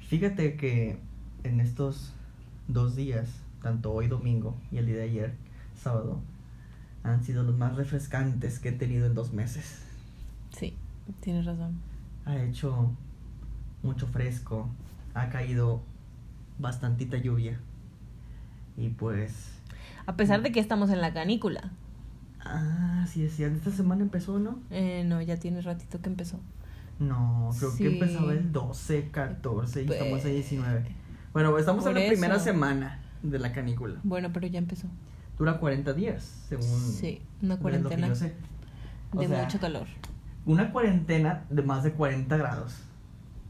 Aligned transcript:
Fíjate 0.00 0.56
que 0.56 0.98
en 1.44 1.60
estos 1.60 2.12
dos 2.68 2.96
días, 2.96 3.28
tanto 3.60 3.92
hoy 3.92 4.06
domingo 4.08 4.56
y 4.70 4.78
el 4.78 4.86
día 4.86 4.96
de 4.96 5.02
ayer, 5.02 5.34
sábado, 5.74 6.20
han 7.02 7.22
sido 7.22 7.42
los 7.42 7.58
más 7.58 7.76
refrescantes 7.76 8.58
que 8.58 8.70
he 8.70 8.72
tenido 8.72 9.06
en 9.06 9.14
dos 9.14 9.32
meses. 9.32 9.82
Sí, 10.56 10.74
tienes 11.20 11.44
razón. 11.44 11.80
Ha 12.24 12.38
hecho 12.38 12.92
mucho 13.82 14.06
fresco, 14.06 14.70
ha 15.14 15.28
caído 15.28 15.82
bastantita 16.58 17.18
lluvia. 17.18 17.60
Y 18.76 18.88
pues... 18.88 19.52
A 20.06 20.16
pesar 20.16 20.42
de 20.42 20.52
que 20.52 20.60
estamos 20.60 20.90
en 20.90 21.00
la 21.00 21.12
canícula. 21.12 21.72
Ah, 22.52 23.06
sí, 23.08 23.24
es 23.24 23.34
cierto. 23.36 23.56
Esta 23.58 23.70
semana 23.70 24.02
empezó, 24.02 24.38
¿no? 24.38 24.60
Eh, 24.70 25.04
no, 25.06 25.20
ya 25.22 25.36
tiene 25.38 25.60
ratito 25.60 26.00
que 26.00 26.08
empezó. 26.08 26.40
No, 26.98 27.50
creo 27.58 27.70
Sí. 27.72 27.78
que 27.84 27.92
empezaba 27.94 28.32
el 28.32 28.52
12, 28.52 29.10
14 29.10 29.82
y 29.84 29.90
estamos 29.92 30.24
en 30.24 30.32
19. 30.32 30.84
Bueno, 31.32 31.58
estamos 31.58 31.84
en 31.86 31.94
la 31.94 32.06
primera 32.06 32.38
semana 32.38 33.00
de 33.22 33.38
la 33.38 33.52
canícula. 33.52 34.00
Bueno, 34.02 34.30
pero 34.32 34.46
ya 34.46 34.58
empezó. 34.58 34.88
Dura 35.38 35.58
40 35.58 35.92
días, 35.92 36.44
según 36.48 36.64
Sí, 36.66 37.20
una 37.42 37.42
de 37.42 37.48
lo 37.48 37.56
que 37.56 37.62
cuarentena 37.62 38.08
yo 38.08 38.14
sé. 38.14 38.34
O 39.12 39.20
de 39.20 39.28
sea, 39.28 39.42
mucho 39.44 39.60
calor. 39.60 39.86
Una 40.46 40.72
cuarentena 40.72 41.44
de 41.50 41.62
más 41.62 41.82
de 41.84 41.92
40 41.92 42.36
grados. 42.38 42.76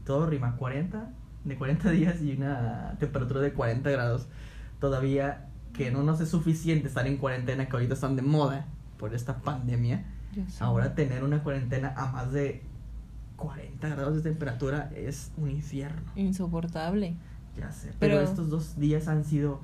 Todo 0.05 0.25
rima, 0.25 0.57
40 0.57 1.09
de 1.45 1.55
40 1.55 1.89
días 1.91 2.21
y 2.21 2.33
una 2.33 2.95
temperatura 2.99 3.39
de 3.39 3.53
40 3.53 3.89
grados. 3.89 4.27
Todavía 4.79 5.47
que 5.73 5.91
no 5.91 6.03
nos 6.03 6.19
es 6.19 6.29
suficiente 6.29 6.87
estar 6.89 7.07
en 7.07 7.17
cuarentena 7.17 7.67
que 7.67 7.71
ahorita 7.73 7.93
están 7.93 8.15
de 8.17 8.21
moda 8.23 8.65
por 8.97 9.13
esta 9.13 9.37
pandemia. 9.37 10.05
Ahora 10.59 10.93
tener 10.93 11.23
una 11.23 11.41
cuarentena 11.41 11.93
a 11.97 12.11
más 12.11 12.31
de 12.31 12.61
40 13.37 13.89
grados 13.89 14.15
de 14.15 14.21
temperatura 14.21 14.91
es 14.95 15.31
un 15.37 15.49
infierno. 15.49 16.11
Insoportable. 16.15 17.15
Ya 17.57 17.71
sé. 17.71 17.93
Pero, 17.99 18.15
Pero- 18.17 18.21
estos 18.21 18.49
dos 18.49 18.79
días 18.79 19.07
han 19.07 19.23
sido 19.23 19.61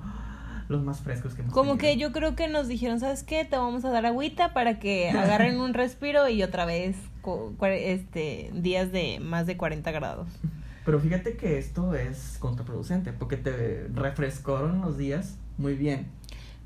los 0.68 0.82
más 0.82 1.00
frescos 1.00 1.34
que 1.34 1.42
hemos 1.42 1.52
Como 1.52 1.76
que 1.76 1.96
yo 1.96 2.10
creo 2.12 2.34
que 2.34 2.48
nos 2.48 2.68
dijeron, 2.68 2.98
¿sabes 2.98 3.22
qué? 3.22 3.44
Te 3.44 3.56
vamos 3.56 3.84
a 3.84 3.90
dar 3.90 4.06
agüita 4.06 4.52
para 4.54 4.78
que 4.78 5.10
agarren 5.10 5.60
un 5.60 5.74
respiro 5.74 6.28
y 6.28 6.42
otra 6.42 6.64
vez 6.64 6.96
este 7.62 8.50
días 8.54 8.90
de 8.90 9.20
más 9.20 9.46
de 9.46 9.56
40 9.56 9.90
grados. 9.92 10.28
Pero 10.84 11.00
fíjate 11.00 11.36
que 11.36 11.58
esto 11.58 11.94
es 11.94 12.36
contraproducente 12.40 13.12
porque 13.12 13.36
te 13.36 13.88
refrescaron 13.94 14.80
los 14.82 14.98
días 14.98 15.36
muy 15.56 15.74
bien. 15.74 16.08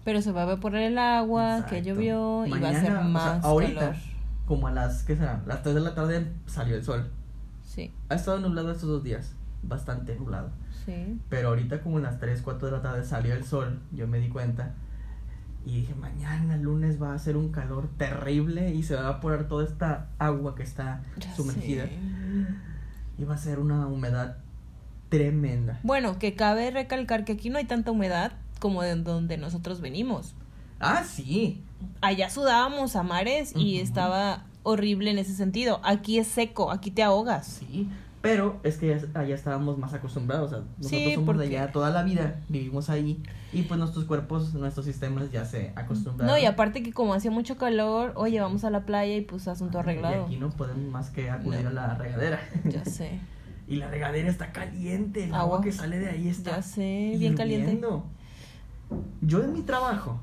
Pero 0.09 0.23
se 0.23 0.33
va 0.33 0.41
a 0.41 0.45
evaporar 0.45 0.81
el 0.81 0.97
agua 0.97 1.67
que 1.69 1.77
Exacto. 1.81 1.84
llovió 1.91 2.47
y 2.47 2.51
va 2.51 2.56
a 2.56 2.61
Mañana, 2.61 2.81
ser 2.81 2.92
o 2.92 2.95
sea, 2.95 3.05
más 3.05 3.45
ahorita, 3.45 3.81
calor. 3.81 3.97
Como 4.47 4.67
a 4.67 4.70
las, 4.70 5.03
¿qué 5.03 5.15
será? 5.17 5.42
Las 5.47 5.62
3 5.62 5.75
de 5.75 5.81
la 5.83 5.95
tarde 5.95 6.33
salió 6.47 6.77
el 6.77 6.83
sol. 6.83 7.11
Sí, 7.62 7.92
Ha 8.09 8.15
estado 8.15 8.39
nublado 8.39 8.70
estos 8.73 8.89
dos 8.89 9.03
días. 9.05 9.34
Bastante 9.62 10.17
nublado. 10.17 10.48
sí. 10.87 11.20
Pero 11.28 11.48
ahorita 11.48 11.83
como 11.83 11.98
a 11.98 12.00
las 12.00 12.19
3, 12.20 12.41
4 12.41 12.69
de 12.69 12.73
la 12.73 12.81
tarde 12.81 13.05
salió 13.05 13.34
el 13.34 13.45
sol, 13.45 13.81
yo 13.92 14.06
me 14.09 14.19
di 14.19 14.31
cuenta. 14.31 14.73
Y 15.67 15.81
dije, 15.83 15.95
mañana 15.95 16.56
lunes 16.56 17.03
va 17.03 17.12
a 17.12 17.19
ser 17.19 17.37
un 17.37 17.53
calor 17.53 17.91
terrible 17.98 18.72
y 18.72 18.83
se 18.84 18.95
va 18.95 19.00
a 19.00 19.05
evaporar 19.11 19.47
toda 19.47 19.65
esta 19.67 20.06
agua 20.19 20.55
que 20.55 20.62
está 20.62 21.03
Ya 21.19 21.37
sumergida. 21.37 21.84
sé. 21.84 21.98
Y 23.19 23.25
va 23.25 23.34
a 23.34 23.37
ser 23.37 23.59
una 23.59 23.87
humedad 23.87 24.39
tremenda. 25.11 25.81
Bueno, 25.83 26.19
que 26.19 26.34
cabe 26.34 26.70
recalcar 26.70 27.25
que 27.27 27.33
aquí 27.33 27.50
no 27.50 27.59
hay 27.59 27.65
tanta 27.67 27.91
humedad 27.91 28.33
como 28.59 28.83
de 28.83 28.95
donde 28.97 29.37
nosotros 29.39 29.81
venimos. 29.81 30.34
Ah, 30.81 31.05
sí. 31.05 31.62
Allá 32.01 32.31
sudábamos 32.31 32.97
a 32.97 33.03
mares 33.03 33.53
y 33.56 33.78
estaba 33.81 34.45
horrible 34.62 35.11
en 35.11 35.19
ese 35.19 35.34
sentido. 35.34 35.81
Aquí 35.83 36.19
es 36.19 36.27
seco, 36.28 36.70
aquí 36.70 36.91
te 36.91 37.03
ahogas. 37.03 37.47
Sí. 37.47 37.89
Pero 38.20 38.59
es 38.65 38.77
que 38.78 39.00
allá 39.15 39.34
estábamos 39.34 39.78
más 39.78 39.95
acostumbrados. 39.95 40.47
O 40.53 40.56
sea, 40.56 40.59
nosotros 40.78 40.91
Sí, 40.91 41.15
somos 41.15 41.27
porque- 41.27 41.48
de 41.48 41.56
allá 41.59 41.73
toda 41.73 41.91
la 41.91 42.03
vida, 42.03 42.41
vivimos 42.48 42.91
ahí. 42.91 43.22
Y 43.53 43.62
pues 43.62 43.78
nuestros 43.78 44.05
cuerpos, 44.06 44.55
nuestros 44.55 44.84
sistemas 44.87 45.31
ya 45.31 45.44
se 45.44 45.72
acostumbraron. 45.77 46.27
No, 46.27 46.37
y 46.38 46.44
aparte 46.44 46.82
que 46.82 46.93
como 46.93 47.15
hacía 47.15 47.31
mucho 47.31 47.56
calor, 47.56 48.12
oye, 48.16 48.41
vamos 48.41 48.65
a 48.65 48.71
la 48.71 48.84
playa 48.84 49.15
y 49.16 49.21
pues 49.21 49.47
asunto 49.49 49.78
Y 49.78 49.81
arreglado. 49.82 50.25
aquí 50.27 50.37
no 50.37 50.50
podemos 50.50 50.91
más 50.91 51.11
que 51.11 51.31
acudir 51.31 51.62
No. 51.62 51.69
a 51.71 51.72
la 51.72 51.94
regadera. 51.94 52.41
Ya 52.65 52.84
sé, 52.84 53.21
Y 53.69 53.77
la 53.77 53.88
regadera 53.88 54.28
está 54.28 54.50
caliente, 54.50 55.25
el 55.25 55.31
agua, 55.34 55.41
Agua. 55.43 55.61
que 55.62 55.72
sale 55.72 55.99
de 55.99 56.11
ahí 56.11 56.28
está 56.28 56.56
ya 56.56 56.62
sé, 56.62 57.15
bien 57.19 57.37
caliente. 57.37 57.81
Yo 59.21 59.43
en 59.43 59.53
mi 59.53 59.62
trabajo, 59.62 60.21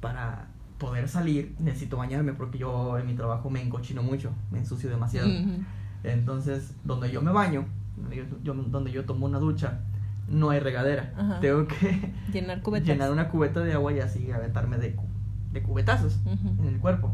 para 0.00 0.48
poder 0.78 1.08
salir, 1.08 1.54
necesito 1.58 1.96
bañarme 1.96 2.32
porque 2.32 2.58
yo 2.58 2.98
en 2.98 3.06
mi 3.06 3.14
trabajo 3.14 3.50
me 3.50 3.60
encochino 3.62 4.02
mucho, 4.02 4.32
me 4.50 4.58
ensucio 4.58 4.88
demasiado. 4.90 5.28
Entonces, 6.02 6.74
donde 6.84 7.10
yo 7.10 7.20
me 7.22 7.30
baño, 7.32 7.66
donde 7.96 8.16
yo, 8.16 8.24
yo- 8.42 8.54
donde 8.54 8.90
yo 8.90 9.04
tomo 9.04 9.26
una 9.26 9.38
ducha, 9.38 9.80
no 10.28 10.50
hay 10.50 10.60
regadera. 10.60 11.12
Tengo 11.40 11.66
que 11.66 12.12
Llenar 12.32 12.62
llenar 12.92 13.10
una 13.12 13.28
cubeta 13.28 13.60
de 13.60 13.74
agua 13.74 13.92
y 13.92 14.00
así 14.00 14.30
aventarme 14.32 14.78
de, 14.78 14.96
de 15.52 15.62
cubetazos 15.62 16.18
en 16.60 16.66
el 16.66 16.78
cuerpo. 16.80 17.12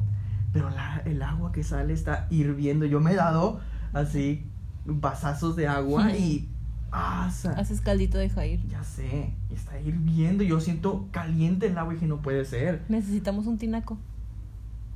Pero 0.53 0.71
la- 0.71 1.03
el 1.05 1.21
agua 1.23 1.50
que 1.53 1.65
sale 1.65 1.93
está 1.93 2.28
hirviendo. 2.31 2.87
Yo 2.87 3.00
me 3.00 3.12
he 3.12 3.17
dado 3.17 3.61
así 3.93 4.47
vasazos 4.84 5.56
de 5.56 5.67
agua 5.67 6.05
y... 6.21 6.49
Haces 6.93 7.81
caldito 7.81 8.17
de 8.19 8.31
Jair. 8.31 8.61
ya 8.69 8.83
sé, 8.85 9.33
está 9.55 9.79
hirviendo. 9.81 10.45
Yo 10.45 10.61
siento 10.61 11.09
caliente 11.11 11.67
el 11.67 11.77
agua 11.79 11.95
y 11.95 11.99
que 11.99 12.07
no 12.07 12.23
puede 12.23 12.45
ser. 12.45 12.83
Necesitamos 12.89 13.47
un 13.47 13.59
tinaco. 13.59 13.99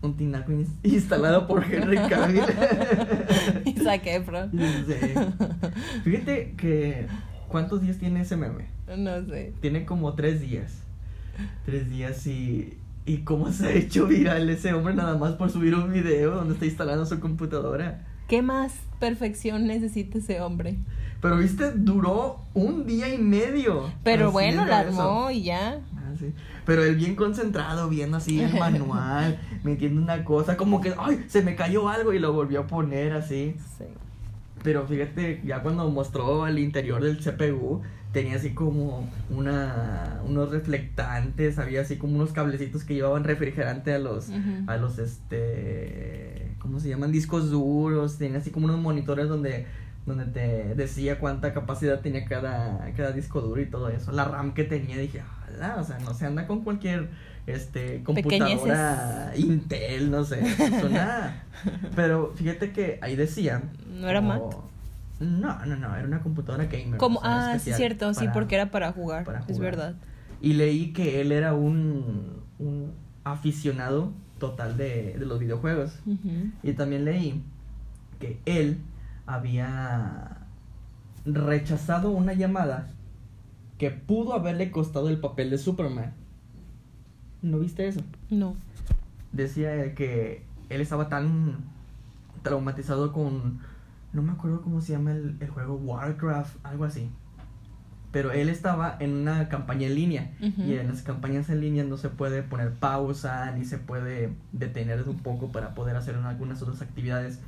Un 0.03 0.17
tinaco 0.17 0.53
ins- 0.53 0.75
instalado 0.83 1.47
por 1.47 1.63
Henry 1.65 1.99
Cavill. 2.09 2.43
Y. 3.65 3.75
Ya 4.53 4.85
sé. 4.85 5.15
Fíjate 6.05 6.55
que... 6.57 7.07
¿Cuántos 7.49 7.83
días 7.83 7.99
tiene 7.99 8.21
ese 8.21 8.37
meme? 8.37 8.67
No 8.97 9.25
sé. 9.27 9.53
Tiene 9.61 9.85
como 9.85 10.15
tres 10.15 10.41
días. 10.41 10.79
Tres 11.65 11.91
días 11.91 12.27
y... 12.27 12.79
¿Y 13.07 13.19
cómo 13.19 13.51
se 13.51 13.67
ha 13.67 13.73
hecho 13.73 14.07
viral 14.07 14.49
ese 14.51 14.73
hombre 14.73 14.95
nada 14.95 15.17
más 15.19 15.33
por 15.33 15.51
subir 15.51 15.75
un 15.75 15.91
video 15.93 16.33
donde 16.37 16.55
está 16.55 16.67
instalando 16.67 17.05
su 17.07 17.19
computadora? 17.19 18.07
¿Qué 18.31 18.43
más 18.43 18.75
perfección 19.01 19.67
necesita 19.67 20.19
ese 20.19 20.41
hombre? 20.41 20.79
Pero 21.21 21.39
viste, 21.39 21.73
duró 21.73 22.45
un 22.55 22.87
día 22.87 23.13
y 23.13 23.19
medio. 23.19 23.93
Pero 24.05 24.31
bueno, 24.31 24.65
la 24.67 24.79
armó 24.79 25.33
y 25.33 25.43
ya. 25.43 25.81
Ah, 25.97 26.13
sí. 26.17 26.33
Pero 26.65 26.85
él 26.85 26.95
bien 26.95 27.17
concentrado, 27.17 27.89
viendo 27.89 28.19
así 28.19 28.41
el 28.41 28.55
manual, 28.61 29.41
metiendo 29.65 30.01
una 30.01 30.25
cosa, 30.25 30.57
como 30.57 30.81
que, 30.81 30.95
ay, 30.97 31.25
se 31.27 31.43
me 31.43 31.57
cayó 31.57 31.89
algo 31.89 32.13
y 32.13 32.21
lo 32.21 32.33
volvió 32.33 32.61
a 32.61 32.67
poner 32.69 33.15
así. 33.15 33.57
Sí. 33.77 33.87
Pero 34.63 34.87
fíjate, 34.87 35.43
ya 35.45 35.65
cuando 35.65 35.91
mostró 35.91 36.47
el 36.47 36.61
interior 36.61 37.03
del 37.03 37.19
CPU, 37.19 37.83
tenía 38.13 38.37
así 38.37 38.55
como 38.55 39.11
una, 39.29 40.21
unos 40.25 40.53
reflectantes, 40.53 41.59
había 41.59 41.81
así 41.81 41.97
como 41.97 42.15
unos 42.15 42.31
cablecitos 42.31 42.85
que 42.85 42.95
llevaban 42.95 43.25
refrigerante 43.25 43.93
a 43.93 43.99
los, 43.99 44.29
a 44.69 44.77
los, 44.77 45.01
este, 45.01 46.40
¿cómo 46.61 46.79
se 46.79 46.89
llaman? 46.89 47.11
Discos 47.11 47.51
duros, 47.51 48.19
tenía 48.19 48.39
así 48.39 48.51
como 48.51 48.67
unos 48.67 48.79
monitores 48.79 49.29
donde, 49.29 49.67
donde 50.07 50.27
te 50.27 50.75
decía 50.77 51.19
cuánta 51.19 51.53
capacidad 51.53 52.01
tenía 52.01 52.25
cada, 52.25 52.93
cada 52.97 53.13
disco 53.13 53.41
duro 53.41 53.61
y 53.61 53.67
todo 53.67 53.89
eso. 53.89 54.13
La 54.13 54.25
RAM 54.25 54.55
que 54.55 54.65
tenía, 54.65 54.97
dije, 54.97 55.23
"Ala", 55.49 55.77
o 55.81 55.85
sea, 55.85 55.99
no 55.99 56.15
se 56.15 56.27
anda 56.27 56.47
con 56.47 56.63
cualquier, 56.63 57.09
este, 57.47 58.03
computadora 58.05 59.33
Intel, 59.37 60.11
no 60.11 60.25
sé, 60.25 60.41
eso 60.41 60.89
nada. 60.89 61.45
Pero 61.97 62.33
fíjate 62.37 62.73
que 62.73 62.99
ahí 63.03 63.17
decía. 63.17 63.63
¿No 63.93 64.09
era 64.09 64.21
Mac? 64.21 64.43
No, 65.19 65.67
no, 65.67 65.77
no, 65.77 65.97
era 65.97 66.07
una 66.07 66.21
computadora 66.21 66.65
gamer. 66.65 66.97
Como, 66.99 67.21
ah, 67.23 67.59
cierto, 67.59 68.15
sí, 68.15 68.27
porque 68.33 68.55
era 68.55 68.71
para 68.71 68.93
jugar, 68.93 69.25
para 69.25 69.41
es 69.41 69.47
jugar. 69.47 69.61
verdad. 69.61 69.95
Y 70.41 70.55
leí 70.55 70.93
que 70.95 71.21
él 71.21 71.33
era 71.33 71.53
un, 71.53 72.43
un 72.59 72.95
aficionado 73.25 74.13
total 74.41 74.77
de, 74.77 75.17
de 75.17 75.25
los 75.25 75.39
videojuegos. 75.39 75.93
Y 76.65 76.73
también 76.73 77.05
leí 77.05 77.45
que 78.19 78.41
él 78.45 78.79
había 79.27 80.39
rechazado 81.25 82.11
una 82.11 82.33
llamada 82.33 82.89
que 83.79 83.91
pudo 83.91 84.35
haberle 84.35 84.73
costado 84.73 85.09
el 85.09 85.21
papel 85.21 85.51
de 85.51 85.59
Superman. 85.59 86.13
¿No 87.43 87.61
viste 87.61 87.87
eso? 87.87 88.01
No. 88.29 88.57
Decía 89.33 89.95
que 89.95 90.43
él 90.69 90.81
estaba 90.81 91.09
tan 91.09 91.59
traumatizado 92.43 93.13
con, 93.13 93.61
no 94.13 94.23
me 94.23 94.33
acuerdo 94.33 94.63
cómo 94.63 94.81
se 94.81 94.93
llama 94.93 95.13
el, 95.13 95.37
el 95.41 95.49
juego, 95.49 95.77
Warcraft, 95.77 96.57
algo 96.65 96.85
así. 96.85 97.09
Pero 98.13 98.33
él 98.33 98.49
estaba 98.49 98.97
en 98.99 99.15
una 99.15 99.49
campaña 99.49 99.87
en 99.87 99.95
línea 99.95 100.31
y 100.41 100.75
en 100.75 100.89
las 100.89 101.03
campañas 101.03 101.49
en 101.49 101.61
línea 101.61 101.85
no 101.85 101.97
se 101.97 102.09
puede 102.09 102.43
poner 102.43 102.73
pausa 102.73 103.53
ni 103.53 103.65
se 103.65 103.79
puede 103.79 104.33
detener 104.53 105.05
un 105.09 105.19
poco 105.19 105.53
para 105.53 105.75
poder 105.75 105.95
hacer 105.97 106.17
algunas 106.17 106.61
otras 106.61 106.83
actividades. 106.83 107.39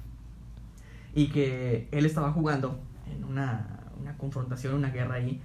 Y 1.14 1.28
que 1.28 1.88
él 1.90 2.06
estaba 2.06 2.30
jugando 2.32 2.78
en 3.12 3.24
una, 3.24 3.80
una 4.00 4.16
confrontación, 4.16 4.74
una 4.74 4.90
guerra 4.90 5.16
ahí. 5.16 5.40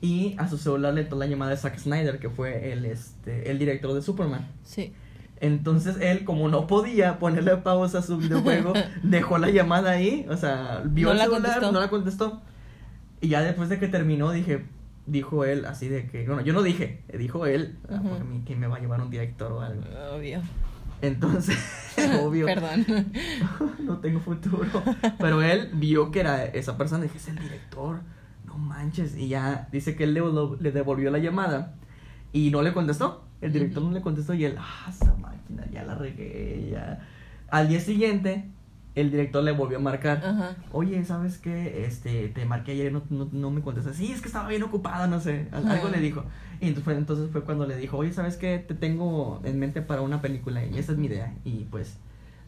Y 0.00 0.34
a 0.38 0.48
su 0.48 0.56
celular 0.56 0.94
le 0.94 1.02
entró 1.02 1.18
la 1.18 1.26
llamada 1.26 1.50
de 1.50 1.56
Zack 1.56 1.76
Snyder, 1.78 2.18
que 2.20 2.30
fue 2.30 2.72
el, 2.72 2.84
este, 2.86 3.50
el 3.50 3.58
director 3.58 3.92
de 3.92 4.00
Superman. 4.02 4.46
Sí. 4.62 4.94
Entonces 5.40 5.96
él, 6.00 6.24
como 6.24 6.48
no 6.48 6.66
podía 6.66 7.18
ponerle 7.18 7.56
pausa 7.58 7.98
a 7.98 8.02
su 8.02 8.18
videojuego, 8.18 8.72
dejó 9.02 9.38
la 9.38 9.50
llamada 9.50 9.90
ahí, 9.90 10.26
o 10.30 10.36
sea, 10.36 10.82
vio 10.84 11.08
No 11.08 11.12
el 11.12 11.18
la 11.18 11.24
celular, 11.24 11.42
contestó. 11.42 11.72
no 11.72 11.80
la 11.80 11.88
contestó. 11.90 12.40
Y 13.20 13.28
ya 13.28 13.42
después 13.42 13.68
de 13.68 13.78
que 13.78 13.88
terminó, 13.88 14.30
dije, 14.30 14.64
dijo 15.06 15.44
él 15.44 15.66
así 15.66 15.88
de 15.88 16.06
que, 16.06 16.26
bueno, 16.26 16.42
yo 16.42 16.52
no 16.52 16.62
dije, 16.62 17.02
dijo 17.18 17.46
él, 17.46 17.78
porque 17.82 17.96
a 17.96 18.24
mí, 18.24 18.42
que 18.44 18.56
me 18.56 18.66
va 18.66 18.76
a 18.76 18.80
llevar 18.80 19.00
un 19.02 19.10
director 19.10 19.52
o 19.52 19.60
algo. 19.60 19.82
Obvio. 20.14 20.40
Entonces, 21.02 21.58
obvio, 22.22 22.46
Perdón. 22.46 22.84
no 23.80 23.98
tengo 23.98 24.20
futuro. 24.20 24.82
Pero 25.18 25.42
él 25.42 25.70
vio 25.74 26.10
que 26.10 26.20
era 26.20 26.44
esa 26.44 26.76
persona, 26.76 27.02
dije, 27.02 27.18
es 27.18 27.28
el 27.28 27.38
director, 27.38 28.00
no 28.46 28.58
manches. 28.58 29.16
Y 29.16 29.28
ya 29.28 29.68
dice 29.72 29.96
que 29.96 30.04
él 30.04 30.14
le, 30.14 30.22
le 30.60 30.72
devolvió 30.72 31.10
la 31.10 31.18
llamada 31.18 31.74
y 32.32 32.50
no 32.50 32.62
le 32.62 32.72
contestó. 32.72 33.24
El 33.40 33.52
director 33.52 33.82
no 33.82 33.90
le 33.90 34.02
contestó 34.02 34.34
y 34.34 34.44
él, 34.44 34.56
ah, 34.58 34.86
esa 34.88 35.14
máquina, 35.14 35.66
ya 35.72 35.82
la 35.84 35.94
regué, 35.94 36.70
ya. 36.72 37.06
Al 37.48 37.68
día 37.68 37.80
siguiente, 37.80 38.50
el 39.00 39.10
director 39.10 39.42
le 39.42 39.52
volvió 39.52 39.78
a 39.78 39.80
marcar. 39.80 40.18
Ajá. 40.24 40.56
Oye, 40.72 41.04
¿sabes 41.04 41.38
qué? 41.38 41.84
Este, 41.86 42.28
te 42.28 42.44
marqué 42.44 42.72
ayer 42.72 42.90
y 42.90 42.94
no, 42.94 43.02
no, 43.10 43.28
no 43.32 43.50
me 43.50 43.60
contestas. 43.62 43.96
Sí, 43.96 44.12
es 44.12 44.20
que 44.20 44.28
estaba 44.28 44.48
bien 44.48 44.62
ocupada, 44.62 45.06
no 45.06 45.20
sé. 45.20 45.48
Al- 45.52 45.68
Algo 45.68 45.86
Ajá. 45.88 45.96
le 45.96 46.00
dijo. 46.02 46.24
Y 46.60 46.66
entonces 46.68 46.84
fue, 46.84 46.94
entonces 46.96 47.30
fue 47.30 47.42
cuando 47.44 47.66
le 47.66 47.76
dijo, 47.76 47.96
oye, 47.96 48.12
¿sabes 48.12 48.36
qué? 48.36 48.58
Te 48.58 48.74
tengo 48.74 49.40
en 49.44 49.58
mente 49.58 49.82
para 49.82 50.02
una 50.02 50.20
película 50.20 50.64
y 50.64 50.78
esa 50.78 50.92
es 50.92 50.98
mi 50.98 51.06
idea. 51.06 51.34
Y 51.44 51.64
pues 51.70 51.98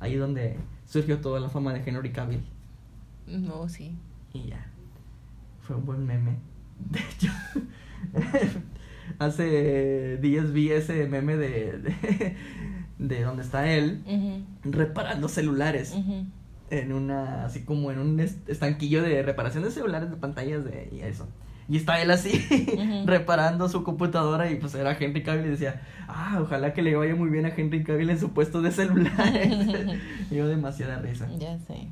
ahí 0.00 0.14
es 0.14 0.20
donde 0.20 0.56
surgió 0.86 1.18
toda 1.20 1.40
la 1.40 1.48
fama 1.48 1.72
de 1.72 1.82
Henry 1.88 2.10
Cavill. 2.12 2.42
No, 3.26 3.68
sí. 3.68 3.94
Y 4.32 4.48
ya. 4.48 4.66
Fue 5.62 5.76
un 5.76 5.86
buen 5.86 6.04
meme. 6.06 6.36
De 6.90 6.98
hecho, 6.98 7.30
hace 9.18 10.18
días 10.18 10.52
vi 10.52 10.70
ese 10.70 11.06
meme 11.06 11.36
de, 11.36 11.78
de, 11.78 12.36
de 12.98 13.22
donde 13.22 13.42
está 13.42 13.70
él 13.70 14.02
reparando 14.64 15.28
celulares 15.28 15.92
ujú. 15.96 16.26
En 16.72 16.92
una, 16.92 17.44
así 17.44 17.64
como 17.64 17.90
en 17.90 17.98
un 17.98 18.18
est- 18.20 18.48
estanquillo 18.48 19.02
de 19.02 19.22
reparación 19.22 19.62
de 19.62 19.70
celulares, 19.70 20.10
de 20.10 20.16
pantallas 20.16 20.64
de, 20.64 20.88
y 20.92 21.00
eso. 21.00 21.28
Y 21.68 21.76
está 21.76 22.00
él 22.02 22.10
así, 22.10 22.32
reparando 23.06 23.68
su 23.68 23.84
computadora 23.84 24.50
y 24.50 24.56
pues 24.56 24.74
era 24.74 24.96
Henry 24.98 25.22
Cavill 25.22 25.46
y 25.46 25.50
decía, 25.50 25.82
ah, 26.08 26.38
ojalá 26.42 26.72
que 26.74 26.82
le 26.82 26.96
vaya 26.96 27.14
muy 27.14 27.30
bien 27.30 27.46
a 27.46 27.50
Henry 27.50 27.84
Cavill 27.84 28.10
en 28.10 28.18
su 28.18 28.30
puesto 28.32 28.62
de 28.62 28.72
celulares. 28.72 29.98
Yo 30.30 30.48
demasiada 30.48 30.98
risa. 30.98 31.28
Ya 31.38 31.58
sé. 31.60 31.88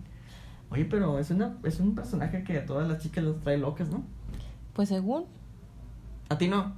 Oye, 0.71 0.85
pero 0.87 1.19
es, 1.19 1.31
una, 1.31 1.56
es 1.65 1.79
un 1.81 1.94
personaje 1.94 2.43
que 2.44 2.59
a 2.59 2.65
todas 2.67 2.88
las 2.88 2.99
chicas 3.03 3.23
las 3.25 3.38
trae 3.41 3.59
locas, 3.59 3.88
¿no? 3.91 4.03
Pues 4.73 4.88
según, 4.88 5.27
¿A 6.29 6.38
ti 6.38 6.49
no? 6.49 6.75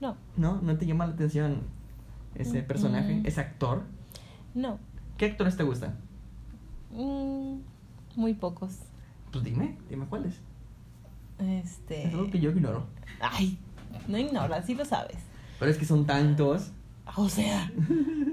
no, 0.00 0.16
¿No? 0.36 0.60
¿No 0.62 0.76
te 0.76 0.86
llama 0.86 1.06
la 1.06 1.12
atención 1.14 1.60
ese 2.34 2.62
Mm, 2.62 2.66
personaje, 2.66 3.14
mm. 3.14 3.26
ese 3.26 3.40
actor? 3.40 3.82
no. 4.54 4.78
¿Qué 5.16 5.26
actores 5.26 5.56
te 5.56 5.62
gustan? 5.64 5.96
Mm, 6.92 7.60
muy 8.16 8.34
pocos. 8.34 8.78
Pues 9.30 9.44
dime, 9.44 9.78
dime 9.88 10.06
cuáles. 10.06 10.34
Este. 11.38 12.06
Es 12.06 12.14
algo 12.14 12.30
que 12.30 12.38
yo 12.38 12.50
ignoro. 12.50 12.86
Ay, 13.20 13.58
no 14.08 14.18
ignoras, 14.18 14.66
sí 14.66 14.74
lo 14.74 14.84
sabes. 14.84 15.18
Pero 15.58 15.70
es 15.70 15.78
que 15.78 15.84
son 15.84 16.06
tantos. 16.06 16.72
O 17.16 17.28
sea, 17.28 17.70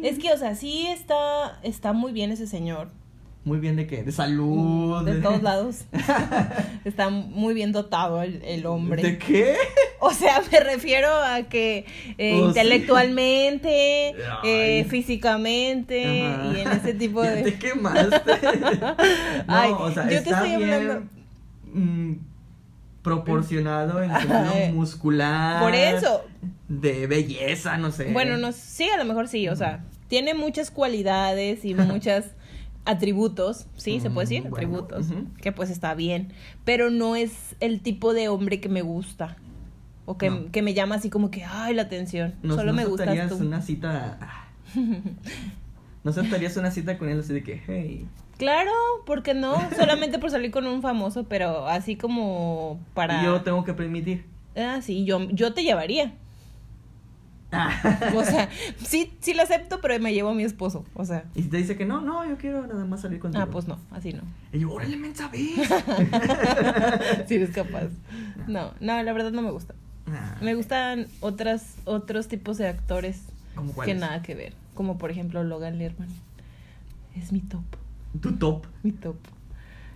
es 0.03 0.19
que, 0.19 0.31
o 0.31 0.37
sea, 0.37 0.55
sí 0.55 0.87
está, 0.87 1.59
está 1.63 1.93
muy 1.93 2.11
bien 2.11 2.31
ese 2.31 2.47
señor. 2.47 2.91
Muy 3.45 3.59
bien 3.59 3.75
de 3.77 3.87
qué? 3.87 4.03
De 4.03 4.11
salud. 4.11 5.03
De 5.05 5.21
todos 5.21 5.41
lados. 5.41 5.85
Está 6.85 7.09
muy 7.09 7.53
bien 7.53 7.71
dotado 7.71 8.21
el, 8.21 8.41
el 8.43 8.65
hombre. 8.65 9.01
¿De 9.01 9.17
qué? 9.17 9.55
O 10.01 10.11
sea, 10.13 10.41
me 10.49 10.61
refiero 10.61 11.09
a 11.13 11.43
que 11.43 11.85
eh, 12.17 12.33
Oh, 12.35 12.43
sí. 12.43 12.47
intelectualmente, 12.59 14.15
eh, 14.45 14.85
físicamente 14.85 16.25
Ajá. 16.25 16.53
y 16.55 16.59
en 16.61 16.67
ese 16.71 16.93
tipo 16.93 17.21
de... 17.21 17.43
te 17.43 17.59
quemaste. 17.59 18.15
no, 18.61 18.95
Ay, 19.47 19.71
o 19.77 19.91
sea, 19.91 20.03
yo 20.05 20.09
te 20.09 20.15
está 20.29 20.45
estoy 20.45 20.55
bien, 20.63 20.73
hablando- 20.73 21.05
mm, 21.73 22.13
proporcionado 23.01 24.01
en 24.03 24.11
Ajá. 24.11 24.53
muscular. 24.73 25.61
Por 25.61 25.75
eso, 25.75 26.23
De 26.67 27.07
belleza, 27.07 27.77
no 27.77 27.91
sé. 27.91 28.11
bueno, 28.13 28.37
no, 28.37 28.51
sí, 28.53 28.87
a 28.89 28.97
lo 28.97 29.05
mejor 29.05 29.27
sí, 29.27 29.47
o 29.49 29.55
sea, 29.57 29.83
tiene 30.07 30.33
muchas 30.33 30.71
cualidades 30.71 31.65
y 31.65 31.75
muchos 31.75 32.23
atributos, 32.89 33.67
sí, 33.75 33.99
se 33.99 34.09
puede 34.09 34.27
decir, 34.27 34.41
bueno, 34.49 34.55
atributos, 34.55 35.07
que 35.41 35.51
pues 35.51 35.69
está 35.69 35.93
bien, 35.93 36.33
pero 36.65 36.89
no 36.89 37.15
es 37.15 37.55
el 37.59 37.81
tipo 37.81 38.13
de 38.13 38.29
hombre 38.29 38.59
que 38.59 38.69
me 38.69 38.81
gusta 38.81 39.37
o 40.05 40.17
que, 40.17 40.29
No. 40.29 40.51
que 40.51 40.61
me 40.61 40.73
llama 40.73 40.95
así 40.95 41.09
como 41.09 41.29
que, 41.29 41.43
ay, 41.43 41.75
la 41.75 41.83
atención, 41.83 42.33
solo 42.41 42.63
no 42.65 42.73
me 42.73 42.85
tú. 42.85 42.95
una 43.39 43.61
cita. 43.61 44.17
ah. 44.21 44.45
No 46.03 46.11
aceptarías 46.11 46.57
una 46.57 46.71
cita 46.71 46.97
con 46.97 47.09
él 47.09 47.19
así 47.19 47.33
de 47.33 47.43
que, 47.43 47.61
hey. 47.67 48.07
Claro, 48.37 48.71
porque 49.05 49.33
no? 49.33 49.55
Solamente 49.77 50.17
por 50.17 50.31
salir 50.31 50.49
con 50.49 50.65
un 50.65 50.81
famoso, 50.81 51.25
pero 51.25 51.67
así 51.67 51.95
como 51.95 52.79
para... 52.93 53.21
Y 53.21 53.25
yo 53.25 53.41
tengo 53.41 53.63
que 53.63 53.73
permitir. 53.73 54.25
Ah, 54.55 54.79
sí, 54.81 55.05
yo, 55.05 55.29
yo 55.29 55.53
te 55.53 55.63
llevaría. 55.63 56.13
Ah. 57.51 58.11
O 58.15 58.23
sea, 58.23 58.47
sí, 58.85 59.11
sí 59.21 59.33
lo 59.33 59.41
acepto, 59.43 59.81
pero 59.81 59.97
me 59.99 60.13
llevo 60.13 60.29
a 60.29 60.33
mi 60.35 60.43
esposo. 60.43 60.85
O 60.93 61.03
sea, 61.05 61.25
Y 61.33 61.43
te 61.43 61.57
dice 61.57 61.75
que 61.75 61.85
no, 61.85 61.99
no, 62.01 62.27
yo 62.27 62.37
quiero 62.37 62.67
nada 62.67 62.85
más 62.85 63.01
salir 63.01 63.19
contigo. 63.19 63.43
ah, 63.43 63.47
pues 63.51 63.67
no, 63.67 63.79
así 63.91 64.13
no. 64.13 64.21
Y 64.53 64.59
yo, 64.59 64.71
órale, 64.71 64.95
mensa, 64.97 65.29
ve. 65.29 65.49
Si 67.27 67.35
eres 67.35 67.49
capaz. 67.51 67.89
No, 68.47 68.71
no, 68.79 69.01
la 69.03 69.13
verdad 69.13 69.31
no 69.31 69.41
me 69.41 69.51
gusta. 69.51 69.73
Ah, 70.07 70.37
Me 70.41 70.55
gustan 70.55 71.07
otras, 71.19 71.75
otros 71.85 72.27
tipos 72.27 72.57
de 72.57 72.67
actores 72.67 73.21
¿Cómo 73.55 73.75
que 73.79 73.93
nada 73.93 74.21
que 74.23 74.33
ver. 74.35 74.53
Como 74.73 74.97
por 74.97 75.11
ejemplo 75.11 75.43
Logan 75.43 75.77
Lerman. 75.77 76.09
Es 77.15 77.31
mi 77.31 77.41
top, 77.41 77.63
Tu 78.21 78.31
top. 78.33 78.65
mi 78.83 78.91
top. 78.91 79.17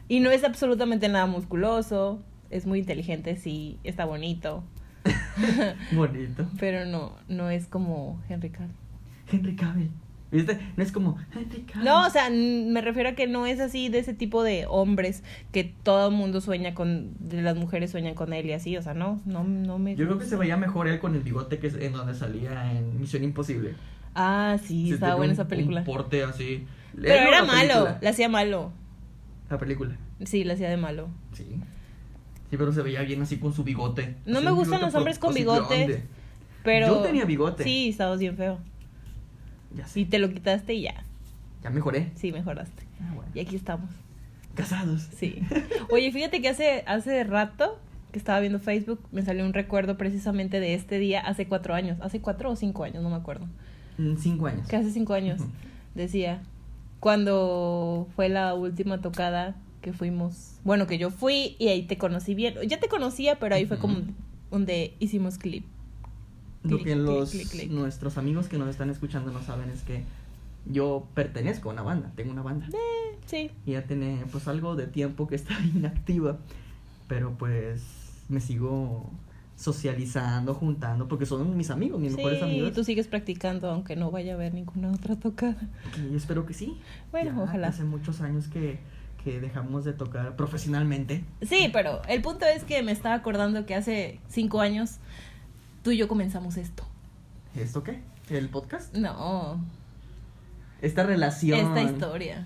Y 0.09 0.19
no 0.19 0.29
es 0.31 0.44
absolutamente 0.44 1.07
nada 1.07 1.25
musculoso. 1.25 2.19
Es 2.50 2.65
muy 2.65 2.79
inteligente, 2.79 3.38
sí, 3.38 3.79
está 3.83 4.05
bonito. 4.05 4.63
Bonito. 5.91 6.47
Pero 6.59 6.85
no, 6.85 7.13
no 7.27 7.50
es 7.50 7.67
como 7.67 8.21
Henry 8.29 8.50
Cavill. 8.50 8.71
Henry 9.31 9.55
Cavill. 9.55 9.91
¿Viste? 10.31 10.57
No 10.77 10.83
es 10.83 10.91
como 10.91 11.17
Henry 11.33 11.61
Cavill. 11.61 11.85
No, 11.85 12.07
o 12.07 12.09
sea, 12.09 12.29
me 12.31 12.81
refiero 12.81 13.09
a 13.09 13.13
que 13.13 13.27
no 13.27 13.45
es 13.45 13.59
así 13.59 13.89
de 13.89 14.00
ese 14.00 14.13
tipo 14.13 14.41
de 14.44 14.65
hombres 14.67 15.23
que 15.51 15.63
todo 15.83 16.09
el 16.09 16.15
mundo 16.15 16.41
sueña 16.41 16.73
con, 16.73 17.11
de 17.19 17.41
las 17.41 17.55
mujeres 17.55 17.91
sueñan 17.91 18.15
con 18.15 18.33
él 18.33 18.47
y 18.47 18.53
así, 18.53 18.75
o 18.77 18.81
sea, 18.81 18.94
no, 18.94 19.21
no, 19.25 19.44
no 19.44 19.77
me 19.77 19.95
Yo 19.95 20.05
creo 20.05 20.17
que 20.17 20.25
se 20.25 20.35
veía 20.35 20.57
mejor 20.57 20.88
él 20.88 21.00
con 21.00 21.13
el 21.15 21.21
bigote 21.21 21.59
que 21.59 21.67
es 21.67 21.75
en 21.75 21.94
donde 21.94 22.15
salía 22.15 22.71
en 22.71 23.00
Misión 23.00 23.23
Imposible. 23.23 23.75
Ah, 24.15 24.57
sí, 24.63 24.91
estaba 24.91 25.15
un- 25.17 25.29
esa 25.29 25.47
película. 25.47 25.81
Un 25.81 25.85
porte 25.85 26.23
así. 26.23 26.65
Pero 27.00 27.13
era 27.13 27.41
la 27.41 27.44
malo, 27.45 27.97
la 28.01 28.09
hacía 28.09 28.29
malo. 28.29 28.71
La 29.50 29.57
película. 29.57 29.95
Sí, 30.24 30.43
la 30.43 30.53
hacía 30.53 30.69
de 30.69 30.77
malo. 30.77 31.10
Sí. 31.33 31.45
Sí, 32.53 32.57
pero 32.57 32.72
se 32.72 32.83
veía 32.83 33.01
bien 33.01 33.19
así 33.19 33.38
con 33.38 33.51
su 33.51 33.63
bigote. 33.63 34.15
No 34.27 34.38
Así 34.38 34.45
me 34.45 34.51
gustan 34.51 34.77
bigote 34.77 34.86
los 34.86 34.93
hombres 34.93 35.17
con 35.17 35.33
bigote. 35.33 36.03
Pero 36.63 36.86
Yo 36.86 36.98
tenía 37.00 37.25
bigote. 37.25 37.63
Sí, 37.63 37.89
estabas 37.89 38.19
bien 38.19 38.38
feo. 38.38 38.60
Ya 39.75 39.88
sé. 39.88 40.01
Y 40.01 40.05
te 40.05 40.19
lo 40.19 40.29
quitaste 40.29 40.75
y 40.75 40.83
ya. 40.83 41.03
Ya 41.63 41.72
mejoré. 41.72 42.12
Sí, 42.13 42.31
mejoraste. 42.31 42.83
Ah, 43.01 43.12
bueno. 43.15 43.31
Y 43.33 43.39
aquí 43.39 43.55
estamos. 43.55 43.89
Casados. 44.53 45.01
Sí. 45.17 45.41
Oye, 45.91 46.12
fíjate 46.12 46.43
que 46.43 46.50
hace, 46.50 46.83
hace 46.86 47.24
rato 47.24 47.79
que 48.12 48.19
estaba 48.19 48.39
viendo 48.39 48.60
Facebook, 48.60 49.00
me 49.12 49.24
salió 49.24 49.43
un 49.48 49.53
recuerdo 49.53 49.98
precisamente 49.98 50.60
de 50.60 50.75
este 50.75 51.00
día 51.00 51.22
hace 51.22 51.48
cuatro 51.48 51.74
años. 51.74 51.98
Hace 52.01 52.22
cuatro 52.22 52.51
o 52.51 52.55
cinco 52.55 52.83
años, 52.83 53.01
no 53.01 53.10
me 53.10 53.15
acuerdo. 53.15 53.48
Mm, 53.98 54.17
Cinco 54.17 54.45
años. 54.45 54.67
Que 54.67 54.75
hace 54.75 54.91
cinco 54.91 55.15
años. 55.15 55.41
Decía, 55.95 56.43
cuando 57.00 58.07
fue 58.15 58.29
la 58.29 58.53
última 58.53 59.01
tocada 59.01 59.55
que 59.84 59.94
fuimos, 59.94 60.56
bueno, 60.63 60.88
que 60.88 60.98
yo 60.98 61.12
fui 61.12 61.56
y 61.60 61.68
ahí 61.68 61.84
te 61.84 61.98
conocí 62.00 62.34
bien. 62.34 62.56
Ya 62.68 62.80
te 62.80 62.88
conocía, 62.88 63.38
pero 63.38 63.54
ahí 63.54 63.66
fue 63.68 63.78
como 63.78 63.98
donde 64.50 64.96
hicimos 65.00 65.38
clip. 65.38 65.66
Lo 66.63 66.82
que 66.82 66.96
los 66.96 67.36
nuestros 67.70 68.18
amigos 68.18 68.48
que 68.48 68.58
nos 68.58 68.70
están 68.70 68.90
escuchando 68.90 69.32
no 69.32 69.44
saben 69.44 69.70
es 69.70 69.84
que 69.84 70.04
yo 70.66 71.06
pertenezco 71.13 71.70
a 71.70 71.74
una 71.74 71.82
banda, 71.82 72.12
tengo 72.16 72.32
una 72.32 72.42
banda. 72.42 72.68
Eh, 72.70 73.18
sí. 73.25 73.52
Y 73.66 73.74
ya 73.74 73.84
tiene 73.84 74.24
pues 74.32 74.48
algo 74.48 74.75
de 74.78 74.88
tiempo 74.88 75.28
que 75.28 75.36
está 75.36 75.54
inactiva, 75.75 76.38
pero 77.10 77.34
pues 77.38 77.84
me 78.30 78.40
sigo 78.40 79.10
socializando, 79.58 80.54
juntando, 80.56 81.08
porque 81.08 81.25
son 81.25 81.56
mis 81.58 81.70
amigos, 81.70 82.00
mis 82.00 82.16
mejores 82.16 82.40
Sí, 82.40 82.46
amigos. 82.46 82.74
tú 82.74 82.84
sigues 82.84 83.08
practicando 83.08 83.70
aunque 83.70 83.96
no 83.96 84.10
vaya 84.12 84.32
a 84.32 84.36
haber 84.36 84.54
ninguna 84.54 84.92
otra 84.92 85.16
tocada. 85.18 85.70
Yo 86.10 86.18
espero 86.18 86.46
que 86.46 86.54
sí. 86.54 86.78
Bueno, 87.12 87.32
Ya 87.36 87.42
ojalá. 87.44 87.68
Hace 87.68 87.84
muchos 87.84 88.22
años 88.22 88.48
que, 88.48 88.80
que 89.24 89.39
dejamos 89.39 89.86
de 89.86 89.94
tocar 89.94 90.36
profesionalmente. 90.36 91.24
Sí, 91.42 91.70
pero 91.72 92.01
el 92.08 92.22
punto 92.22 92.46
es 92.46 92.63
que 92.63 92.84
me 92.84 92.92
estaba 92.92 93.15
acordando 93.15 93.65
que 93.65 93.75
hace 93.75 94.20
cinco 94.27 94.60
años 94.62 94.98
tú 95.84 95.92
y 95.92 95.98
yo 95.98 96.08
comenzamos 96.08 96.58
esto. 96.58 96.84
¿Esto 97.56 97.84
qué? 97.84 98.01
¿El 98.30 98.50
podcast? 98.50 98.94
No, 98.96 99.63
Esta 100.82 101.03
relación. 101.03 101.60
esta 101.60 101.82
historia. 101.84 102.46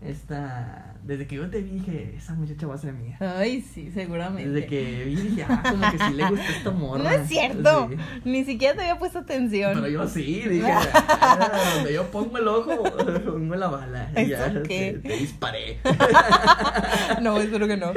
Esta, 0.00 0.94
desde 1.04 1.26
que 1.26 1.36
yo 1.36 1.50
te 1.50 1.60
vi 1.60 1.72
dije, 1.72 2.14
esa 2.16 2.32
muchacha 2.32 2.66
va 2.66 2.74
a 2.74 2.78
ser 2.78 2.94
mía. 2.94 3.18
Ay, 3.20 3.60
sí, 3.60 3.90
seguramente. 3.92 4.48
Desde 4.48 4.66
que 4.66 5.04
vi 5.04 5.14
dije, 5.14 5.44
ah, 5.46 5.62
como 5.62 5.90
que 5.90 5.98
sí 5.98 6.14
le 6.14 6.28
gusta 6.30 6.48
esta 6.48 6.70
morra. 6.70 7.04
No 7.04 7.10
es 7.10 7.28
cierto. 7.28 7.90
Sí. 7.90 7.96
Ni 8.24 8.44
siquiera 8.44 8.74
te 8.74 8.80
había 8.80 8.98
puesto 8.98 9.18
atención. 9.18 9.74
Pero 9.74 9.88
yo 9.88 10.08
sí, 10.08 10.40
dije, 10.48 10.72
ah, 10.72 11.72
donde 11.74 11.92
yo 11.92 12.10
pongo 12.10 12.38
el 12.38 12.48
ojo, 12.48 12.82
pongo 13.26 13.54
la 13.56 13.68
bala. 13.68 14.10
Y 14.16 14.28
ya. 14.28 14.50
Te, 14.62 14.62
te 14.94 15.16
disparé. 15.18 15.80
no, 17.20 17.38
espero 17.38 17.68
que 17.68 17.76
no. 17.76 17.92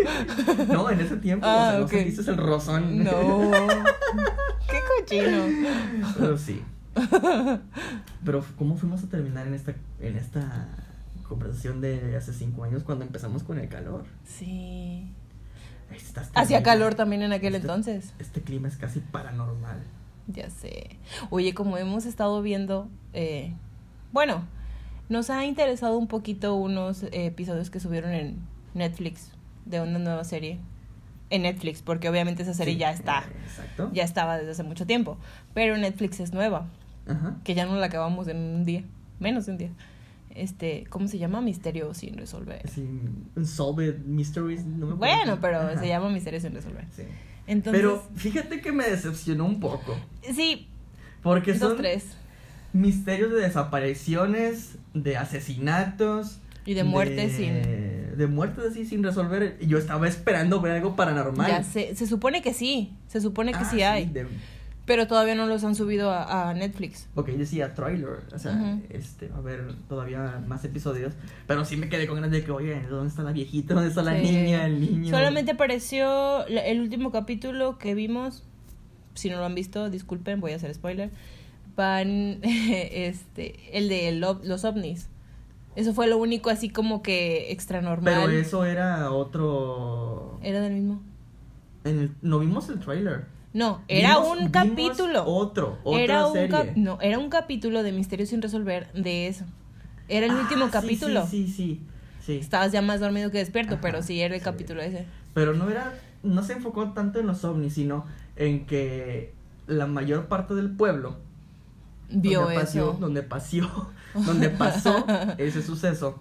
No, 0.67 0.89
en 0.89 0.99
ese 0.99 1.15
tiempo, 1.17 1.45
Ah, 1.47 1.79
o 1.81 1.87
sea, 1.87 1.99
no 1.99 2.05
sentiste 2.05 2.31
el 2.31 2.37
rozón. 2.37 3.03
No. 3.05 3.51
Qué 4.69 4.79
cochino. 4.99 5.45
Pero 6.19 6.37
sí. 6.37 6.61
Pero, 8.25 8.45
¿cómo 8.57 8.75
fuimos 8.75 9.03
a 9.03 9.07
terminar 9.07 9.47
en 9.47 9.53
esta, 9.53 9.73
en 10.01 10.17
esta 10.17 10.67
conversación 11.23 11.81
de 11.81 12.15
hace 12.15 12.33
cinco 12.33 12.63
años 12.63 12.83
cuando 12.83 13.05
empezamos 13.05 13.43
con 13.43 13.59
el 13.59 13.69
calor? 13.69 14.05
Sí. 14.25 15.11
Está 15.91 16.27
Hacía 16.35 16.63
calor 16.63 16.95
también 16.95 17.21
en 17.21 17.33
aquel 17.33 17.55
Este- 17.55 17.67
entonces. 17.67 18.13
Este 18.19 18.41
clima 18.41 18.67
es 18.67 18.77
casi 18.77 18.99
paranormal. 18.99 19.79
Ya 20.27 20.49
sé. 20.49 20.97
Oye, 21.29 21.53
como 21.53 21.77
hemos 21.77 22.05
estado 22.05 22.41
viendo, 22.41 22.87
eh, 23.13 23.53
bueno, 24.11 24.43
nos 25.09 25.29
ha 25.29 25.45
interesado 25.45 25.97
un 25.97 26.07
poquito 26.07 26.55
unos 26.55 27.03
eh, 27.03 27.09
episodios 27.27 27.69
que 27.69 27.79
subieron 27.79 28.11
en 28.11 28.37
Netflix 28.73 29.31
de 29.65 29.81
una 29.81 29.99
nueva 29.99 30.23
serie. 30.23 30.59
En 31.29 31.43
Netflix, 31.43 31.81
porque 31.81 32.09
obviamente 32.09 32.43
esa 32.43 32.53
serie 32.53 32.73
Sí, 32.75 32.79
ya 32.79 32.91
está, 32.91 33.23
Exacto. 33.45 33.89
ya 33.93 34.03
estaba 34.03 34.37
desde 34.37 34.51
hace 34.51 34.63
mucho 34.63 34.85
tiempo. 34.85 35.17
Pero 35.53 35.77
Netflix 35.77 36.19
es 36.19 36.31
nueva, 36.31 36.67
Ajá. 37.07 37.37
que 37.43 37.55
ya 37.55 37.65
no 37.65 37.75
la 37.75 37.87
acabamos 37.87 38.27
en 38.27 38.37
un 38.37 38.65
día, 38.65 38.83
menos 39.19 39.45
de 39.47 39.51
un 39.53 39.57
día. 39.57 39.69
Este, 40.35 40.85
¿cómo 40.89 41.07
se 41.07 41.17
llama? 41.19 41.41
Misterio 41.41 41.93
sin 41.93 42.17
resolver. 42.17 42.61
Sí, 42.69 42.87
Unsolved 43.35 43.99
Mysteries. 44.05 44.65
No 44.65 44.87
me 44.87 44.93
acuerdo 44.93 45.15
Bueno, 45.15 45.37
pero 45.41 45.59
Ajá. 45.59 45.79
se 45.79 45.87
llama 45.87 46.09
Misterio 46.09 46.39
sin 46.39 46.53
resolver. 46.53 46.85
Sí. 46.95 47.03
Entonces, 47.45 47.81
Pero 47.81 48.03
fíjate 48.15 48.61
que 48.61 48.71
me 48.71 48.85
decepcionó 48.89 49.45
un 49.45 49.59
poco. 49.59 49.95
sí, 50.33 50.67
Porque 51.21 51.57
son 51.57 51.77
tres. 51.77 52.05
misterios 52.71 53.31
de 53.31 53.41
desapariciones, 53.41 54.77
de 54.93 55.17
asesinatos. 55.17 56.39
Y 56.65 56.73
de 56.73 56.83
muertes 56.83 57.33
sin... 57.33 57.83
De 58.17 58.27
muertes 58.27 58.65
así 58.71 58.85
sin 58.85 59.03
resolver. 59.03 59.57
Y 59.59 59.67
Yo 59.67 59.77
estaba 59.79 60.07
esperando 60.07 60.61
ver 60.61 60.73
algo 60.73 60.95
paranormal. 60.95 61.47
Ya 61.49 61.63
sé, 61.63 61.95
se 61.95 62.05
supone 62.07 62.41
que 62.41 62.53
sí, 62.53 62.93
se 63.07 63.19
supone 63.21 63.51
que 63.51 63.57
Ah, 63.59 63.69
sí 63.69 63.81
hay, 63.81 64.05
de- 64.05 64.27
pero 64.85 65.07
todavía 65.07 65.33
no 65.35 65.45
los 65.47 65.63
han 65.63 65.75
subido 65.75 66.11
a, 66.11 66.49
a 66.49 66.53
Netflix. 66.53 67.07
Ok, 67.15 67.29
decía 67.29 67.73
trailer, 67.73 68.19
o 68.33 68.39
sea, 68.39 68.79
este, 68.89 69.29
va 69.29 69.35
a 69.35 69.39
haber 69.39 69.75
todavía 69.87 70.43
más 70.45 70.65
episodios, 70.65 71.13
pero 71.47 71.63
sí 71.65 71.77
me 71.77 71.87
quedé 71.89 72.05
con 72.07 72.15
ganas 72.15 72.31
de 72.31 72.43
que, 72.43 72.51
oye, 72.51 72.81
¿dónde 72.89 73.07
está 73.09 73.23
la 73.23 73.31
viejita? 73.31 73.73
¿Dónde 73.75 73.89
está 73.89 74.01
la 74.03 74.17
Sí. 74.19 74.23
niña? 74.31 74.65
El 74.65 74.81
niño. 74.81 75.09
Solamente 75.09 75.51
apareció 75.53 76.45
el 76.47 76.81
último 76.81 77.11
capítulo 77.11 77.77
que 77.77 77.95
vimos, 77.95 78.43
si 79.13 79.29
no 79.29 79.37
lo 79.37 79.45
han 79.45 79.55
visto, 79.55 79.89
disculpen, 79.89 80.41
voy 80.41 80.51
a 80.51 80.57
hacer 80.57 80.73
spoiler, 80.73 81.11
van, 81.77 82.39
este, 82.43 83.77
el 83.77 83.87
de 83.89 84.11
lo- 84.11 84.41
los 84.43 84.65
ovnis. 84.65 85.07
Eso 85.75 85.93
fue 85.93 86.05
lo 86.07 86.17
único 86.17 86.49
así 86.51 86.69
como 86.69 87.01
que 87.01 87.51
extra 87.51 87.81
normal. 87.81 88.13
Pero 88.27 88.29
eso 88.37 88.63
era 88.65 89.11
otro... 89.11 90.39
¿Era 90.43 90.61
del 90.61 90.73
mismo? 90.73 91.01
En 91.83 91.99
el... 91.99 92.11
No 92.21 92.37
vimos 92.39 92.69
el 92.69 92.79
trailer. 92.79 93.25
No, 93.53 93.81
era 93.87 94.17
Vimos- 94.17 94.37
un 94.39 94.49
capítulo. 94.49 95.25
Otro, 95.25 95.77
otra 95.83 96.01
era 96.03 96.25
un 96.27 96.33
serie. 96.33 96.49
cap- 96.49 96.75
no, 96.75 96.99
era 97.01 97.19
un 97.19 97.29
capítulo 97.29 97.83
de 97.83 97.91
Misterios 97.91 98.29
sin 98.29 98.41
resolver 98.41 98.91
de 98.93 99.27
eso. 99.27 99.45
Era 100.09 100.25
el 100.25 100.31
Ah, 100.31 100.39
último 100.41 100.69
capítulo. 100.71 101.25
Sí, 101.27 101.47
sí, 101.47 101.53
sí. 101.53 101.81
sí. 102.25 102.37
Estabas 102.39 102.71
ya 102.71 102.81
más 102.81 102.99
dormido 102.99 103.29
que 103.31 103.37
despierto, 103.37 103.73
Ajá, 103.75 103.81
pero 103.81 104.01
sí 104.01 104.19
era 104.21 104.33
el 104.33 104.41
sí. 104.41 104.45
capítulo 104.45 104.81
ese. 104.81 105.05
Pero 105.33 105.53
no 105.53 105.69
era, 105.69 105.93
no 106.23 106.41
se 106.43 106.53
enfocó 106.53 106.91
tanto 106.93 107.19
en 107.19 107.27
los 107.27 107.43
ovnis, 107.45 107.73
sino 107.75 108.05
en 108.35 108.65
que 108.65 109.33
la 109.67 109.85
mayor 109.87 110.25
parte 110.27 110.55
del 110.55 110.71
pueblo 110.71 111.17
Vio 112.09 112.41
donde 112.41 112.55
paseó, 112.59 112.89
eso. 112.91 112.99
donde 112.99 113.23
paseó, 113.23 113.89
donde 114.13 114.49
pasó 114.49 115.05
ese 115.37 115.61
suceso, 115.61 116.19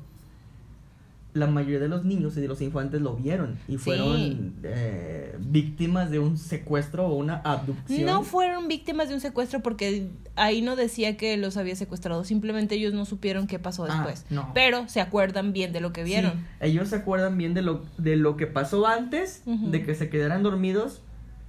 la 1.34 1.46
mayoría 1.46 1.78
de 1.78 1.88
los 1.88 2.04
niños 2.04 2.36
y 2.36 2.42
de 2.42 2.48
los 2.48 2.60
infantes 2.60 3.00
lo 3.00 3.16
vieron 3.16 3.58
y 3.66 3.72
Sí. 3.72 3.78
fueron 3.78 4.54
eh, 4.64 5.34
víctimas 5.40 6.10
de 6.10 6.18
un 6.18 6.36
secuestro 6.36 7.06
o 7.06 7.14
una 7.14 7.36
abducción. 7.36 8.04
No 8.04 8.22
fueron 8.22 8.68
víctimas 8.68 9.08
de 9.08 9.14
un 9.14 9.20
secuestro 9.22 9.60
porque 9.60 10.10
ahí 10.36 10.60
no 10.60 10.76
decía 10.76 11.16
que 11.16 11.36
los 11.38 11.56
había 11.56 11.74
secuestrado, 11.74 12.24
simplemente 12.24 12.74
ellos 12.74 12.92
no 12.92 13.06
supieron 13.06 13.46
qué 13.46 13.58
pasó 13.58 13.84
Ah, 13.84 13.94
después. 13.94 14.26
no. 14.28 14.50
Pero 14.52 14.88
se 14.88 15.00
acuerdan 15.00 15.54
bien 15.54 15.72
de 15.72 15.80
lo 15.80 15.92
que 15.94 16.04
vieron. 16.04 16.32
Sí, 16.32 16.38
ellos 16.60 16.88
se 16.88 16.96
acuerdan 16.96 17.38
bien 17.38 17.54
de 17.54 17.62
lo, 17.62 17.82
de 17.96 18.16
lo 18.16 18.36
que 18.36 18.46
pasó 18.46 18.86
antes, 18.86 19.42
de 19.46 19.82
que 19.84 19.94
se 19.94 20.10
quedaran 20.10 20.42
dormidos 20.42 21.00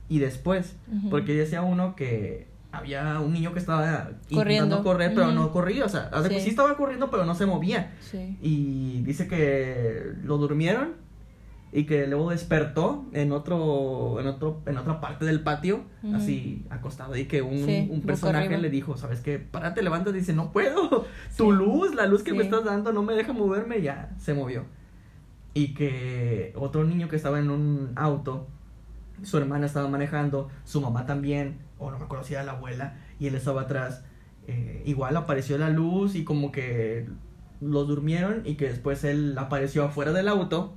y 0.07 0.19
después. 0.19 0.75
Porque 1.09 1.33
decía 1.33 1.61
uno 1.61 1.97
que 1.97 2.47
había 2.73 3.19
un 3.19 3.31
niño 3.33 3.53
que 3.53 3.59
estaba 3.59 4.09
Corriendo. 4.33 4.65
intentando 4.65 4.83
correr, 4.83 5.13
pero 5.13 5.31
no 5.31 5.51
corría. 5.51 5.85
O 5.85 5.89
sea, 5.89 6.09
Sí. 6.27 6.39
sí 6.41 6.49
estaba 6.49 6.75
corriendo, 6.75 7.09
pero 7.11 7.23
no 7.23 7.35
se 7.35 7.45
movía. 7.45 7.93
Sí. 8.01 8.37
Y 8.41 9.01
dice 9.03 9.27
que 9.27 10.11
lo 10.23 10.37
durmieron 10.37 11.01
y 11.71 11.85
que 11.85 12.05
luego 12.07 12.31
despertó 12.31 13.05
en 13.13 13.31
otro, 13.31 14.19
en 14.19 14.27
otro, 14.27 14.61
en 14.65 14.77
otra 14.77 14.99
parte 15.01 15.25
del 15.25 15.39
patio, 15.41 15.81
así 16.13 16.65
acostado, 16.69 17.15
y 17.15 17.25
que 17.25 17.41
un, 17.41 17.65
Sí, 17.65 17.87
un 17.91 18.01
personaje 18.01 18.57
le 18.57 18.69
dijo, 18.69 18.95
¿sabes 18.97 19.21
qué? 19.21 19.39
Párate, 19.39 19.81
levántate, 19.81 20.17
dice, 20.17 20.33
no 20.33 20.51
puedo, 20.51 21.05
tu 21.37 21.51
luz, 21.51 21.95
la 21.95 22.05
luz 22.05 22.21
que 22.23 22.33
me 22.33 22.43
estás 22.43 22.63
dando 22.63 22.91
no 22.91 23.01
me 23.03 23.13
deja 23.13 23.33
moverme, 23.33 23.81
ya 23.81 24.11
se 24.19 24.33
movió. 24.35 24.65
Y 25.55 25.73
que 25.75 26.53
otro 26.55 26.83
niño 26.83 27.07
que 27.07 27.15
estaba 27.15 27.39
en 27.39 27.49
un 27.49 27.91
auto, 27.95 28.47
su 29.23 29.37
hermana 29.37 29.65
estaba 29.65 29.87
manejando, 29.87 30.49
su 30.65 30.79
mamá 30.81 31.05
también, 31.07 31.57
o 31.77 31.91
no 31.91 31.97
me 31.99 32.05
acuerdo 32.05 32.23
si 32.25 32.33
era 32.33 32.43
la 32.43 32.53
abuela, 32.53 32.95
y 33.19 33.27
él 33.27 33.35
estaba 33.35 33.61
atrás. 33.63 34.03
eh, 34.47 34.83
igual 34.85 35.15
apareció 35.15 35.57
la 35.57 35.69
luz 35.69 36.15
y 36.15 36.23
como 36.25 36.51
que 36.51 37.07
los 37.61 37.87
durmieron 37.87 38.41
y 38.45 38.55
que 38.55 38.67
después 38.67 39.05
él 39.05 39.35
apareció 39.37 39.85
afuera 39.85 40.11
del 40.11 40.27
auto 40.27 40.75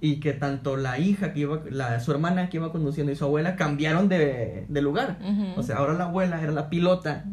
y 0.00 0.20
que 0.20 0.32
tanto 0.32 0.78
la 0.78 0.98
hija 0.98 1.34
que 1.34 1.40
iba, 1.40 1.60
la, 1.70 2.00
su 2.00 2.12
hermana 2.12 2.48
que 2.48 2.56
iba 2.56 2.72
conduciendo 2.72 3.12
y 3.12 3.16
su 3.16 3.24
abuela 3.26 3.56
cambiaron 3.56 4.08
de, 4.08 4.64
de 4.70 4.80
lugar. 4.80 5.18
O 5.56 5.62
sea, 5.62 5.76
ahora 5.76 5.92
la 5.92 6.04
abuela 6.04 6.40
era 6.42 6.50
la 6.52 6.70
pilota 6.70 7.26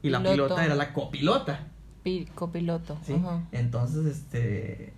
y 0.00 0.10
la 0.10 0.22
pilota 0.22 0.64
era 0.64 0.76
la 0.76 0.92
copilota. 0.92 1.66
Pi- 2.04 2.26
copiloto. 2.36 2.96
¿sí? 3.02 3.16
Entonces, 3.50 4.06
este. 4.06 4.92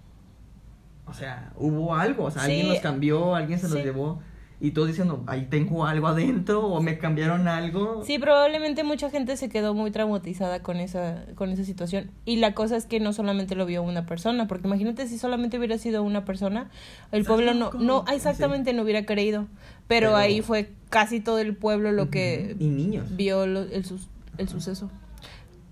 O 1.07 1.15
sea, 1.15 1.53
hubo 1.57 1.95
algo. 1.97 2.25
O 2.25 2.31
sea, 2.31 2.43
Sí. 2.45 2.51
alguien 2.53 2.69
los 2.69 2.81
cambió, 2.81 3.35
alguien 3.35 3.59
se 3.59 3.69
los 3.69 3.79
Sí. 3.79 3.83
llevó. 3.83 4.21
Y 4.65 4.71
todos 4.71 4.87
diciendo, 4.87 5.25
ahí 5.27 5.47
tengo 5.51 5.87
algo 5.87 6.07
adentro, 6.07 6.65
o 6.69 6.81
me 6.81 6.97
cambiaron 6.97 7.49
algo. 7.49 8.05
Sí, 8.07 8.21
probablemente 8.21 8.85
mucha 8.85 9.11
gente 9.11 9.37
se 9.37 9.49
quedó 9.49 9.75
muy 9.75 9.91
traumatizada 9.91 10.63
con 10.63 10.77
esa, 10.77 11.25
con 11.35 11.51
esa 11.51 11.65
situación. 11.65 12.13
Y 12.25 12.37
la 12.37 12.55
cosa 12.55 12.77
es 12.77 12.87
que 12.87 13.01
no 13.01 13.13
solamente 13.13 13.57
lo 13.57 13.67
vio 13.67 13.83
una 13.83 14.07
persona, 14.07 14.47
porque 14.47 14.69
imagínate 14.69 15.09
si 15.09 15.19
solamente 15.19 15.59
hubiera 15.59 15.79
sido 15.79 16.05
una 16.05 16.25
persona, 16.25 16.71
el 17.11 17.25
pueblo 17.25 17.55
no, 17.55 17.73
no, 17.73 18.05
exactamente 18.13 18.73
no 18.73 18.83
hubiera 18.85 19.05
creído. 19.05 19.49
Pero, 19.89 20.11
Pero- 20.11 20.17
ahí 20.17 20.43
fue 20.43 20.71
casi 20.91 21.19
todo 21.19 21.41
el 21.41 21.57
pueblo 21.57 21.91
lo 21.91 22.09
que 22.09 22.55
Y 22.61 22.69
niños. 22.69 23.17
vio 23.17 23.47
lo- 23.49 23.63
el, 23.63 23.85
sus- 23.85 24.07
el 24.39 24.49
suceso. 24.49 24.89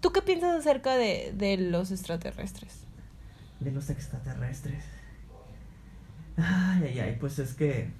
¿Tú 0.00 0.10
qué 0.10 0.20
piensas 0.20 0.56
acerca 0.58 0.96
de, 0.96 1.32
de 1.36 1.58
los 1.58 1.92
extraterrestres? 1.92 2.80
De 3.60 3.70
los 3.70 3.88
extraterrestres. 3.88 4.82
Ay, 6.36 6.82
ay, 6.88 6.98
ay, 6.98 7.16
pues 7.20 7.38
es 7.38 7.54
que 7.54 7.90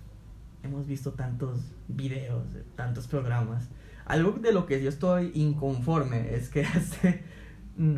hemos 0.62 0.86
visto 0.86 1.12
tantos 1.12 1.60
videos, 1.88 2.44
tantos 2.76 3.06
programas. 3.06 3.68
Algo 4.06 4.32
de 4.32 4.52
lo 4.52 4.66
que 4.66 4.82
yo 4.82 4.88
estoy 4.88 5.30
inconforme 5.34 6.34
es 6.34 6.48
que 6.48 6.64
hace, 6.64 7.22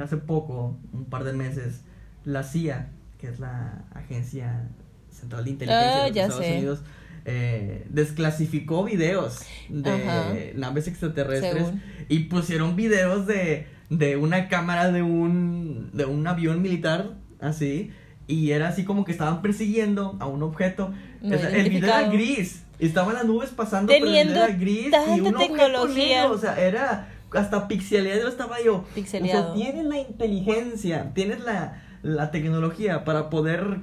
hace 0.00 0.16
poco, 0.19 0.76
un 0.92 1.04
par 1.07 1.25
de 1.25 1.33
meses, 1.33 1.83
la 2.25 2.42
CIA, 2.42 2.90
que 3.19 3.28
es 3.28 3.40
la 3.40 3.85
Agencia 3.95 4.69
Central 5.11 5.45
de 5.45 5.50
Inteligencia 5.50 5.95
Ah, 5.97 6.02
de 6.02 6.09
los 6.09 6.14
ya 6.14 6.23
Estados 6.25 6.45
sé. 6.45 6.52
Unidos, 6.57 6.83
eh, 7.25 7.87
desclasificó 7.90 8.83
videos 8.85 9.40
de 9.69 9.90
Ajá. 9.90 10.35
naves 10.57 10.88
extraterrestres 10.88 11.66
Según. 11.66 11.83
y 12.09 12.19
pusieron 12.25 12.75
videos 12.75 13.26
de, 13.26 13.66
de 13.90 14.16
una 14.16 14.49
cámara 14.49 14.90
de 14.90 15.02
un, 15.02 15.90
de 15.92 16.04
un 16.04 16.26
avión 16.26 16.62
militar, 16.62 17.14
así, 17.40 17.90
y 18.26 18.50
era 18.50 18.69
así 18.69 18.85
como 18.85 19.05
que 19.05 19.12
estaban 19.12 19.43
persiguiendo 19.43 20.17
a 20.21 20.26
un 20.26 20.43
objeto. 20.43 20.93
No 21.21 21.37
O 21.37 21.38
sea, 21.38 21.50
el 21.50 21.69
video 21.69 21.88
era 21.88 22.09
gris, 22.09 22.64
estaban 22.79 23.14
las 23.14 23.25
nubes 23.25 23.50
pasando, 23.50 23.93
pero 23.93 24.07
el 24.07 24.12
Teniendo 24.12 24.33
video 24.33 24.45
era 24.47 24.57
gris 24.57 24.87
y 25.17 25.21
un 25.21 25.35
objeto 25.35 25.38
tecnología. 25.38 26.23
negro, 26.23 26.35
o 26.35 26.38
sea, 26.38 26.61
era 26.61 27.09
hasta 27.33 27.69
pixeleado 27.69 28.29
estaba 28.29 28.62
yo. 28.62 28.85
Pixeleado. 28.95 29.52
O 29.52 29.57
sea, 29.57 29.64
tienes 29.64 29.85
la 29.87 29.99
inteligencia, 29.99 31.12
tienes 31.14 31.41
la, 31.41 31.83
la 32.02 32.31
tecnología 32.31 33.05
para 33.05 33.31
poder 33.31 33.79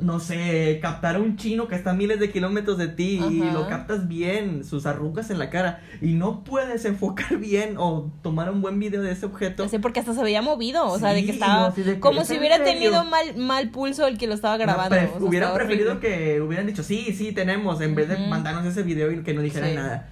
no 0.00 0.20
sé, 0.20 0.78
captar 0.80 1.16
a 1.16 1.18
un 1.18 1.36
chino 1.36 1.66
que 1.68 1.74
está 1.74 1.90
a 1.90 1.92
miles 1.94 2.20
de 2.20 2.30
kilómetros 2.30 2.78
de 2.78 2.88
ti 2.88 3.20
y 3.30 3.40
lo 3.50 3.68
captas 3.68 4.06
bien, 4.06 4.64
sus 4.64 4.86
arrugas 4.86 5.30
en 5.30 5.38
la 5.38 5.50
cara, 5.50 5.80
y 6.00 6.14
no 6.14 6.44
puedes 6.44 6.84
enfocar 6.84 7.36
bien 7.38 7.74
o 7.78 8.10
tomar 8.22 8.50
un 8.50 8.60
buen 8.62 8.78
video 8.78 9.02
de 9.02 9.10
ese 9.12 9.26
objeto. 9.26 9.64
No 9.64 9.68
sé, 9.68 9.80
porque 9.80 10.00
hasta 10.00 10.14
se 10.14 10.22
veía 10.22 10.40
movido, 10.42 10.86
o 10.86 10.98
sea, 10.98 11.12
de 11.12 11.24
que 11.24 11.32
estaba 11.32 11.70
de 11.70 11.98
como 12.00 12.20
¿es 12.22 12.28
si 12.28 12.38
hubiera 12.38 12.62
tenido 12.62 13.04
mal, 13.04 13.36
mal 13.36 13.70
pulso 13.70 14.06
el 14.06 14.18
que 14.18 14.26
lo 14.28 14.34
estaba 14.34 14.56
grabando. 14.56 14.90
Pre- 14.96 15.06
o 15.06 15.18
sea, 15.18 15.28
hubiera 15.28 15.52
preferido 15.54 15.92
horrible. 15.92 16.08
que 16.08 16.40
hubieran 16.40 16.66
dicho, 16.66 16.82
sí, 16.82 17.12
sí, 17.12 17.32
tenemos, 17.32 17.80
en 17.80 17.94
vez 17.94 18.08
de 18.08 18.18
mandarnos 18.28 18.64
ese 18.66 18.82
video 18.84 19.10
y 19.10 19.22
que 19.22 19.34
no 19.34 19.42
dijeran 19.42 19.70
Sí. 19.70 19.74
nada. 19.76 20.08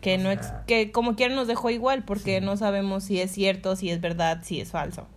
que 0.00 0.16
no 0.16 0.30
ex- 0.30 0.52
que 0.68 0.92
como 0.92 1.16
quiera 1.16 1.34
nos 1.34 1.48
dejó 1.48 1.70
igual 1.70 2.04
porque 2.04 2.38
Sí. 2.38 2.44
no 2.44 2.56
sabemos 2.56 3.02
si 3.02 3.20
es 3.20 3.32
cierto, 3.32 3.74
si 3.74 3.90
es 3.90 4.00
verdad, 4.00 4.40
si 4.44 4.60
es 4.60 4.70
falso. 4.70 5.08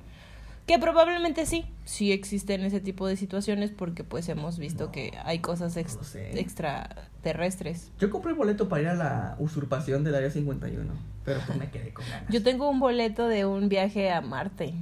Que 0.72 0.80
probablemente 0.80 1.46
sí, 1.46 1.66
sí 1.84 2.14
existen 2.14 2.62
ese 2.64 2.80
tipo 2.80 3.06
de 3.06 3.18
situaciones 3.18 3.72
porque 3.72 4.06
pues 4.06 4.30
hemos 4.30 4.58
visto 4.58 4.86
No, 4.86 4.92
que 4.94 5.12
hay 5.26 5.40
cosas 5.40 5.76
ex- 5.76 5.96
no 5.96 6.02
lo 6.02 6.08
sé. 6.08 6.40
extraterrestres. 6.40 7.92
Yo 8.00 8.10
compré 8.10 8.32
el 8.32 8.38
boleto 8.38 8.70
para 8.70 8.82
ir 8.82 8.88
a 8.88 8.94
la 8.96 9.36
usurpación 9.40 10.04
del 10.04 10.16
Área 10.16 10.30
51, 10.32 10.94
pero 11.26 11.40
pues 11.46 11.58
me 11.58 11.70
quedé 11.70 11.94
con 11.94 12.06
ganas. 12.10 12.30
Yo 12.30 12.42
tengo 12.42 12.70
un 12.70 12.80
boleto 12.80 13.28
de 13.28 13.46
un 13.46 13.68
viaje 13.70 14.12
a 14.12 14.22
Marte. 14.22 14.74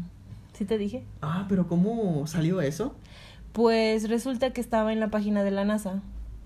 ¿Sí 0.53 0.65
te 0.65 0.77
dije? 0.77 1.03
Ah, 1.21 1.45
pero 1.49 1.67
¿cómo 1.67 2.27
salió 2.27 2.61
eso? 2.61 2.95
Pues 3.53 4.09
resulta 4.09 4.51
que 4.51 4.61
estaba 4.61 4.93
en 4.93 4.99
la 4.99 5.07
página 5.09 5.43
de 5.43 5.51
la 5.51 5.65
NASA 5.65 6.01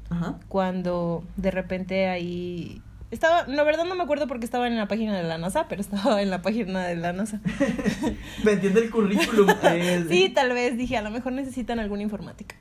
Ajá. 0.09 0.39
cuando 0.47 1.23
de 1.35 1.51
repente 1.51 2.07
ahí 2.07 2.81
estaba, 3.13 3.45
la 3.47 3.63
verdad 3.63 3.85
no 3.85 3.95
me 3.95 4.03
acuerdo 4.03 4.27
porque 4.27 4.45
estaba 4.45 4.67
en 4.67 4.75
la 4.75 4.87
página 4.87 5.15
de 5.15 5.23
la 5.23 5.37
NASA, 5.37 5.67
pero 5.67 5.81
estaba 5.81 6.21
en 6.21 6.29
la 6.29 6.41
página 6.41 6.85
de 6.85 6.95
la 6.95 7.13
NASA. 7.13 7.39
Me 8.43 8.53
entiende 8.53 8.81
el 8.81 8.89
currículum. 8.89 9.47
eh, 9.63 10.05
Sí, 10.09 10.29
tal 10.29 10.51
vez 10.53 10.77
dije, 10.77 10.97
a 10.97 11.01
lo 11.01 11.11
mejor 11.11 11.33
necesitan 11.33 11.79
alguna 11.79 12.01
informática. 12.01 12.55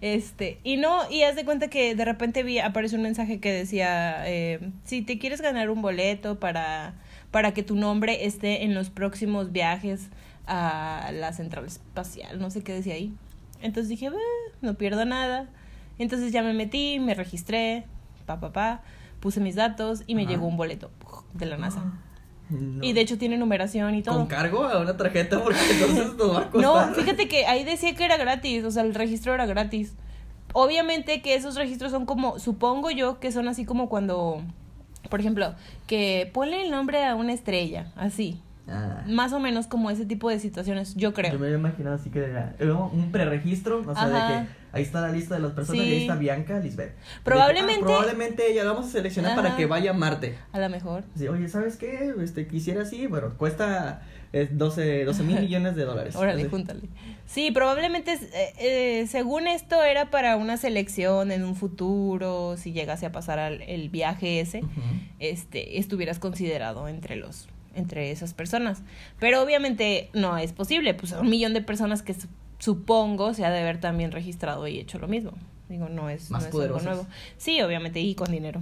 Este, 0.00 0.58
y 0.64 0.76
no, 0.76 1.10
y 1.10 1.22
haz 1.22 1.36
de 1.36 1.44
cuenta 1.44 1.68
que 1.68 1.94
de 1.94 2.04
repente 2.04 2.42
vi, 2.42 2.58
apareció 2.58 2.96
un 2.96 3.02
mensaje 3.04 3.40
que 3.40 3.52
decía, 3.52 4.22
eh, 4.28 4.60
si 4.84 5.02
te 5.02 5.18
quieres 5.18 5.40
ganar 5.40 5.70
un 5.70 5.82
boleto 5.82 6.38
para, 6.38 6.94
para 7.30 7.52
que 7.52 7.62
tu 7.62 7.76
nombre 7.76 8.24
esté 8.26 8.64
en 8.64 8.74
los 8.74 8.90
próximos 8.90 9.52
viajes 9.52 10.08
a 10.46 11.10
la 11.12 11.32
central 11.32 11.66
espacial, 11.66 12.38
no 12.38 12.50
sé 12.50 12.62
qué 12.62 12.72
decía 12.72 12.94
ahí. 12.94 13.12
Entonces 13.60 13.88
dije, 13.88 14.06
"Eh, 14.06 14.10
no 14.62 14.74
pierdo 14.74 15.04
nada. 15.04 15.48
Entonces 15.98 16.32
ya 16.32 16.42
me 16.42 16.54
metí, 16.54 17.00
me 17.00 17.14
registré, 17.14 17.84
pa, 18.24 18.38
pa, 18.40 18.52
pa, 18.52 18.82
puse 19.20 19.40
mis 19.40 19.54
datos 19.56 20.02
y 20.06 20.14
me 20.14 20.22
Ajá. 20.22 20.30
llegó 20.32 20.46
un 20.46 20.56
boleto 20.56 20.90
de 21.34 21.46
la 21.46 21.56
NASA. 21.56 21.82
no. 22.50 22.82
Y 22.84 22.92
de 22.94 23.00
hecho 23.02 23.18
tiene 23.18 23.36
numeración 23.36 23.94
y 23.94 24.02
todo. 24.02 24.16
¿Con 24.16 24.26
cargo 24.26 24.64
a 24.64 24.78
una 24.78 24.96
tarjeta? 24.96 25.42
Porque 25.42 25.58
entonces 25.70 26.14
nos 26.16 26.34
va 26.34 26.40
a 26.42 26.50
costar. 26.50 26.88
No, 26.88 26.94
fíjate 26.94 27.28
que 27.28 27.46
ahí 27.46 27.64
decía 27.64 27.94
que 27.94 28.04
era 28.04 28.16
gratis, 28.16 28.64
o 28.64 28.70
sea, 28.70 28.82
el 28.82 28.94
registro 28.94 29.34
era 29.34 29.44
gratis. 29.46 29.94
Obviamente 30.54 31.20
que 31.20 31.34
esos 31.34 31.56
registros 31.56 31.90
son 31.92 32.06
como, 32.06 32.38
supongo 32.38 32.90
yo 32.90 33.20
que 33.20 33.32
son 33.32 33.48
así 33.48 33.64
como 33.66 33.88
cuando, 33.90 34.42
por 35.10 35.20
ejemplo, 35.20 35.54
que 35.86 36.30
ponle 36.32 36.62
el 36.64 36.70
nombre 36.70 37.04
a 37.04 37.14
una 37.16 37.32
estrella, 37.34 37.92
así. 37.96 38.40
Ah, 38.66 39.02
Más 39.06 39.32
o 39.32 39.40
menos 39.40 39.66
como 39.66 39.90
ese 39.90 40.04
tipo 40.06 40.28
de 40.30 40.38
situaciones, 40.38 40.94
yo 40.94 41.12
creo. 41.14 41.32
Yo 41.32 41.38
me 41.38 41.46
había 41.46 41.58
imaginado 41.58 41.96
así 41.96 42.10
que 42.10 42.18
era 42.20 42.54
era 42.58 42.74
un 42.74 43.10
preregistro, 43.12 43.80
o 43.80 43.94
sea, 43.94 44.04
Ajá. 44.04 44.08
de 44.08 44.46
que 44.46 44.52
ahí 44.72 44.82
está 44.82 45.00
la 45.00 45.12
lista 45.12 45.34
de 45.34 45.40
las 45.40 45.52
personas 45.52 45.82
Sí. 45.82 45.88
y 45.88 45.92
ahí 45.94 46.00
está 46.02 46.16
Bianca 46.16 46.58
Lisbeth. 46.58 46.92
Probablemente- 47.24 47.82
ah, 47.82 47.86
probablemente 47.86 48.54
ya 48.54 48.64
la 48.64 48.72
vamos 48.72 48.86
a 48.88 48.92
seleccionar 48.92 49.34
para 49.36 49.56
que 49.56 49.66
vaya 49.66 49.90
a 49.90 49.94
Marte. 49.94 50.36
A 50.52 50.58
lo 50.60 50.68
mejor. 50.68 51.04
Sí, 51.16 51.28
oye, 51.28 51.48
¿sabes 51.48 51.76
qué? 51.76 52.12
Este, 52.22 52.46
quisiera 52.46 52.82
así, 52.82 53.06
bueno, 53.06 53.34
cuesta 53.36 54.02
eh, 54.34 54.46
12 54.50 55.06
mil 55.24 55.40
millones 55.40 55.74
de 55.74 55.84
dólares. 55.84 56.14
Órale, 56.14 56.42
Así. 56.42 56.50
júntale. 56.50 56.80
Sí, 57.26 57.50
probablemente, 57.50 58.12
eh, 58.12 58.52
eh, 58.58 59.06
según 59.08 59.46
esto, 59.46 59.82
era 59.82 60.10
para 60.10 60.36
una 60.36 60.58
selección 60.58 61.32
en 61.32 61.44
un 61.44 61.56
futuro, 61.56 62.56
si 62.58 62.72
llegase 62.72 63.06
a 63.06 63.12
pasar 63.12 63.38
al- 63.38 63.62
el 63.62 63.88
viaje 63.88 64.40
ese. 64.40 64.60
Este, 65.18 65.78
estuvieras 65.78 66.18
considerado 66.18 66.88
entre 66.88 67.16
los 67.16 67.48
entre 67.74 68.10
esas 68.10 68.34
personas. 68.34 68.82
Pero 69.20 69.40
obviamente 69.40 70.10
no 70.12 70.36
es 70.36 70.52
posible, 70.52 70.94
pues 70.94 71.12
un 71.12 71.30
millón 71.30 71.54
de 71.54 71.62
personas 71.62 72.02
que 72.02 72.12
supongo 72.58 73.34
se 73.34 73.44
ha 73.44 73.50
de 73.50 73.60
haber 73.60 73.80
también 73.80 74.12
registrado 74.12 74.66
y 74.68 74.78
hecho 74.78 74.98
lo 74.98 75.08
mismo. 75.08 75.32
Digo, 75.68 75.88
no 75.88 76.08
es, 76.08 76.30
Más 76.30 76.42
no 76.44 76.48
es 76.48 76.66
algo 76.66 76.80
nuevo. 76.80 77.06
Sí, 77.36 77.60
obviamente, 77.60 78.00
y 78.00 78.14
con 78.14 78.30
dinero. 78.30 78.60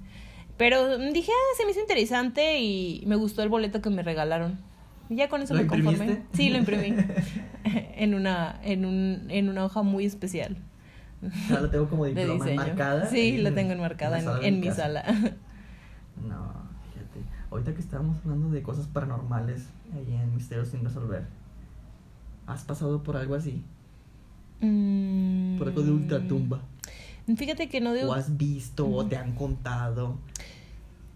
Pero 0.58 0.98
dije, 0.98 1.32
ah, 1.32 1.56
se 1.56 1.64
me 1.64 1.70
hizo 1.72 1.80
interesante 1.80 2.60
y 2.60 3.02
me 3.06 3.16
gustó 3.16 3.42
el 3.42 3.48
boleto 3.48 3.80
que 3.80 3.90
me 3.90 4.02
regalaron. 4.02 4.58
Y 5.08 5.16
ya 5.16 5.28
con 5.28 5.42
eso 5.42 5.54
¿Lo 5.54 5.62
me 5.62 5.66
conformé. 5.66 5.92
imprimiste? 6.04 6.36
Sí, 6.36 6.50
lo 6.50 6.58
imprimí. 6.58 6.94
en 7.96 8.14
una, 8.14 8.60
en 8.62 8.84
un, 8.84 9.26
en 9.30 9.48
una 9.48 9.64
hoja 9.64 9.82
muy 9.82 10.04
especial. 10.04 10.56
Ya 11.48 11.60
la 11.60 11.70
tengo 11.70 11.88
como 11.88 12.04
de 12.04 12.14
diploma 12.14 12.50
enmarcada. 12.50 13.06
Sí, 13.06 13.36
en- 13.36 13.44
tengo 13.54 13.60
en 13.60 13.68
la 13.68 13.72
enmarcada 13.74 14.18
en, 14.18 14.44
en 14.44 14.60
mi 14.60 14.70
sala. 14.70 15.04
No, 16.28 16.52
fíjate. 16.92 17.20
Ahorita 17.50 17.74
que 17.74 17.80
estábamos 17.80 18.18
hablando 18.24 18.50
de 18.50 18.62
cosas 18.62 18.86
paranormales 18.88 19.68
ahí 19.94 20.14
en 20.14 20.34
Misterios 20.34 20.68
sin 20.68 20.84
resolver. 20.84 21.24
¿Has 22.46 22.64
pasado 22.64 23.02
por 23.02 23.16
algo 23.16 23.34
así? 23.34 23.62
Mm. 24.60 25.58
Por 25.58 25.68
algo 25.68 25.82
de 25.82 25.90
ultratumba. 25.90 26.60
Fíjate 27.36 27.68
que 27.68 27.80
no 27.80 27.92
digo. 27.92 28.10
¿O 28.10 28.14
has 28.14 28.36
visto 28.36 28.88
o 28.88 29.06
te 29.06 29.16
han 29.16 29.34
contado? 29.34 30.16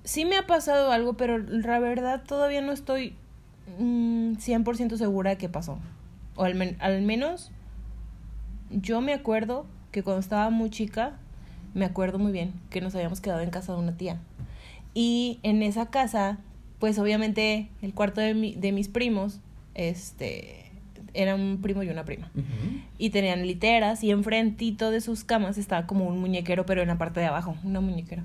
Sí 0.05 0.25
me 0.25 0.37
ha 0.37 0.47
pasado 0.47 0.93
algo, 0.93 1.15
pero 1.15 1.39
la 1.39 1.79
verdad 1.81 2.23
todavía 2.27 2.61
no 2.61 2.73
estoy 2.73 3.15
mm, 3.79 4.35
100% 4.35 4.97
segura 4.97 5.31
de 5.31 5.37
qué 5.39 5.49
pasó. 5.49 5.79
O 6.37 6.45
al, 6.45 6.55
men- 6.55 6.77
al 6.81 7.03
menos 7.03 7.51
yo 8.71 9.01
me 9.01 9.12
acuerdo 9.15 9.67
que 9.91 10.03
cuando 10.03 10.21
estaba 10.21 10.51
muy 10.51 10.71
chica, 10.71 11.15
me 11.75 11.85
acuerdo 11.85 12.19
muy 12.19 12.33
bien 12.33 12.53
que 12.71 12.81
nos 12.81 12.95
habíamos 12.95 13.21
quedado 13.21 13.41
en 13.41 13.51
casa 13.51 13.73
de 13.73 13.79
una 13.81 13.97
tía. 13.97 14.21
Y 14.95 15.41
en 15.43 15.62
esa 15.62 15.87
casa, 15.91 16.39
pues 16.79 16.99
obviamente 16.99 17.69
el 17.83 17.93
cuarto 17.95 18.21
de, 18.21 18.35
mi- 18.35 18.55
de 18.55 18.71
mis 18.73 18.89
primos, 18.89 19.41
este, 19.75 20.65
era 21.16 21.35
un 21.35 21.59
primo 21.62 21.83
y 21.83 21.88
una 21.88 22.05
prima. 22.05 22.31
Y 22.98 23.11
tenían 23.11 23.46
literas 23.46 24.05
y 24.05 24.11
enfrentito 24.11 24.90
de 24.90 25.00
sus 25.00 25.24
camas 25.24 25.59
estaba 25.59 25.87
como 25.87 26.07
un 26.07 26.20
muñequero, 26.20 26.66
pero 26.66 26.83
en 26.83 26.88
la 26.88 26.98
parte 26.98 27.20
de 27.20 27.26
abajo, 27.26 27.57
una 27.64 27.81
muñequera. 27.81 28.22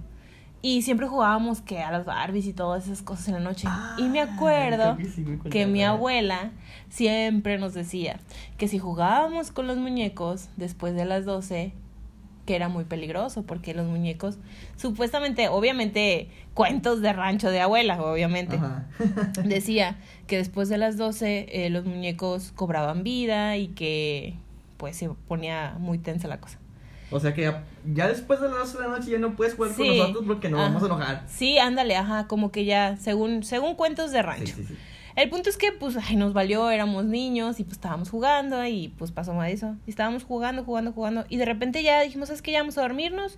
Y 0.64 0.84
siempre 0.84 1.08
jugábamos 1.08 1.60
que 1.62 1.80
a 1.80 1.90
las 1.92 2.06
Barbies 2.06 2.46
y 2.46 2.54
todas 2.54 2.86
esas 2.86 3.02
cosas 3.02 3.28
en 3.30 3.34
la 3.34 3.40
noche. 3.40 3.68
y 3.98 4.04
me 4.04 4.20
Ah, 4.22 4.30
acuerdo 4.36 4.96
que 4.98 5.06
sí 5.06 5.22
me 5.22 5.40
que 5.50 5.66
mi 5.66 5.84
abuela 5.84 6.52
siempre 6.90 7.58
nos 7.58 7.74
decía 7.74 8.20
que 8.58 8.68
si 8.68 8.78
jugábamos 8.78 9.52
con 9.52 9.66
los 9.66 9.78
muñecos 9.78 10.50
después 10.58 10.94
de 10.94 11.06
las 11.06 11.26
12, 11.26 11.74
que 12.46 12.56
era 12.56 12.70
muy 12.70 12.84
peligroso, 12.86 13.44
porque 13.44 13.74
los 13.74 13.86
muñecos, 13.88 14.38
supuestamente, 14.78 15.48
obviamente, 15.50 16.30
cuentos 16.54 17.02
de 17.02 17.14
rancho 17.14 17.50
de 17.52 17.62
abuela, 17.62 18.02
obviamente 18.02 18.60
decía 19.44 19.98
que 20.28 20.38
después 20.38 20.70
de 20.70 20.78
las 20.78 20.98
12 20.98 21.66
eh, 21.66 21.70
los 21.70 21.86
muñecos 21.86 22.52
cobraban 22.56 23.04
vida 23.04 23.58
y 23.58 23.68
que 23.70 24.36
pues 24.78 24.96
se 24.98 25.10
ponía 25.28 25.76
muy 25.80 25.98
tensa 26.00 26.28
la 26.28 26.40
cosa. 26.40 26.58
O 27.14 27.20
sea 27.20 27.34
que 27.34 27.42
ya, 27.42 27.64
ya 27.94 28.08
después 28.08 28.40
de 28.40 28.48
las 28.48 28.58
12 28.74 28.78
de 28.78 28.84
la 28.88 28.98
noche 28.98 29.12
ya 29.12 29.18
no 29.20 29.36
puedes 29.36 29.54
jugar 29.56 29.74
con 29.76 29.86
Sí. 29.86 29.98
nosotros 29.98 30.24
porque 30.26 30.50
nos 30.50 30.60
Ajá. 30.62 30.70
vamos 30.70 30.84
a 30.84 30.86
enojar. 30.86 31.24
Sí, 31.28 31.58
ándale, 31.60 31.96
ajá, 31.98 32.26
como 32.28 32.52
que 32.52 32.64
ya, 32.66 32.96
según, 32.98 33.44
según 33.44 33.76
cuentos 33.76 34.12
de 34.12 34.22
rancho. 34.22 34.56
sí, 34.56 34.64
sí. 34.66 34.78
El 35.16 35.30
punto 35.30 35.50
es 35.50 35.58
que, 35.58 35.72
pues, 35.72 35.98
ay, 35.98 36.16
nos 36.16 36.34
valió, 36.34 36.70
éramos 36.70 37.06
niños 37.06 37.60
y 37.60 37.64
pues 37.64 37.74
estábamos 37.74 38.10
jugando 38.10 38.66
y 38.66 38.94
pues 38.98 39.12
pasó 39.12 39.34
más 39.34 39.52
eso. 39.52 39.76
Y 39.86 39.90
estábamos 39.90 40.24
jugando, 40.24 40.64
jugando, 40.64 40.94
jugando. 40.94 41.26
Y 41.30 41.38
de 41.38 41.46
repente 41.46 41.84
ya 41.84 42.02
dijimos, 42.02 42.30
es 42.30 42.42
que 42.42 42.52
ya 42.52 42.60
vamos 42.60 42.78
a 42.78 42.82
dormirnos. 42.82 43.38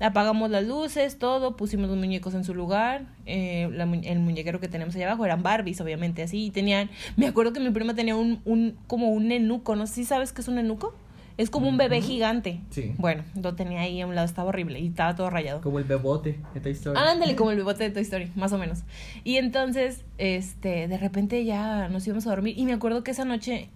Apagamos 0.00 0.48
las 0.48 0.64
luces, 0.64 1.18
todo, 1.18 1.56
pusimos 1.56 1.90
los 1.90 1.98
muñecos 1.98 2.34
en 2.34 2.44
su 2.44 2.54
lugar. 2.54 3.04
Eh, 3.26 3.68
el 4.04 4.18
muñequero 4.18 4.58
que 4.58 4.68
tenemos 4.68 4.96
allá 4.96 5.08
abajo 5.08 5.26
eran 5.26 5.42
Barbies, 5.42 5.80
obviamente, 5.82 6.22
así. 6.22 6.46
Y 6.46 6.50
tenían, 6.50 6.88
me 7.16 7.26
acuerdo 7.26 7.52
que 7.52 7.60
mi 7.60 7.70
prima 7.70 7.94
tenía 7.94 8.16
un, 8.16 8.40
un 8.46 8.78
como 8.86 9.10
un 9.10 9.28
nenuco, 9.28 9.76
¿no? 9.76 9.86
¿Sí 9.86 10.04
sabes 10.04 10.32
qué 10.32 10.40
es 10.40 10.48
un 10.48 10.54
nenuco? 10.54 10.94
Es 11.40 11.48
como 11.50 11.68
un 11.68 11.76
bebé 11.78 12.00
gigante. 12.02 12.60
Sí. 12.70 12.94
Bueno, 12.98 13.22
lo 13.40 13.54
tenía 13.54 13.80
ahí 13.80 14.00
a 14.00 14.06
un 14.06 14.14
lado, 14.14 14.26
estaba 14.26 14.48
horrible 14.50 14.78
y 14.80 14.88
estaba 14.88 15.14
todo 15.14 15.30
rayado. 15.30 15.60
Como 15.60 15.78
el 15.78 15.84
bebote 15.84 16.38
de 16.54 16.60
Toy 16.60 16.72
Story. 16.72 16.98
Ándale, 16.98 17.34
como 17.36 17.50
el 17.50 17.56
bebote 17.62 17.84
de 17.84 17.90
Toy 17.90 18.02
Story, 18.02 18.30
más 18.36 18.52
o 18.52 18.58
menos. 18.58 18.80
Y 19.24 19.36
entonces, 19.36 20.04
este, 20.18 20.86
de 20.88 20.98
repente 20.98 21.44
ya 21.44 21.88
nos 21.88 22.06
íbamos 22.06 22.26
a 22.26 22.30
dormir. 22.30 22.58
Y 22.58 22.66
me 22.66 22.72
acuerdo 22.74 23.02
que 23.02 23.12
esa 23.12 23.24
noche 23.24 23.68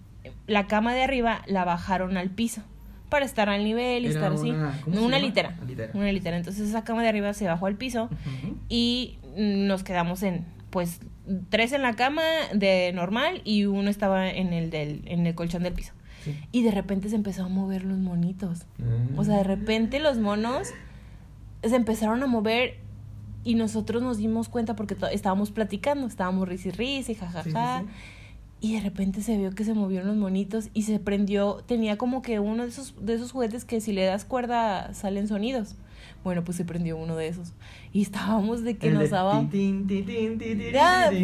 la 0.47 0.67
cama 0.67 0.93
de 0.93 1.01
arriba 1.03 1.41
la 1.47 1.65
bajaron 1.65 2.17
al 2.17 2.29
piso 2.29 2.61
para 3.09 3.25
estar 3.25 3.49
al 3.49 3.63
nivel 3.63 4.03
y 4.03 4.07
Era 4.07 4.15
estar 4.15 4.33
así. 4.33 4.49
una- 4.51 4.79
¿cómo 4.83 4.95
se 4.97 5.01
una 5.03 5.19
litera. 5.19 5.55
Una 5.57 5.65
litera. 5.67 5.91
Una 5.93 6.11
litera. 6.11 6.37
Entonces 6.37 6.67
esa 6.69 6.83
cama 6.83 7.01
de 7.03 7.09
arriba 7.09 7.33
se 7.33 7.45
bajó 7.47 7.65
al 7.67 7.75
piso 7.75 8.09
y 8.69 9.17
nos 9.37 9.83
quedamos 9.83 10.23
en, 10.23 10.45
pues, 10.69 10.99
tres 11.49 11.71
en 11.71 11.81
la 11.81 11.93
cama 11.95 12.21
de 12.53 12.91
normal 12.93 13.41
y 13.43 13.65
uno 13.65 13.89
estaba 13.89 14.29
en 14.29 14.53
el 14.53 14.69
del, 14.69 15.01
en 15.05 15.25
el 15.25 15.33
colchón 15.35 15.63
del 15.63 15.73
piso. 15.73 15.93
Sí. 16.25 16.37
Y 16.51 16.63
de 16.63 16.71
repente 16.71 17.07
se 17.07 17.15
empezó 17.15 17.45
a 17.45 17.47
mover 17.47 17.85
los 17.85 17.97
monitos. 17.97 18.65
Mm. 18.77 19.17
O 19.17 19.23
sea, 19.23 19.37
de 19.37 19.43
repente 19.43 19.99
los 19.99 20.17
monos 20.17 20.69
se 21.63 21.75
empezaron 21.75 22.21
a 22.21 22.27
mover 22.27 22.77
y 23.45 23.55
nosotros 23.55 24.01
nos 24.01 24.17
dimos 24.17 24.49
cuenta 24.49 24.75
porque 24.75 24.97
estábamos 25.11 25.51
platicando, 25.51 26.07
estábamos 26.07 26.49
risa 26.49 26.69
y 26.69 26.71
risa 26.71 27.11
y 27.13 27.15
jajaja. 27.15 27.79
Sí, 27.79 27.85
sí, 27.85 27.93
y 28.61 28.73
de 28.73 28.81
repente 28.81 29.21
se 29.21 29.37
vio 29.37 29.51
que 29.51 29.63
se 29.63 29.75
movieron 29.75 30.07
los 30.07 30.17
monitos 30.17 30.69
y 30.73 30.83
se 30.83 30.97
prendió, 30.99 31.63
tenía 31.67 31.97
como 31.97 32.21
que 32.21 32.39
uno 32.39 32.63
de 32.63 32.69
esos, 32.69 32.95
de 32.99 33.13
esos 33.13 33.31
juguetes 33.31 33.63
que 33.63 33.79
si 33.79 33.91
le 33.91 34.05
das 34.05 34.25
cuerda 34.25 34.91
salen 34.93 35.27
sonidos. 35.27 35.75
Bueno, 36.23 36.43
pues 36.43 36.57
se 36.57 36.65
prendió 36.65 36.97
uno 36.97 37.15
de 37.15 37.27
esos. 37.27 37.53
Y 37.93 38.01
estábamos 38.01 38.63
de 38.63 38.77
que 38.77 38.87
El 38.87 38.95
nos 38.95 39.11
daba... 39.11 39.47
tin, 39.51 39.85
tin, 39.85 40.05
tin, 40.07 40.39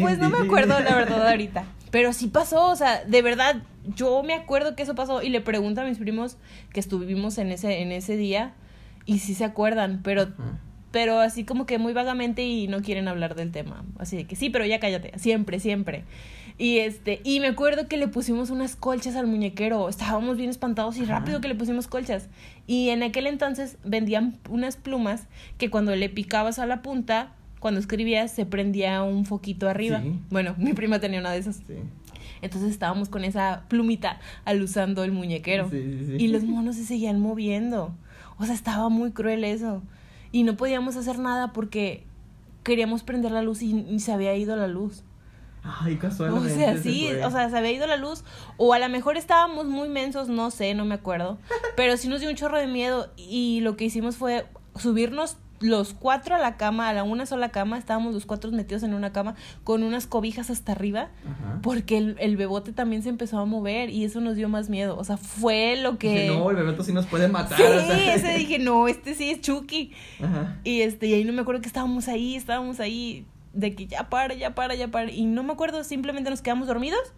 pues 0.00 0.18
no 0.18 0.30
me 0.30 0.38
acuerdo 0.38 0.78
la 0.78 0.94
verdad 0.94 1.26
ahorita. 1.26 1.64
Pero 1.90 2.12
sí 2.12 2.28
pasó, 2.28 2.68
o 2.68 2.76
sea, 2.76 3.04
de 3.04 3.22
verdad, 3.22 3.62
yo 3.96 4.22
me 4.22 4.34
acuerdo 4.34 4.76
que 4.76 4.82
eso 4.82 4.94
pasó 4.94 5.22
y 5.22 5.28
le 5.28 5.40
pregunto 5.40 5.80
a 5.80 5.84
mis 5.84 5.98
primos 5.98 6.36
que 6.72 6.80
estuvimos 6.80 7.38
en 7.38 7.50
ese, 7.50 7.80
en 7.80 7.92
ese 7.92 8.16
día 8.16 8.54
y 9.06 9.18
sí 9.18 9.34
se 9.34 9.44
acuerdan, 9.44 10.00
pero, 10.02 10.28
pero 10.90 11.20
así 11.20 11.44
como 11.44 11.66
que 11.66 11.78
muy 11.78 11.92
vagamente 11.92 12.42
y 12.44 12.68
no 12.68 12.82
quieren 12.82 13.08
hablar 13.08 13.34
del 13.34 13.50
tema. 13.50 13.84
Así 13.98 14.16
de 14.16 14.24
que 14.24 14.36
sí, 14.36 14.50
pero 14.50 14.64
ya 14.64 14.80
cállate, 14.80 15.18
siempre, 15.18 15.58
siempre. 15.58 16.04
Y 16.58 16.78
este, 16.78 17.20
y 17.24 17.40
me 17.40 17.48
acuerdo 17.48 17.88
que 17.88 17.96
le 17.96 18.08
pusimos 18.08 18.50
unas 18.50 18.76
colchas 18.76 19.16
al 19.16 19.26
muñequero. 19.26 19.88
Estábamos 19.88 20.36
bien 20.36 20.50
espantados 20.50 20.96
y 20.98 21.04
rápido 21.04 21.40
que 21.40 21.48
le 21.48 21.54
pusimos 21.54 21.88
colchas. 21.88 22.28
Y 22.66 22.90
en 22.90 23.02
aquel 23.02 23.26
entonces 23.26 23.78
vendían 23.84 24.38
unas 24.48 24.76
plumas 24.76 25.26
que 25.58 25.70
cuando 25.70 25.96
le 25.96 26.08
picabas 26.08 26.58
a 26.58 26.66
la 26.66 26.82
punta, 26.82 27.32
cuando 27.58 27.80
escribías, 27.80 28.30
se 28.30 28.44
prendía 28.44 29.02
un 29.02 29.24
foquito 29.24 29.68
arriba. 29.68 30.02
Sí. 30.02 30.18
Bueno, 30.30 30.54
mi 30.58 30.72
prima 30.72 31.00
tenía 31.00 31.20
una 31.20 31.32
de 31.32 31.38
esas. 31.38 31.56
Sí. 31.56 31.74
Entonces 32.42 32.70
estábamos 32.70 33.08
con 33.08 33.24
esa 33.24 33.62
plumita 33.68 34.20
alusando 34.44 35.04
el 35.04 35.12
muñequero. 35.12 35.70
Sí, 35.70 35.80
sí, 36.00 36.06
sí. 36.18 36.24
Y 36.24 36.28
los 36.28 36.44
monos 36.44 36.76
se 36.76 36.84
seguían 36.84 37.20
moviendo. 37.20 37.94
O 38.38 38.44
sea, 38.44 38.54
estaba 38.54 38.88
muy 38.88 39.12
cruel 39.12 39.44
eso. 39.44 39.82
Y 40.32 40.42
no 40.42 40.56
podíamos 40.56 40.96
hacer 40.96 41.18
nada 41.18 41.52
porque 41.52 42.04
queríamos 42.64 43.02
prender 43.04 43.32
la 43.32 43.42
luz 43.42 43.62
y, 43.62 43.72
y 43.88 44.00
se 44.00 44.12
había 44.12 44.34
ido 44.36 44.56
la 44.56 44.66
luz. 44.66 45.02
Ay, 45.64 45.94
O 45.94 45.98
casualmente. 46.00 46.54
sea, 46.54 46.72
se 46.76 46.82
sí, 46.82 47.06
fue. 47.08 47.24
o 47.24 47.30
sea, 47.30 47.48
se 47.48 47.56
había 47.56 47.70
ido 47.70 47.86
la 47.86 47.96
luz. 47.96 48.24
O 48.56 48.72
a 48.74 48.78
lo 48.80 48.88
mejor 48.88 49.16
estábamos 49.16 49.66
muy 49.66 49.88
mensos, 49.88 50.28
no 50.28 50.50
sé, 50.50 50.74
no 50.74 50.84
me 50.84 50.94
acuerdo. 50.96 51.38
Pero 51.76 51.96
sí 51.96 52.08
nos 52.08 52.20
dio 52.20 52.28
un 52.30 52.34
chorro 52.36 52.58
de 52.58 52.66
miedo. 52.66 53.12
Y 53.16 53.60
lo 53.60 53.76
que 53.76 53.84
hicimos 53.84 54.16
fue 54.16 54.44
subirnos 54.74 55.36
los 55.62 55.94
cuatro 55.94 56.34
a 56.34 56.38
la 56.38 56.56
cama, 56.56 56.88
a 56.88 56.92
la 56.92 57.02
una 57.02 57.26
sola 57.26 57.50
cama. 57.50 57.78
Estábamos 57.78 58.14
los 58.14 58.26
cuatro 58.26 58.50
metidos 58.52 58.82
en 58.82 58.94
una 58.94 59.12
cama 59.12 59.34
con 59.64 59.82
unas 59.82 60.06
cobijas 60.06 60.50
hasta 60.50 60.72
arriba. 60.72 61.08
Ajá. 61.24 61.60
Porque 61.62 61.98
el, 61.98 62.16
el 62.18 62.36
bebote 62.36 62.72
también 62.72 63.02
se 63.02 63.08
empezó 63.08 63.38
a 63.38 63.44
mover 63.44 63.90
y 63.90 64.04
eso 64.04 64.20
nos 64.20 64.36
dio 64.36 64.48
más 64.48 64.68
miedo. 64.68 64.96
O 64.98 65.04
sea, 65.04 65.16
fue 65.16 65.76
lo 65.76 65.98
que. 65.98 66.10
Dije, 66.10 66.28
no, 66.28 66.50
el 66.50 66.56
Bebeto 66.56 66.84
sí 66.84 66.92
nos 66.92 67.06
puede 67.06 67.28
matar. 67.28 67.56
sí, 67.56 67.62
o 67.62 67.80
sea. 67.86 68.14
ese 68.14 68.34
dije, 68.38 68.58
no, 68.58 68.88
este 68.88 69.14
sí 69.14 69.30
es 69.30 69.40
Chucky. 69.40 69.92
Ajá. 70.22 70.58
Y 70.64 70.82
este, 70.82 71.06
y 71.06 71.14
ahí 71.14 71.24
no 71.24 71.32
me 71.32 71.42
acuerdo 71.42 71.60
que 71.60 71.68
estábamos 71.68 72.08
ahí, 72.08 72.36
estábamos 72.36 72.80
ahí, 72.80 73.26
de 73.52 73.74
que 73.74 73.86
ya 73.86 74.08
para, 74.08 74.34
ya 74.34 74.54
para, 74.54 74.74
ya 74.74 74.88
para. 74.88 75.10
Y 75.10 75.26
no 75.26 75.42
me 75.42 75.52
acuerdo, 75.52 75.84
simplemente 75.84 76.30
nos 76.30 76.42
quedamos 76.42 76.66
dormidos. 76.66 77.12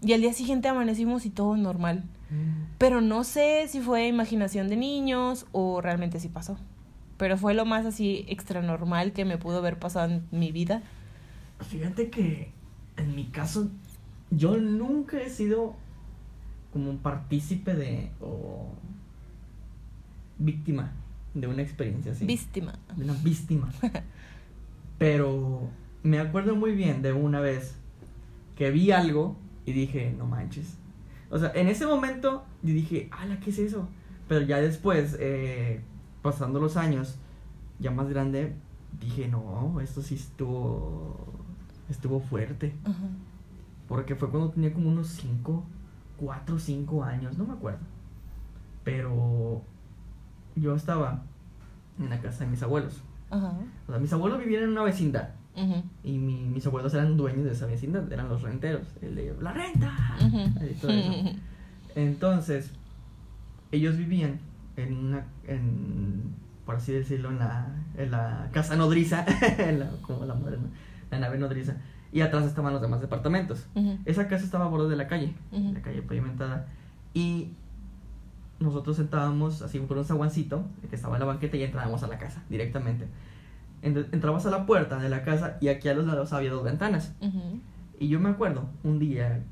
Y 0.00 0.12
al 0.12 0.20
día 0.20 0.32
siguiente 0.32 0.68
amanecimos 0.68 1.26
y 1.26 1.30
todo 1.30 1.56
normal. 1.56 2.04
Pero 2.76 3.00
no 3.00 3.24
sé 3.24 3.66
si 3.68 3.80
fue 3.80 4.06
imaginación 4.06 4.68
de 4.68 4.76
niños 4.76 5.46
o 5.52 5.80
realmente 5.80 6.20
sí 6.20 6.28
pasó. 6.28 6.58
Pero 7.18 7.36
fue 7.36 7.52
lo 7.52 7.66
más 7.66 7.84
así 7.84 8.24
extra 8.28 8.62
normal 8.62 9.12
que 9.12 9.24
me 9.24 9.36
pudo 9.36 9.58
haber 9.58 9.78
pasado 9.78 10.10
en 10.12 10.26
mi 10.30 10.52
vida. 10.52 10.82
Fíjate 11.60 12.08
que 12.10 12.52
en 12.96 13.14
mi 13.14 13.26
caso, 13.26 13.68
yo 14.30 14.56
nunca 14.56 15.20
he 15.20 15.30
sido 15.30 15.76
como 16.72 16.90
un 16.90 16.98
partícipe 16.98 17.74
de. 17.74 18.10
o 18.20 18.72
víctima 20.38 20.92
de 21.34 21.46
una 21.46 21.62
experiencia 21.62 22.12
así. 22.12 22.26
Víctima. 22.26 22.78
de 22.96 23.04
una 23.04 23.14
víctima. 23.14 23.72
Pero 24.98 25.68
me 26.02 26.18
acuerdo 26.18 26.56
muy 26.56 26.74
bien 26.74 27.02
de 27.02 27.12
una 27.12 27.40
vez 27.40 27.76
que 28.56 28.70
vi 28.70 28.90
algo 28.90 29.36
y 29.66 29.72
dije, 29.72 30.14
no 30.16 30.26
manches. 30.26 30.76
O 31.30 31.38
sea, 31.38 31.52
en 31.54 31.68
ese 31.68 31.86
momento 31.86 32.44
yo 32.62 32.74
dije, 32.74 33.08
ala, 33.12 33.38
¿qué 33.40 33.50
es 33.50 33.58
eso? 33.58 33.88
Pero 34.26 34.42
ya 34.42 34.60
después, 34.60 35.16
eh, 35.20 35.80
pasando 36.22 36.60
los 36.60 36.76
años, 36.76 37.16
ya 37.78 37.90
más 37.90 38.08
grande, 38.08 38.54
dije, 39.00 39.28
no, 39.28 39.80
esto 39.80 40.02
sí 40.02 40.14
estuvo, 40.16 41.16
estuvo 41.88 42.20
fuerte. 42.20 42.74
Porque 43.88 44.14
fue 44.16 44.28
cuando 44.30 44.50
tenía 44.50 44.72
como 44.72 44.88
unos 44.90 45.08
5, 45.08 45.64
4 46.18 46.56
o 46.56 46.58
5 46.58 47.04
años, 47.04 47.38
no 47.38 47.44
me 47.46 47.52
acuerdo. 47.54 47.78
Pero 48.84 49.62
yo 50.56 50.74
estaba 50.74 51.22
en 51.98 52.10
la 52.10 52.20
casa 52.20 52.44
de 52.44 52.50
mis 52.50 52.62
abuelos. 52.62 53.02
Ajá. 53.30 53.54
O 53.86 53.90
sea, 53.92 54.00
mis 54.00 54.12
abuelos 54.12 54.38
vivían 54.38 54.64
en 54.64 54.70
una 54.70 54.82
vecindad. 54.82 55.30
Y 56.04 56.18
mi- 56.18 56.44
mis 56.46 56.64
abuelos 56.68 56.94
eran 56.94 57.16
dueños 57.16 57.44
de 57.44 57.50
esa 57.50 57.66
vecindad, 57.66 58.10
eran 58.12 58.28
los 58.28 58.42
renteros. 58.42 58.86
El 59.02 59.16
de 59.16 59.34
la 59.40 59.52
renta. 59.52 59.92
Ujú. 60.24 60.38
y 60.70 60.74
todo 60.74 60.90
eso. 60.92 61.30
Entonces, 61.96 62.70
ellos 63.72 63.96
vivían 63.96 64.38
en 64.76 64.94
una, 64.96 65.26
en, 65.48 65.77
así 66.78 66.92
decirlo, 66.92 67.30
en 67.30 67.38
la, 67.38 67.66
en 67.96 68.10
la 68.10 68.48
casa 68.52 68.74
nodriza, 68.76 69.24
en 69.58 69.80
la- 69.80 69.90
como 70.02 70.24
la 70.24 70.34
moderna, 70.34 70.68
la 71.10 71.18
nave 71.20 71.38
nodriza. 71.38 71.76
Y 72.10 72.22
atrás 72.22 72.44
estaban 72.46 72.72
los 72.72 72.80
demás 72.80 73.00
departamentos. 73.02 73.66
Ujú. 73.74 73.98
Esa 74.06 74.28
casa 74.28 74.44
estaba 74.44 74.64
a 74.64 74.68
borde 74.68 74.88
de 74.88 74.96
la 74.96 75.06
calle, 75.08 75.34
Ujú. 75.52 75.72
la 75.74 75.82
calle 75.82 76.00
pavimentada. 76.02 76.66
Y 77.12 77.50
nosotros 78.60 78.96
sentábamos 78.96 79.62
así 79.62 79.78
por 79.80 79.98
un 79.98 80.04
zaguancito 80.04 80.64
que 80.88 80.96
estaba 80.96 81.16
en 81.16 81.20
la 81.20 81.26
banqueta 81.26 81.56
y 81.56 81.62
entrábamos 81.62 82.02
a 82.02 82.06
la 82.08 82.18
casa 82.18 82.42
directamente. 82.48 83.06
Ent- 83.82 84.08
Entrabas 84.12 84.46
a 84.46 84.50
la 84.50 84.66
puerta 84.66 84.98
de 84.98 85.08
la 85.08 85.22
casa 85.22 85.58
y 85.60 85.68
aquí 85.68 85.88
a 85.88 85.94
los 85.94 86.06
lados 86.06 86.32
había 86.32 86.50
dos 86.50 86.64
ventanas. 86.64 87.12
Ujú. 87.20 87.60
Y 88.00 88.08
yo 88.08 88.18
me 88.20 88.30
acuerdo 88.30 88.68
un 88.84 88.98
día, 88.98 89.42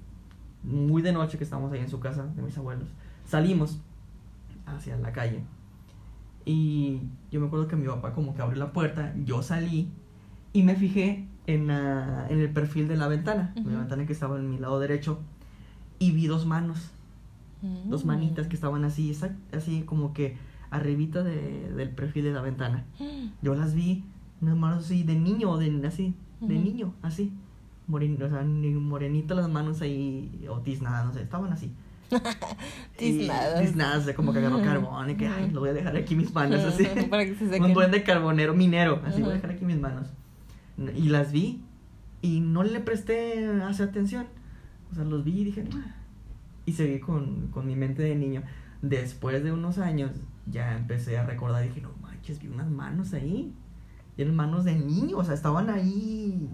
muy 0.65 1.03
de 1.03 1.13
noche 1.13 1.37
que 1.39 1.45
estábamos 1.45 1.73
ahí 1.73 1.81
en 1.81 1.89
su 1.91 2.01
casa 2.01 2.25
de 2.35 2.43
mis 2.43 2.57
abuelos, 2.59 2.89
salimos 3.27 3.79
hacia 4.67 4.97
la 4.97 5.13
calle. 5.13 5.43
Y 6.47 7.01
yo 7.33 7.41
me 7.41 7.49
acuerdo 7.49 7.67
que 7.67 7.75
mi 7.77 7.87
papá 7.89 8.13
como 8.15 8.35
que 8.35 8.41
abrió 8.41 8.59
la 8.59 8.73
puerta, 8.73 9.13
yo 9.25 9.43
salí 9.43 9.89
y 10.53 10.63
me 10.63 10.77
fijé 10.77 11.27
en, 11.49 11.67
la- 11.67 12.27
en 12.31 12.39
el 12.41 12.51
perfil 12.51 12.87
de 12.89 12.97
la 12.97 13.09
ventana, 13.09 13.53
la 13.57 13.79
ventana 13.81 14.07
que 14.07 14.13
estaba 14.13 14.39
en 14.39 14.49
mi 14.49 14.57
lado 14.59 14.79
derecho, 14.81 15.19
y 15.99 16.13
vi 16.13 16.29
dos 16.29 16.47
manos, 16.47 16.93
dos 17.89 18.05
Mm. 18.05 18.09
manitas 18.09 18.47
que 18.47 18.55
estaban 18.55 18.85
así, 18.85 19.13
así 19.53 19.83
como 19.83 20.13
que 20.13 20.37
arribita 20.71 21.23
de- 21.25 21.73
del 21.75 21.91
perfil 21.91 22.25
de 22.25 22.33
la 22.33 22.43
ventana. 22.43 22.85
Yo 23.43 23.55
las 23.57 23.75
vi, 23.75 24.05
unas 24.41 24.57
manos 24.57 24.85
así 24.85 25.03
de 25.03 25.17
niño, 25.17 25.57
de, 25.57 25.85
así, 25.87 26.15
de 26.41 26.59
niño, 26.59 26.95
así. 27.03 27.33
Moren, 27.89 28.21
o 28.23 28.29
sea, 28.29 28.43
ni 28.45 28.71
morenito 28.75 29.35
las 29.35 29.49
manos 29.49 29.81
ahí, 29.81 30.47
o 30.49 30.61
tiznadas, 30.61 31.07
no 31.07 31.13
sé, 31.13 31.23
estaban 31.23 31.53
así. 31.53 31.73
Tiznadas. 32.97 33.61
Tiznadas, 33.61 34.03
o 34.03 34.05
sea, 34.05 34.15
como 34.15 34.33
que 34.33 34.39
agarró 34.39 34.63
carbón 34.63 35.11
y 35.11 35.17
que, 35.17 35.27
ay, 35.27 35.51
lo 35.51 35.61
voy 35.61 35.71
a 35.71 35.73
dejar 35.73 35.97
aquí 35.97 36.15
mis 36.15 36.33
manos, 36.33 36.65
así. 36.65 36.85
Para 37.11 37.25
que 37.25 37.35
se 37.35 37.61
Un 37.61 37.73
duende 37.73 38.03
carbonero 38.03 38.55
minero, 38.55 39.03
así, 39.05 39.21
voy 39.23 39.33
a 39.33 39.35
dejar 39.35 39.51
aquí 39.51 39.65
mis 39.65 39.79
manos. 39.79 40.09
Y 40.95 41.09
las 41.09 41.33
vi, 41.33 41.63
y 42.23 42.41
no 42.41 42.63
le 42.63 42.81
presté 42.81 43.47
hacia 43.63 43.87
atención. 43.87 44.27
O 44.91 44.95
sea, 44.95 45.05
los 45.05 45.25
vi 45.25 45.41
y 45.41 45.45
dije, 45.45 45.65
y 46.65 46.73
seguí 46.73 47.01
con, 47.01 47.49
con 47.49 47.67
mi 47.67 47.77
mente 47.77 48.03
de 48.03 48.15
niño. 48.15 48.43
Después 48.83 49.43
de 49.43 49.53
unos 49.53 49.79
años, 49.79 50.13
ya 50.47 50.77
empecé 50.77 51.19
a 51.19 51.25
recordar, 51.25 51.63
dije, 51.63 51.81
no 51.81 51.91
manches, 52.01 52.41
vi 52.41 52.49
unas 52.49 52.71
manos 52.71 53.13
ahí. 53.15 53.53
Y 54.17 54.23
eran 54.23 54.35
manos 54.35 54.65
de 54.65 54.75
niño, 54.77 55.19
o 55.19 55.25
sea, 55.25 55.35
estaban 55.35 55.69
ahí 55.71 56.49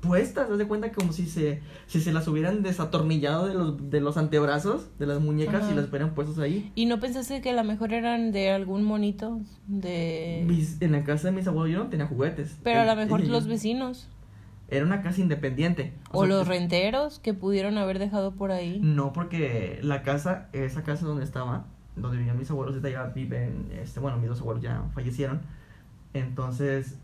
puestas, 0.00 0.50
haz 0.50 0.58
de 0.58 0.66
cuenta 0.66 0.92
como 0.92 1.12
si 1.12 1.26
se, 1.26 1.60
si 1.86 2.00
se 2.00 2.12
las 2.12 2.28
hubieran 2.28 2.62
desatornillado 2.62 3.46
de 3.46 3.54
los, 3.54 3.90
de 3.90 4.00
los 4.00 4.16
antebrazos, 4.16 4.86
de 4.98 5.06
las 5.06 5.20
muñecas, 5.20 5.62
Ajá. 5.62 5.72
y 5.72 5.74
las 5.74 5.88
hubieran 5.88 6.14
puestas 6.14 6.38
ahí. 6.38 6.70
¿Y 6.74 6.86
no 6.86 7.00
pensaste 7.00 7.40
que 7.40 7.50
a 7.50 7.54
lo 7.54 7.64
mejor 7.64 7.92
eran 7.92 8.32
de 8.32 8.50
algún 8.50 8.84
monito? 8.84 9.40
De... 9.66 10.44
Mis- 10.46 10.80
en 10.80 10.92
la 10.92 11.04
casa 11.04 11.28
de 11.28 11.32
mis 11.34 11.46
abuelos 11.46 11.72
yo 11.72 11.82
no 11.84 11.90
tenía 11.90 12.06
juguetes. 12.06 12.56
Pero 12.62 12.80
a 12.80 12.84
lo 12.84 12.96
mejor 12.96 13.24
los 13.26 13.46
vecinos. 13.46 14.08
Era 14.68 14.84
una 14.84 15.00
casa 15.02 15.20
independiente. 15.20 15.92
O, 16.10 16.24
sea, 16.24 16.28
los 16.28 16.48
renteros 16.48 17.20
que 17.20 17.34
pudieron 17.34 17.78
haber 17.78 17.98
dejado 17.98 18.32
por 18.32 18.50
ahí. 18.50 18.80
No, 18.82 19.12
porque 19.12 19.78
la 19.82 20.02
casa, 20.02 20.48
esa 20.52 20.82
casa 20.82 21.06
donde 21.06 21.24
estaba, 21.24 21.66
donde 21.94 22.18
vivían 22.18 22.36
mis 22.36 22.50
abuelos, 22.50 22.80
ya 22.82 23.04
viven, 23.04 23.68
este, 23.80 24.00
bueno, 24.00 24.18
mis 24.18 24.28
dos 24.28 24.40
abuelos 24.40 24.62
ya 24.62 24.82
fallecieron. 24.92 25.40
Entonces, 26.14 26.98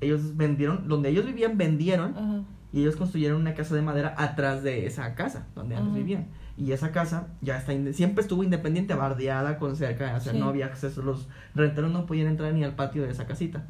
ellos 0.00 0.36
vendieron, 0.36 0.88
donde 0.88 1.08
ellos 1.10 1.24
vivían, 1.26 1.56
vendieron 1.58 2.46
y 2.72 2.80
ellos 2.80 2.96
construyeron 2.96 3.40
una 3.40 3.54
casa 3.54 3.74
de 3.74 3.82
madera 3.82 4.14
atrás 4.18 4.62
de 4.62 4.86
esa 4.86 5.14
casa 5.14 5.46
donde 5.54 5.76
antes 5.76 5.94
vivían. 5.94 6.26
Y 6.58 6.72
esa 6.72 6.90
casa 6.90 7.28
ya 7.42 7.58
está, 7.58 7.72
siempre 7.92 8.22
estuvo 8.22 8.42
independiente, 8.42 8.94
bardeada 8.94 9.58
con 9.58 9.76
cerca, 9.76 10.14
o 10.16 10.20
sea, 10.20 10.32
Sí. 10.32 10.38
no 10.38 10.48
había 10.48 10.66
acceso, 10.66 11.02
los 11.02 11.28
renteros 11.54 11.90
no 11.90 12.06
podían 12.06 12.28
entrar 12.28 12.52
ni 12.54 12.64
al 12.64 12.74
patio 12.74 13.02
de 13.02 13.10
esa 13.10 13.26
casita. 13.26 13.66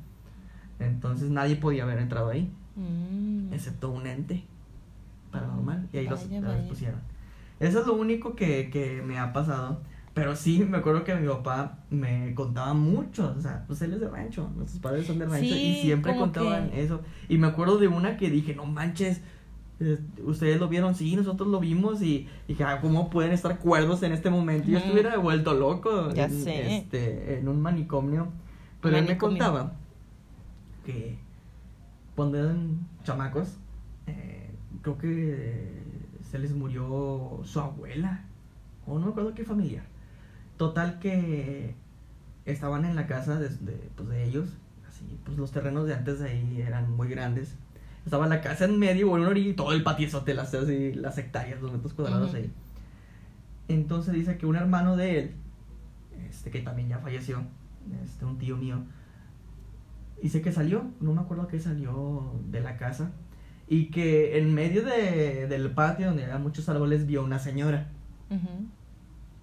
Entonces 0.78 1.30
nadie 1.30 1.56
podía 1.56 1.82
haber 1.84 1.98
entrado 1.98 2.28
ahí, 2.30 2.52
Mm. 2.76 3.52
excepto 3.52 3.90
un 3.90 4.06
ente 4.06 4.44
paranormal. 5.30 5.88
Y 5.92 5.98
ahí 5.98 6.06
los, 6.08 6.28
Vaya, 6.28 6.40
los 6.40 6.56
pusieron. 6.68 7.00
Eso 7.58 7.80
es 7.80 7.86
lo 7.86 7.94
único 7.94 8.36
que, 8.36 8.70
que 8.70 9.02
me 9.02 9.18
ha 9.18 9.32
pasado. 9.32 9.80
Pero 10.16 10.34
sí, 10.34 10.64
me 10.66 10.78
acuerdo 10.78 11.04
que 11.04 11.14
mi 11.14 11.28
papá 11.28 11.80
me 11.90 12.34
contaba 12.34 12.72
mucho. 12.72 13.34
O 13.36 13.40
sea, 13.42 13.64
pues 13.66 13.82
él 13.82 13.92
es 13.92 14.00
de 14.00 14.08
rancho. 14.08 14.50
Nuestros 14.56 14.80
padres 14.80 15.06
son 15.06 15.18
de 15.18 15.26
rancho. 15.26 15.44
Sí, 15.44 15.52
y 15.52 15.82
siempre 15.82 16.16
contaban 16.16 16.70
que- 16.70 16.82
eso. 16.82 17.02
Y 17.28 17.36
me 17.36 17.48
acuerdo 17.48 17.76
de 17.76 17.88
una 17.88 18.16
que 18.16 18.30
dije, 18.30 18.54
no 18.54 18.64
manches. 18.64 19.20
eh, 19.78 19.98
ustedes 20.24 20.58
lo 20.58 20.68
vieron, 20.68 20.94
sí, 20.94 21.14
nosotros 21.16 21.50
lo 21.50 21.60
vimos 21.60 22.00
y, 22.00 22.26
dije, 22.48 22.64
ah, 22.64 22.80
¿cómo 22.80 23.10
pueden 23.10 23.32
estar 23.32 23.58
cuerdos 23.58 24.02
en 24.04 24.12
este 24.12 24.30
momento? 24.30 24.70
Yo 24.70 24.78
estuviera 24.78 25.18
vuelto 25.18 25.52
loco 25.52 26.10
Ya 26.14 26.24
en, 26.24 26.42
sé. 26.44 26.78
Este, 26.78 27.38
en 27.38 27.46
un 27.46 27.60
manicomio. 27.60 28.28
Pero 28.80 28.96
él 28.96 29.04
me 29.06 29.18
contaba 29.18 29.74
que 30.86 31.18
cuando 32.14 32.38
eran 32.38 32.88
chamacos, 33.04 33.58
eh, 34.06 34.50
creo 34.80 34.96
que 34.96 35.82
se 36.22 36.38
les 36.38 36.54
murió 36.54 37.42
su 37.44 37.60
abuela, 37.60 38.24
o 38.86 38.98
no 38.98 39.04
me 39.04 39.10
acuerdo 39.10 39.34
qué 39.34 39.44
familiar. 39.44 39.84
Total 40.56 40.98
que 40.98 41.74
estaban 42.44 42.84
en 42.84 42.96
la 42.96 43.06
casa 43.06 43.38
de, 43.38 43.48
de, 43.48 43.90
pues, 43.96 44.08
de 44.08 44.24
ellos, 44.24 44.48
así, 44.88 45.04
pues 45.24 45.36
los 45.36 45.50
terrenos 45.50 45.86
de 45.86 45.94
antes 45.94 46.20
de 46.20 46.28
ahí 46.30 46.62
eran 46.62 46.90
muy 46.96 47.08
grandes. 47.08 47.54
Estaba 48.04 48.26
la 48.28 48.40
casa 48.40 48.66
en 48.66 48.78
medio, 48.78 49.08
en 49.16 49.22
una 49.22 49.28
orilla, 49.30 49.50
y 49.50 49.54
todo 49.54 49.72
el 49.72 49.82
patiozote, 49.82 50.32
las, 50.32 50.54
así, 50.54 50.94
las 50.94 51.18
hectáreas, 51.18 51.60
los 51.60 51.72
metros 51.72 51.92
cuadrados 51.92 52.28
Ujú. 52.28 52.36
ahí. 52.36 52.52
Entonces 53.68 54.14
dice 54.14 54.38
que 54.38 54.46
un 54.46 54.56
hermano 54.56 54.96
de 54.96 55.18
él, 55.18 55.34
este 56.30 56.50
que 56.50 56.60
también 56.60 56.88
ya 56.88 56.98
falleció, 56.98 57.42
este 58.04 58.24
un 58.24 58.38
tío 58.38 58.56
mío, 58.56 58.78
dice 60.22 60.40
que 60.40 60.52
salió, 60.52 60.84
no 61.00 61.12
me 61.12 61.20
acuerdo 61.20 61.48
que 61.48 61.58
salió 61.58 62.32
de 62.48 62.60
la 62.60 62.76
casa, 62.76 63.10
y 63.68 63.86
que 63.90 64.38
en 64.38 64.54
medio 64.54 64.84
de, 64.84 65.48
del 65.48 65.72
patio 65.72 66.06
donde 66.06 66.24
había 66.24 66.38
muchos 66.38 66.68
árboles 66.68 67.06
vio 67.06 67.24
una 67.24 67.40
señora. 67.40 67.88
Ujú. 68.30 68.66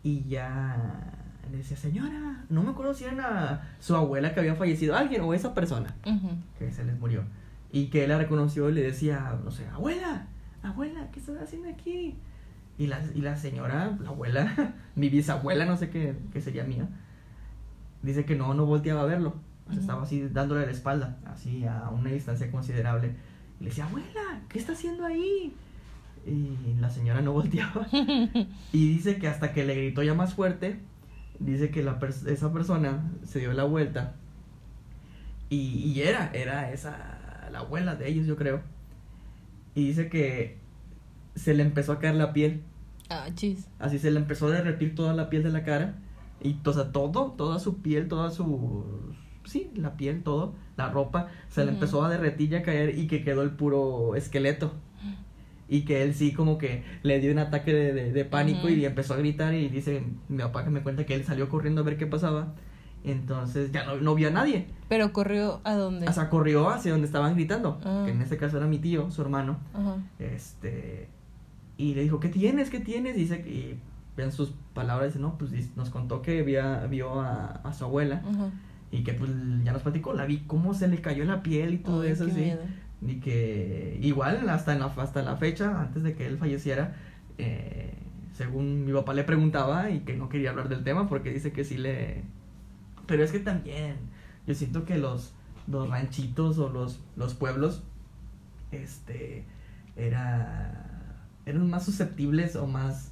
Y 0.03 0.23
ya 0.27 1.11
le 1.51 1.57
decía, 1.57 1.77
señora, 1.77 2.43
no 2.49 2.63
me 2.63 2.71
acuerdo 2.71 2.93
si 2.93 3.05
era 3.05 3.75
su 3.79 3.95
abuela 3.95 4.33
que 4.33 4.39
había 4.41 4.55
fallecido, 4.55 4.95
alguien 4.95 5.21
o 5.21 5.33
esa 5.33 5.53
persona 5.53 5.95
Ujú. 6.05 6.29
que 6.59 6.71
se 6.71 6.83
les 6.83 6.99
murió. 6.99 7.23
Y 7.71 7.87
que 7.87 8.03
él 8.03 8.09
la 8.09 8.17
reconoció 8.17 8.69
y 8.69 8.73
le 8.73 8.81
decía, 8.81 9.35
no 9.43 9.51
sé, 9.51 9.67
abuela, 9.69 10.27
abuela, 10.61 11.09
¿qué 11.11 11.19
estás 11.19 11.41
haciendo 11.41 11.69
aquí? 11.69 12.15
Y 12.77 12.87
la, 12.87 13.01
y 13.15 13.21
la 13.21 13.35
señora, 13.35 13.97
la 14.01 14.09
abuela, 14.09 14.73
mi 14.95 15.09
bisabuela, 15.09 15.65
no 15.65 15.77
sé 15.77 15.89
qué, 15.89 16.15
qué 16.31 16.41
sería 16.41 16.63
mía, 16.63 16.87
dice 18.01 18.25
que 18.25 18.35
no, 18.35 18.53
no 18.53 18.65
volteaba 18.65 19.01
a 19.01 19.05
verlo. 19.05 19.35
O 19.69 19.71
sea, 19.71 19.79
estaba 19.81 20.03
así 20.03 20.27
dándole 20.27 20.65
la 20.65 20.71
espalda, 20.71 21.17
así 21.25 21.65
a 21.65 21.89
una 21.89 22.09
distancia 22.09 22.51
considerable. 22.51 23.15
Y 23.59 23.63
le 23.63 23.69
decía, 23.69 23.85
abuela, 23.85 24.41
¿qué 24.49 24.59
está 24.59 24.73
haciendo 24.73 25.05
ahí? 25.05 25.53
Y 26.25 26.75
la 26.79 26.89
señora 26.89 27.21
no 27.21 27.33
volteaba. 27.33 27.87
Y 28.71 28.89
dice 28.93 29.17
que 29.17 29.27
hasta 29.27 29.51
que 29.53 29.65
le 29.65 29.75
gritó 29.75 30.03
ya 30.03 30.13
más 30.13 30.33
fuerte, 30.33 30.79
dice 31.39 31.69
que 31.69 31.83
la 31.83 31.99
pers- 31.99 32.27
esa 32.27 32.51
persona 32.53 33.11
se 33.23 33.39
dio 33.39 33.53
la 33.53 33.65
vuelta. 33.65 34.15
Y, 35.49 35.57
y 35.91 36.01
era, 36.01 36.31
era 36.33 36.71
esa, 36.71 37.49
la 37.51 37.59
abuela 37.59 37.95
de 37.95 38.09
ellos, 38.09 38.25
yo 38.25 38.35
creo. 38.35 38.61
Y 39.75 39.87
dice 39.87 40.09
que 40.09 40.57
se 41.35 41.53
le 41.53 41.63
empezó 41.63 41.91
a 41.93 41.99
caer 41.99 42.15
la 42.15 42.33
piel. 42.33 42.61
Ah, 43.09 43.27
chis. 43.35 43.67
Así 43.79 43.99
se 43.99 44.09
le 44.09 44.19
empezó 44.19 44.47
a 44.47 44.51
derretir 44.51 44.95
toda 44.95 45.13
la 45.13 45.29
piel 45.29 45.43
de 45.43 45.51
la 45.51 45.63
cara. 45.63 45.95
Y, 46.41 46.57
o 46.65 46.73
sea, 46.73 46.91
todo, 46.91 47.31
toda 47.37 47.59
su 47.59 47.81
piel, 47.81 48.07
toda 48.07 48.31
su... 48.31 48.85
Sí, 49.45 49.69
la 49.75 49.97
piel, 49.97 50.23
todo, 50.23 50.53
la 50.77 50.89
ropa, 50.89 51.27
se 51.49 51.65
le 51.65 51.71
empezó 51.71 52.03
a 52.03 52.09
derretir 52.09 52.53
y 52.53 52.55
a 52.55 52.63
caer 52.63 52.97
y 52.97 53.07
que 53.07 53.23
quedó 53.25 53.41
el 53.43 53.51
puro 53.51 54.15
esqueleto. 54.15 54.73
Y 55.69 55.81
que 55.85 56.03
él 56.03 56.13
sí 56.13 56.33
como 56.33 56.57
que 56.57 56.83
le 57.03 57.19
dio 57.19 57.31
un 57.31 57.39
ataque 57.39 57.73
de, 57.73 57.93
de- 57.93 58.11
de 58.11 58.25
pánico 58.25 58.59
Ujú. 58.65 58.69
y 58.69 58.85
empezó 58.85 59.13
a 59.13 59.17
gritar 59.17 59.53
y 59.53 59.69
dice 59.69 60.03
mi 60.29 60.39
papá 60.39 60.63
que 60.63 60.69
me 60.69 60.81
cuenta 60.83 61.05
que 61.05 61.15
él 61.15 61.23
salió 61.23 61.49
corriendo 61.49 61.81
a 61.81 61.83
ver 61.83 61.97
qué 61.97 62.05
pasaba. 62.07 62.53
Entonces 63.03 63.71
ya 63.71 63.85
no, 63.85 63.97
no 63.97 64.15
vio 64.15 64.29
a 64.29 64.31
nadie. 64.31 64.67
Pero 64.87 65.11
corrió 65.11 65.59
a 65.63 65.73
dónde? 65.73 66.07
O 66.07 66.13
sea, 66.13 66.29
corrió 66.29 66.69
hacia 66.69 66.91
donde 66.91 67.07
estaban 67.07 67.35
gritando. 67.35 67.79
Ah. 67.83 68.03
Que 68.05 68.11
en 68.11 68.21
este 68.21 68.37
caso 68.37 68.57
era 68.57 68.67
mi 68.67 68.79
tío, 68.79 69.11
su 69.11 69.21
hermano. 69.21 69.57
Ajá. 69.73 69.97
Este, 70.19 71.09
y 71.77 71.95
le 71.95 72.03
dijo, 72.03 72.19
¿qué 72.19 72.29
tienes? 72.29 72.69
¿Qué 72.69 72.79
tienes? 72.79 73.15
Dice, 73.15 73.35
y 73.39 73.77
en 74.21 74.31
sus 74.31 74.53
palabras, 74.73 75.07
dice, 75.09 75.19
no, 75.19 75.37
pues 75.37 75.51
nos 75.75 75.89
contó 75.89 76.21
que 76.21 76.43
via- 76.43 76.85
vio 76.87 77.19
a, 77.19 77.45
a 77.63 77.73
su 77.73 77.83
abuela 77.85 78.21
y 78.91 79.03
que 79.03 79.13
pues 79.13 79.31
ya 79.63 79.73
nos 79.73 79.81
platicó, 79.81 80.13
la 80.13 80.25
vi 80.25 80.43
cómo 80.45 80.73
se 80.73 80.87
le 80.87 81.01
cayó 81.01 81.25
la 81.25 81.41
piel 81.41 81.73
y 81.73 81.77
todo 81.79 82.01
Ay, 82.03 82.11
eso, 82.11 82.25
qué 82.25 82.31
sí. 82.31 82.39
miedo. 82.41 82.61
Y 83.05 83.19
que 83.19 83.99
igual 84.01 84.49
hasta, 84.49 84.73
en 84.73 84.79
la, 84.79 84.85
hasta 84.85 85.21
la 85.23 85.35
fecha, 85.35 85.81
antes 85.81 86.03
de 86.03 86.15
que 86.15 86.25
él 86.25 86.37
falleciera, 86.37 86.95
eh, 87.37 87.93
según 88.33 88.85
mi 88.85 88.93
papá 88.93 89.13
le 89.13 89.23
preguntaba 89.23 89.89
y 89.89 89.99
que 89.99 90.15
no 90.15 90.29
quería 90.29 90.51
hablar 90.51 90.69
del 90.69 90.83
tema 90.83 91.07
porque 91.07 91.31
dice 91.31 91.51
que 91.51 91.63
sí 91.63 91.77
le... 91.77 92.23
Pero 93.05 93.23
es 93.23 93.31
que 93.31 93.39
también, 93.39 93.97
yo 94.47 94.55
siento 94.55 94.85
que 94.85 94.97
los, 94.97 95.33
los 95.67 95.89
ranchitos 95.89 96.57
o 96.57 96.69
los, 96.69 96.99
los 97.15 97.33
pueblos, 97.33 97.83
este, 98.71 99.45
era, 99.95 101.17
eran 101.45 101.69
más 101.69 101.85
susceptibles 101.85 102.55
o 102.55 102.67
más... 102.67 103.11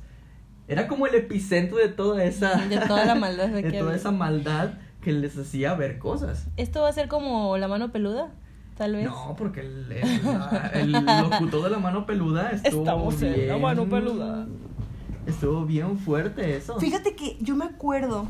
Era 0.68 0.88
como 0.88 1.06
el 1.06 1.16
epicentro 1.16 1.78
de 1.78 1.90
toda 1.90 2.24
esa... 2.24 2.56
De 2.68 2.78
toda 2.80 3.06
la 3.06 3.16
maldad 3.16 3.50
de 3.50 3.62
de 3.62 3.72
toda 3.80 3.96
esa 3.96 4.12
maldad 4.12 4.76
que 5.02 5.12
les 5.12 5.38
hacía 5.38 5.74
ver 5.74 6.00
cosas. 6.00 6.48
¿Esto 6.58 6.82
va 6.82 6.90
a 6.90 6.94
ser 6.94 7.08
como 7.08 7.58
la 7.58 7.68
mano 7.68 7.92
peluda? 7.92 8.32
Tal 8.82 8.94
vez. 8.96 9.06
No, 9.06 9.36
porque 9.38 9.60
el, 9.60 9.92
el, 9.92 10.24
la- 10.24 10.72
el 10.74 10.92
locutor 11.30 11.64
de 11.66 11.70
la 11.70 11.78
mano 11.78 12.08
peluda 12.08 12.50
estuvo 12.50 12.82
Estamos 12.82 13.22
en 13.22 13.34
bien, 13.36 13.48
la 13.50 13.58
mano 13.60 13.88
peluda. 13.88 14.48
Estuvo 15.28 15.66
bien 15.68 16.00
fuerte 16.00 16.58
eso. 16.58 16.80
Fíjate 16.80 17.16
que 17.16 17.38
yo 17.42 17.56
me 17.56 17.66
acuerdo, 17.66 18.26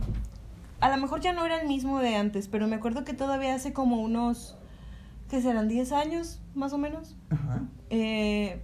a 0.82 0.90
lo 0.94 1.02
mejor 1.02 1.22
ya 1.22 1.32
no 1.32 1.46
era 1.46 1.62
el 1.62 1.70
mismo 1.70 2.00
de 2.00 2.18
antes, 2.18 2.50
pero 2.50 2.68
me 2.68 2.76
acuerdo 2.76 3.06
que 3.06 3.14
todavía 3.14 3.56
hace 3.56 3.72
como 3.72 4.02
unos, 4.02 4.58
que 5.30 5.42
serán 5.42 5.70
10 5.70 5.94
años, 5.94 6.42
más 6.54 6.74
o 6.74 6.78
menos, 6.78 7.16
Ajá. 7.30 7.62
eh, 7.90 8.62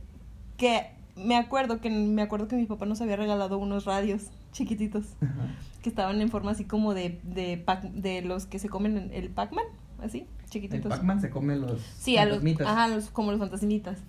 que 0.58 0.91
me 1.15 1.38
acuerdo 1.38 1.80
que 1.80 1.89
me 1.89 2.21
acuerdo 2.21 2.50
que 2.50 2.58
mi 2.58 2.65
papá 2.65 2.86
nos 2.86 3.00
había 3.00 3.15
regalado 3.15 3.58
unos 3.60 3.86
radios 3.86 4.23
chiquititos 4.52 5.06
Ajá. 5.21 5.56
que 5.82 5.88
estaban 5.88 6.19
en 6.19 6.30
forma 6.30 6.52
así 6.52 6.65
como 6.65 6.93
de 6.93 7.21
de, 7.23 7.63
Pac- 7.65 7.91
de 7.93 8.21
los 8.23 8.45
que 8.45 8.60
se 8.60 8.67
comen 8.67 9.10
el 9.13 9.30
Pac-Man, 9.30 9.63
así, 10.01 10.25
chiquititos. 10.49 10.89
Pac-Man 10.89 11.21
se 11.21 11.29
come 11.29 11.55
los 11.55 11.81
Sí, 11.99 12.17
a 12.17 12.25
los, 12.25 12.41
ajá, 12.65 12.88
los, 12.88 13.10
como 13.10 13.31
los 13.31 13.39
fantasmitas. 13.39 13.99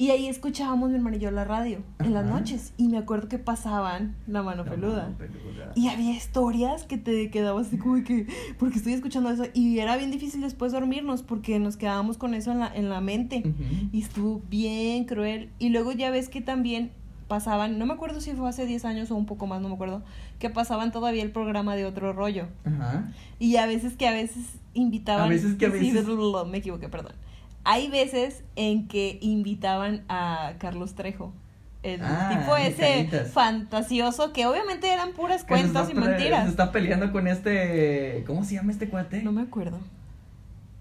Y 0.00 0.10
ahí 0.10 0.28
escuchábamos 0.28 0.90
mi 0.90 0.94
hermano 0.96 1.16
y 1.16 1.18
yo 1.18 1.32
la 1.32 1.42
radio 1.44 1.80
en 1.98 2.14
las 2.14 2.24
Ajá. 2.24 2.38
noches. 2.38 2.72
Y 2.76 2.86
me 2.86 2.98
acuerdo 2.98 3.26
que 3.28 3.38
pasaban 3.40 4.14
la 4.28 4.44
mano 4.44 4.62
La 4.64 4.70
peluda. 4.70 5.02
mano 5.02 5.18
peluda. 5.18 5.72
Y 5.74 5.88
había 5.88 6.12
historias 6.14 6.84
que 6.84 6.98
te 6.98 7.30
quedabas 7.32 7.66
así 7.66 7.78
como 7.78 8.04
que, 8.04 8.28
porque 8.60 8.78
estoy 8.78 8.92
escuchando 8.92 9.28
eso. 9.30 9.46
Y 9.54 9.80
era 9.80 9.96
bien 9.96 10.12
difícil 10.12 10.40
después 10.40 10.70
dormirnos 10.70 11.22
porque 11.24 11.58
nos 11.58 11.76
quedábamos 11.76 12.16
con 12.16 12.34
eso 12.34 12.52
en 12.52 12.60
la, 12.60 12.72
en 12.72 12.88
la 12.90 13.00
mente. 13.00 13.42
Y 13.90 14.00
estuvo 14.00 14.40
bien 14.48 15.04
cruel. 15.04 15.50
Y 15.58 15.70
luego 15.70 15.90
ya 15.90 16.12
ves 16.12 16.28
que 16.28 16.42
también 16.42 16.92
pasaban, 17.28 17.78
no 17.78 17.86
me 17.86 17.92
acuerdo 17.94 18.20
si 18.20 18.32
fue 18.32 18.48
hace 18.48 18.66
10 18.66 18.84
años 18.86 19.10
o 19.10 19.16
un 19.16 19.26
poco 19.26 19.46
más, 19.46 19.60
no 19.60 19.68
me 19.68 19.74
acuerdo, 19.74 20.02
que 20.38 20.50
pasaban 20.50 20.90
todavía 20.92 21.22
el 21.22 21.30
programa 21.30 21.76
de 21.76 21.84
otro 21.84 22.12
rollo. 22.12 22.46
Ajá. 22.64 23.12
Y 23.38 23.56
a 23.56 23.66
veces 23.66 23.94
que 23.96 24.08
a 24.08 24.12
veces 24.12 24.44
invitaban. 24.74 25.26
A 25.26 25.28
veces 25.28 25.54
que 25.56 25.66
a 25.66 25.70
Sí, 25.70 25.78
veces- 25.78 25.94
me 26.46 26.58
equivoqué, 26.58 26.88
perdón. 26.88 27.12
Hay 27.64 27.88
veces 27.88 28.42
en 28.56 28.88
que 28.88 29.18
invitaban 29.20 30.02
a 30.08 30.54
Carlos 30.58 30.94
Trejo. 30.94 31.32
El 31.82 32.00
Ah, 32.02 32.28
tipo 32.36 32.56
ese 32.56 33.06
canitas. 33.08 33.30
fantasioso 33.30 34.32
que 34.32 34.46
obviamente 34.46 34.92
eran 34.92 35.12
puras 35.12 35.44
está 35.86 35.90
y 35.90 35.94
mentiras. 35.94 36.44
Se 36.44 36.50
está 36.50 36.72
peleando 36.72 37.12
con 37.12 37.28
este. 37.28 38.24
¿Cómo 38.26 38.42
se 38.44 38.54
llama 38.54 38.72
este 38.72 38.88
cuate? 38.88 39.22
No 39.22 39.30
me 39.32 39.42
acuerdo. 39.42 39.78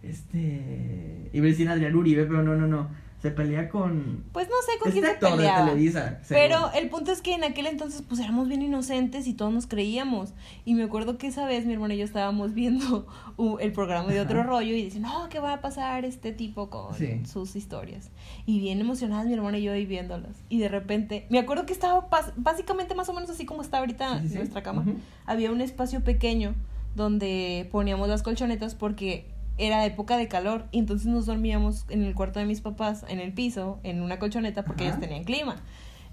Este. 0.02 1.30
Iba 1.34 1.46
a 1.46 1.50
decir 1.50 1.70
Adrián 1.70 1.96
Uribe, 1.96 2.26
pero 2.26 2.42
no, 2.42 2.56
no, 2.56 2.68
no. 2.68 2.88
Se 3.22 3.32
pelea 3.32 3.68
con. 3.68 4.24
Pues 4.32 4.48
no 4.48 4.54
sé 4.64 4.78
con 4.80 4.90
Este 4.90 5.02
quién 5.02 5.06
se 5.20 5.26
de 5.26 5.32
peleaba. 5.38 5.66
Televisa. 5.66 6.20
Pero 6.30 6.72
el 6.74 6.88
punto 6.90 7.12
es 7.12 7.22
que 7.24 7.34
en 7.34 7.44
aquel 7.44 7.66
entonces 7.66 8.04
pues 8.08 8.20
éramos 8.20 8.48
bien 8.48 8.62
inocentes 8.62 9.26
y 9.26 9.34
todos 9.34 9.52
nos 9.52 9.66
creíamos. 9.66 10.34
Y 10.66 10.76
me 10.76 10.84
acuerdo 10.84 11.18
que 11.18 11.26
esa 11.26 11.48
vez 11.48 11.66
mi 11.66 11.74
hermano 11.74 11.96
y 11.96 11.98
yo 11.98 12.06
estábamos 12.06 12.54
viendo 12.54 13.08
el 13.60 13.72
programa 13.72 14.10
de 14.14 14.22
otro 14.22 14.42
Ajá. 14.42 14.50
rollo 14.50 14.76
y 14.76 14.84
dicen, 14.84 15.02
no, 15.02 15.30
¿qué 15.30 15.40
va 15.40 15.54
a 15.54 15.62
pasar 15.62 16.06
este 16.06 16.32
tipo 16.32 16.70
con 16.70 16.94
Sí. 16.94 17.26
sus 17.26 17.56
historias? 17.56 18.12
Y 18.46 18.60
bien 18.60 18.80
emocionadas 18.82 19.26
mi 19.26 19.34
hermano 19.34 19.58
y 19.58 19.64
yo 19.64 19.72
ahí 19.74 19.88
viéndolas. 19.88 20.38
Y 20.50 20.60
de 20.60 20.70
repente, 20.70 21.26
me 21.30 21.40
acuerdo 21.40 21.66
que 21.66 21.74
estaba 21.74 22.08
básicamente 22.36 22.94
más 22.94 23.10
o 23.10 23.14
menos 23.14 23.32
así 23.32 23.46
como 23.48 23.64
está 23.64 23.80
ahorita 23.80 24.18
Sí, 24.20 24.24
sí, 24.28 24.30
sí. 24.34 24.38
nuestra 24.38 24.62
cama. 24.62 24.86
Había 25.26 25.52
un 25.52 25.62
espacio 25.62 26.04
pequeño 26.04 26.54
donde 26.96 27.68
poníamos 27.72 28.10
las 28.10 28.22
colchonetas 28.24 28.76
porque 28.76 29.26
era 29.58 29.86
época 29.86 30.18
de 30.18 30.28
calor 30.28 30.66
y 30.72 30.80
entonces 30.80 31.08
nos 31.08 31.26
dormíamos 31.26 31.86
en 31.90 32.04
el 32.04 32.14
cuarto 32.16 32.40
de 32.40 32.46
mis 32.46 32.62
papás, 32.62 33.06
en 33.10 33.20
el 33.20 33.34
piso, 33.34 33.80
en 33.84 34.02
una 34.02 34.20
colchoneta 34.20 34.64
porque 34.64 34.84
Ajá. 34.84 34.92
ellos 34.96 35.00
tenían 35.08 35.24
clima. 35.24 35.56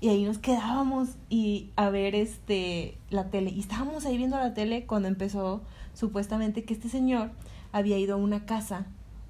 Y 0.00 0.08
ahí 0.08 0.24
nos 0.24 0.38
quedábamos 0.38 1.10
y 1.30 1.70
a 1.76 1.88
ver 1.90 2.14
este 2.14 2.98
la 3.10 3.30
tele. 3.30 3.50
Y 3.50 3.60
estábamos 3.60 4.04
ahí 4.06 4.16
viendo 4.18 4.36
la 4.36 4.52
tele 4.54 4.84
cuando 4.86 5.08
empezó 5.08 5.62
supuestamente 5.94 6.64
que 6.64 6.74
este 6.74 6.88
señor 6.88 7.30
había 7.72 7.98
ido 7.98 8.14
a 8.14 8.18
una 8.18 8.44
casa, 8.46 8.86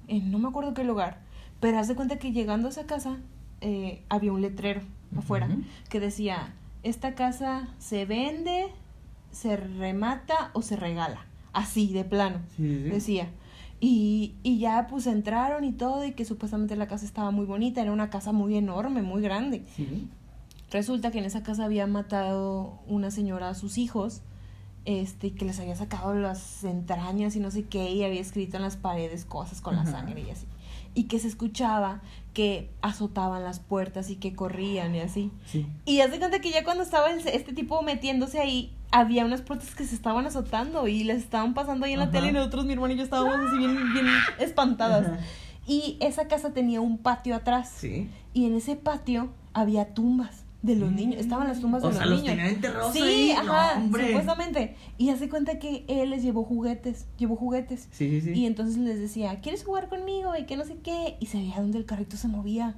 en 0.07 0.31
no 0.31 0.39
me 0.39 0.47
acuerdo 0.49 0.73
qué 0.73 0.83
lugar, 0.83 1.19
pero 1.59 1.77
haz 1.79 1.87
de 1.87 1.95
cuenta 1.95 2.17
que 2.17 2.31
llegando 2.31 2.67
a 2.67 2.71
esa 2.71 2.85
casa 2.85 3.17
eh, 3.61 4.01
había 4.09 4.31
un 4.33 4.41
letrero 4.41 4.81
afuera 5.17 5.47
que 5.89 5.99
decía, 5.99 6.53
esta 6.83 7.15
casa 7.15 7.69
se 7.79 8.05
vende, 8.05 8.67
se 9.31 9.55
remata 9.57 10.51
o 10.53 10.61
se 10.61 10.75
regala. 10.75 11.25
Así, 11.53 11.93
de 11.93 12.03
plano, 12.03 12.39
Sí, 12.57 12.63
sí, 12.67 12.83
sí. 12.83 12.89
decía. 12.89 13.29
Y, 13.79 14.35
y 14.41 14.57
ya 14.57 14.87
pues 14.87 15.05
entraron 15.05 15.63
y 15.63 15.73
todo 15.73 16.05
y 16.05 16.13
que 16.13 16.25
supuestamente 16.25 16.75
la 16.75 16.87
casa 16.87 17.05
estaba 17.05 17.31
muy 17.31 17.45
bonita, 17.45 17.81
era 17.81 17.91
una 17.91 18.09
casa 18.09 18.31
muy 18.31 18.55
enorme, 18.55 19.01
muy 19.01 19.21
grande. 19.21 19.65
Sí. 19.75 20.07
Resulta 20.71 21.11
que 21.11 21.19
en 21.19 21.25
esa 21.25 21.43
casa 21.43 21.65
había 21.65 21.85
matado 21.87 22.79
una 22.87 23.11
señora 23.11 23.49
a 23.49 23.53
sus 23.53 23.77
hijos, 23.77 24.21
este, 24.85 25.33
que 25.33 25.45
les 25.45 25.59
había 25.59 25.75
sacado 25.75 26.13
las 26.13 26.63
entrañas 26.63 27.35
y 27.35 27.39
no 27.39 27.51
sé 27.51 27.65
qué, 27.65 27.91
y 27.91 28.03
había 28.03 28.21
escrito 28.21 28.57
en 28.57 28.63
las 28.63 28.77
paredes 28.77 29.25
cosas 29.25 29.61
con 29.61 29.75
la 29.75 29.85
sangre 29.85 30.21
y 30.21 30.29
así. 30.29 30.45
Y 30.95 31.03
que 31.03 31.19
se 31.19 31.27
escuchaba 31.27 32.01
que 32.33 32.71
azotaban 32.81 33.43
las 33.43 33.59
puertas 33.59 34.09
y 34.09 34.15
que 34.15 34.33
corrían 34.33 34.95
y 34.95 35.01
así. 35.01 35.31
Sí. 35.45 35.67
Y 35.85 36.01
haz 36.01 36.11
de 36.11 36.19
cuenta 36.19 36.39
que 36.39 36.51
ya 36.51 36.63
cuando 36.63 36.83
estaba 36.83 37.11
este 37.11 37.53
tipo 37.53 37.81
metiéndose 37.81 38.39
ahí, 38.39 38.73
había 38.91 39.25
unas 39.25 39.41
puertas 39.41 39.75
que 39.75 39.85
se 39.85 39.93
estaban 39.93 40.25
azotando 40.25 40.87
y 40.87 41.03
les 41.03 41.17
estaban 41.17 41.53
pasando 41.53 41.85
ahí 41.85 41.93
en 41.93 41.99
la 41.99 42.11
tele 42.11 42.29
y 42.29 42.31
nosotros, 42.31 42.65
mi 42.65 42.73
hermano 42.73 42.93
y 42.93 42.97
yo, 42.97 43.03
estábamos 43.03 43.35
así 43.35 43.57
bien, 43.57 43.75
bien 43.93 44.05
espantadas. 44.39 45.07
Ajá. 45.07 45.19
Y 45.67 45.97
esa 45.99 46.27
casa 46.27 46.53
tenía 46.53 46.81
un 46.81 46.97
patio 46.97 47.35
atrás. 47.35 47.71
Sí. 47.75 48.09
Y 48.33 48.45
en 48.45 48.55
ese 48.55 48.75
patio 48.75 49.29
había 49.53 49.93
tumbas 49.93 50.44
de 50.65 50.75
los 50.75 50.91
niños. 50.91 51.19
Estaban 51.21 51.47
las 51.47 51.59
tumbas 51.61 51.81
de 51.81 51.87
O 51.87 51.91
los 51.91 51.97
sea, 51.97 52.05
los 52.07 52.21
niños. 52.21 52.35
tenían 52.35 52.55
enterrados 52.55 52.93
sí, 52.93 53.01
ahí. 53.01 53.31
ajá, 53.31 53.79
no, 53.79 53.97
supuestamente. 53.97 54.75
Y 54.97 55.09
hace 55.09 55.29
cuenta 55.29 55.59
que 55.59 55.85
él 55.87 56.09
les 56.09 56.23
llevó 56.23 56.43
juguetes, 56.43 57.05
llevó 57.17 57.35
juguetes. 57.35 57.87
Sí, 57.91 58.09
sí, 58.09 58.21
sí. 58.21 58.31
Y 58.33 58.45
entonces 58.45 58.77
les 58.77 58.99
decía, 58.99 59.39
¿quieres 59.41 59.63
jugar 59.63 59.89
conmigo? 59.89 60.35
Y 60.35 60.45
que 60.45 60.57
no 60.57 60.65
sé 60.65 60.77
qué. 60.83 61.17
Y 61.19 61.27
se 61.27 61.37
veía 61.37 61.57
donde 61.57 61.77
el 61.77 61.85
carrito 61.85 62.17
se 62.17 62.27
movía. 62.27 62.75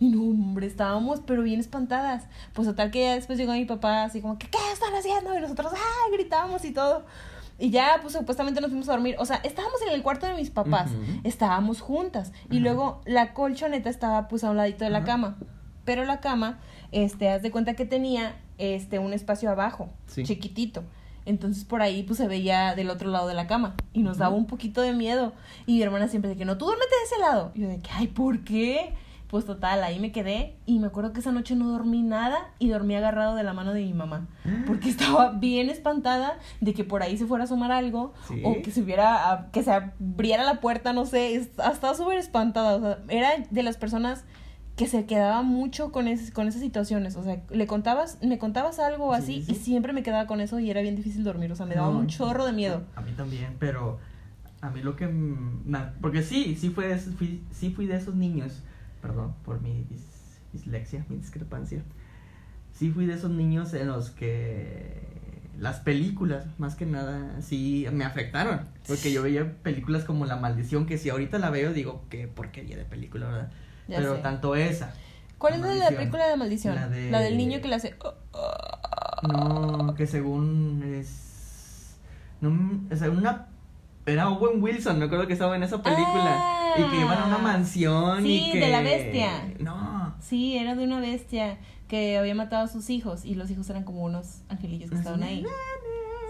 Y 0.00 0.08
no, 0.10 0.22
hombre, 0.22 0.66
estábamos 0.66 1.20
pero 1.26 1.42
bien 1.42 1.60
espantadas. 1.60 2.24
Pues 2.54 2.66
total 2.68 2.90
que 2.90 3.02
ya 3.02 3.14
después 3.14 3.38
llegó 3.38 3.52
mi 3.52 3.64
papá 3.64 4.04
así 4.04 4.20
como 4.20 4.38
que, 4.38 4.48
¿qué 4.48 4.58
están 4.72 4.94
haciendo? 4.94 5.36
Y 5.36 5.40
nosotros, 5.40 5.72
¡ay! 5.74 6.12
gritábamos 6.12 6.64
y 6.64 6.72
todo. 6.72 7.04
Y 7.60 7.70
ya, 7.70 7.98
pues 8.00 8.14
supuestamente 8.14 8.60
nos 8.60 8.70
fuimos 8.70 8.88
a 8.88 8.92
dormir. 8.92 9.16
O 9.18 9.26
sea, 9.26 9.36
estábamos 9.42 9.80
en 9.82 9.92
el 9.92 10.02
cuarto 10.02 10.26
de 10.26 10.34
mis 10.34 10.50
papás. 10.50 10.90
Estábamos 11.24 11.80
juntas. 11.80 12.32
Y 12.50 12.56
Ajá. 12.56 12.62
luego 12.64 13.00
la 13.04 13.32
colchoneta 13.34 13.90
estaba 13.90 14.28
pues 14.28 14.44
a 14.44 14.50
un 14.50 14.56
ladito 14.56 14.84
de 14.84 14.90
la 14.90 15.02
cama. 15.04 15.36
Pero 15.88 16.04
la 16.04 16.20
cama, 16.20 16.58
este, 16.92 17.30
haz 17.30 17.40
de 17.40 17.50
cuenta 17.50 17.72
que 17.72 17.86
tenía 17.86 18.36
este 18.58 18.98
un 18.98 19.14
espacio 19.14 19.50
abajo, 19.50 19.88
Sí. 20.06 20.22
chiquitito. 20.22 20.84
Entonces 21.24 21.64
por 21.64 21.80
ahí 21.80 22.02
pues 22.02 22.18
se 22.18 22.28
veía 22.28 22.74
del 22.74 22.90
otro 22.90 23.08
lado 23.10 23.26
de 23.26 23.32
la 23.32 23.46
cama 23.46 23.74
y 23.94 24.02
nos 24.02 24.18
daba 24.18 24.34
un 24.36 24.44
poquito 24.46 24.82
de 24.82 24.92
miedo. 24.92 25.32
Y 25.64 25.76
mi 25.76 25.82
hermana 25.82 26.08
siempre 26.08 26.28
de 26.30 26.36
que 26.36 26.44
no, 26.44 26.58
tú 26.58 26.66
duérmete 26.66 26.90
de 26.94 27.04
ese 27.06 27.18
lado. 27.22 27.52
Y 27.54 27.60
yo 27.62 27.68
de 27.68 27.78
que, 27.80 27.88
ay, 27.90 28.08
¿por 28.08 28.44
qué? 28.44 28.92
Pues 29.28 29.44
total, 29.46 29.82
ahí 29.82 29.98
me 29.98 30.12
quedé 30.12 30.56
y 30.66 30.78
me 30.78 30.86
acuerdo 30.88 31.12
que 31.12 31.20
esa 31.20 31.32
noche 31.32 31.54
no 31.54 31.68
dormí 31.68 32.02
nada 32.02 32.50
y 32.58 32.68
dormí 32.68 32.94
agarrado 32.94 33.34
de 33.34 33.42
la 33.44 33.52
mano 33.54 33.72
de 33.74 33.82
mi 33.82 33.92
mamá. 33.94 34.26
Porque 34.66 34.88
estaba 34.90 35.32
bien 35.32 35.70
espantada 35.70 36.38
de 36.62 36.72
que 36.74 36.84
por 36.84 37.02
ahí 37.02 37.16
se 37.18 37.24
fuera 37.26 37.44
a 37.44 37.46
asomar 37.46 37.72
algo 37.72 38.12
Sí. 38.28 38.42
o 38.44 38.60
que 38.62 38.70
se 38.70 38.80
hubiera, 38.82 39.30
a- 39.32 39.50
que 39.52 39.62
se 39.62 39.70
abriera 39.72 40.44
la 40.44 40.60
puerta, 40.60 40.92
no 40.94 41.06
sé, 41.06 41.34
es- 41.34 41.48
estaba 41.58 41.94
súper 41.94 42.18
espantada. 42.18 42.76
O 42.76 42.80
sea, 42.80 42.98
era 43.08 43.30
de 43.50 43.62
las 43.62 43.76
personas 43.78 44.24
que 44.78 44.86
se 44.86 45.04
quedaba 45.04 45.42
mucho 45.42 45.92
con, 45.92 46.08
es- 46.08 46.30
con 46.30 46.48
esas 46.48 46.62
situaciones. 46.62 47.16
O 47.16 47.24
sea, 47.24 47.42
le 47.50 47.66
contabas, 47.66 48.18
me 48.22 48.38
contabas 48.38 48.78
algo 48.78 49.14
Sí, 49.16 49.20
así 49.22 49.42
sí. 49.42 49.52
y 49.52 49.54
siempre 49.56 49.92
me 49.92 50.02
quedaba 50.02 50.26
con 50.26 50.40
eso 50.40 50.58
y 50.60 50.70
era 50.70 50.80
bien 50.80 50.96
difícil 50.96 51.24
dormir. 51.24 51.52
O 51.52 51.56
sea, 51.56 51.66
me 51.66 51.74
daba 51.74 51.90
No, 51.92 51.98
un 51.98 52.06
chorro 52.06 52.46
de 52.46 52.52
miedo. 52.52 52.84
A 52.96 53.00
mí 53.02 53.10
también, 53.16 53.56
pero 53.58 53.98
a 54.62 54.70
mí 54.70 54.80
lo 54.82 54.96
que... 54.96 55.06
na- 55.66 55.92
Porque 56.00 56.22
sí, 56.22 56.56
sí, 56.58 56.70
fue, 56.70 56.88
de- 56.88 56.96
fui, 56.98 57.42
sí 57.50 57.70
fui 57.70 57.86
de 57.86 57.96
esos 57.96 58.14
niños, 58.14 58.62
perdón 59.02 59.34
por 59.44 59.60
mi 59.60 59.84
dis- 59.90 60.38
dislexia, 60.52 61.04
mi 61.08 61.16
discrepancia. 61.16 61.82
Sí 62.72 62.90
fui 62.90 63.06
de 63.06 63.14
esos 63.14 63.30
niños 63.32 63.74
en 63.74 63.88
los 63.88 64.10
que 64.10 65.02
las 65.58 65.80
películas, 65.80 66.46
más 66.58 66.76
que 66.76 66.86
nada, 66.86 67.42
sí 67.42 67.84
me 67.92 68.04
afectaron. 68.04 68.60
Porque 68.86 69.12
yo 69.12 69.24
veía 69.24 69.54
películas 69.64 70.04
como 70.04 70.24
La 70.24 70.36
Maldición, 70.36 70.86
que 70.86 70.98
si 70.98 71.10
ahorita 71.10 71.40
la 71.40 71.50
veo 71.50 71.72
digo, 71.72 72.04
qué 72.10 72.28
porquería 72.28 72.76
de 72.76 72.84
película, 72.84 73.26
¿verdad? 73.26 73.50
Ya 73.88 73.96
pero 73.98 74.16
sé. 74.16 74.22
tanto 74.22 74.54
esa. 74.54 74.92
¿Cuál 75.38 75.54
es 75.54 75.60
la 75.60 75.68
de 75.68 75.78
la 75.78 75.88
película 75.90 76.26
de 76.28 76.36
maldición? 76.36 76.74
La 76.74 76.88
de- 76.88 77.10
del 77.10 77.36
niño 77.36 77.60
que 77.60 77.68
le 77.68 77.74
hace... 77.76 77.96
"Oh, 78.04 78.14
oh". 78.32 79.28
No, 79.28 79.94
que 79.94 80.06
según 80.06 80.82
es. 80.94 81.96
No, 82.40 82.50
o 82.92 82.96
sea, 82.96 83.10
una. 83.10 83.46
Era 84.06 84.30
Owen 84.30 84.62
Wilson, 84.62 84.98
me 84.98 85.04
acuerdo 85.06 85.26
que 85.26 85.32
estaba 85.34 85.56
en 85.56 85.62
esa 85.64 85.82
película. 85.82 86.54
y 86.76 86.82
que 86.90 87.00
iban 87.00 87.18
a 87.18 87.24
una 87.26 87.36
Ah. 87.36 87.42
mansión 87.42 88.24
y 88.24 88.38
Sí, 88.44 88.52
que. 88.52 88.60
de 88.60 88.68
la 88.70 88.80
bestia. 88.82 89.30
No. 89.58 90.14
Sí, 90.20 90.56
era 90.56 90.74
de 90.76 90.84
una 90.84 91.00
bestia 91.00 91.58
que 91.88 92.16
había 92.18 92.34
matado 92.34 92.64
a 92.64 92.68
sus 92.68 92.90
hijos 92.90 93.24
y 93.24 93.34
los 93.34 93.50
hijos 93.50 93.68
eran 93.70 93.82
como 93.84 94.02
unos 94.04 94.42
angelillos 94.48 94.90
que 94.90 94.96
estaban 94.96 95.22
ahí. 95.24 95.44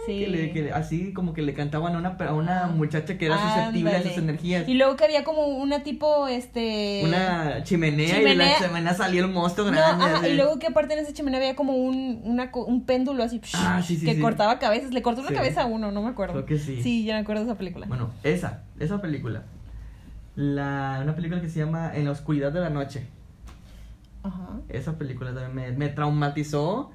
Sí. 0.09 0.21
Que 0.21 0.27
le- 0.29 0.53
que 0.53 0.73
así 0.73 1.13
como 1.13 1.35
que 1.35 1.43
le 1.43 1.53
cantaban 1.53 1.95
a 1.95 1.99
una, 1.99 2.09
a 2.27 2.33
una 2.33 2.67
muchacha 2.69 3.19
que 3.19 3.27
era 3.27 3.37
susceptible 3.39 3.95
a 3.95 4.03
sus 4.03 4.17
energías. 4.17 4.67
Y 4.67 4.75
luego 4.75 4.97
que 4.97 5.05
había 5.05 5.23
como 5.23 5.47
una 5.47 5.83
tipo, 5.83 6.27
este... 6.29 7.03
Una 7.05 7.63
chimenea, 7.63 8.21
y 8.21 8.25
de 8.25 8.35
la 8.35 8.57
Chimenea. 8.59 8.95
salía 8.95 9.21
el 9.21 9.29
monstruo 9.29 9.67
No, 9.71 9.77
grande. 9.77 10.05
ajá, 10.05 10.29
y 10.29 10.35
luego 10.35 10.59
que 10.59 10.67
aparte 10.69 10.95
en 10.95 11.01
esa 11.01 11.13
chimenea 11.13 11.41
había 11.41 11.55
como 11.57 11.75
un, 11.75 12.23
una, 12.25 12.51
un 12.55 12.85
péndulo 12.87 13.23
así 13.23 13.41
Ah, 13.55 13.83
sí, 13.85 13.97
sí, 13.99 14.07
que 14.07 14.19
cortaba 14.19 14.59
cabezas. 14.59 14.93
Le 14.95 15.03
cortó 15.03 15.21
una 15.21 15.33
cabeza 15.33 15.63
a 15.63 15.67
uno, 15.67 15.93
no 15.93 16.03
me 16.03 16.09
acuerdo. 16.09 16.33
Creo 16.33 16.47
que 16.47 16.59
sí. 16.59 16.83
Sí, 16.83 17.05
ya 17.05 17.15
me 17.15 17.21
acuerdo 17.21 17.43
de 17.45 17.51
esa 17.51 17.59
película. 17.59 17.87
Bueno, 17.87 18.11
esa, 18.23 18.63
esa 18.81 19.01
película. 19.03 19.43
La, 20.37 21.01
una 21.03 21.15
película 21.15 21.41
que 21.41 21.49
se 21.49 21.59
llama 21.59 21.91
En 21.95 22.05
la 22.05 22.13
oscuridad 22.13 22.51
de 22.53 22.61
la 22.61 22.71
noche. 22.71 23.07
Ajá. 24.23 24.61
Esa 24.69 24.97
película 24.99 25.35
también 25.35 25.55
me, 25.55 25.73
me 25.77 25.89
traumatizó 25.93 26.91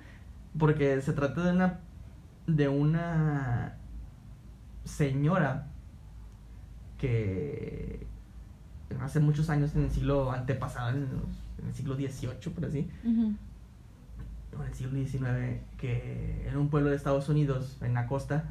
porque 0.57 1.01
se 1.01 1.13
trata 1.13 1.41
de 1.43 1.51
una 1.51 1.79
de 2.47 2.67
una 2.67 3.77
señora 4.83 5.67
que 6.97 8.05
hace 9.01 9.19
muchos 9.19 9.49
años 9.49 9.75
en 9.75 9.83
el 9.83 9.91
siglo 9.91 10.31
antepasado, 10.31 10.89
en, 10.89 11.07
el 11.67 11.73
siglo 11.73 11.95
XVIII, 11.95 12.53
por 12.53 12.65
así, 12.65 12.89
o 14.57 14.61
en 14.61 14.67
el 14.67 14.73
siglo 14.73 14.91
XIX, 14.91 15.61
que 15.77 16.47
en 16.47 16.57
un 16.57 16.69
pueblo 16.69 16.89
de 16.89 16.95
Estados 16.95 17.27
Unidos, 17.29 17.77
en 17.81 17.93
la 17.93 18.07
costa, 18.07 18.45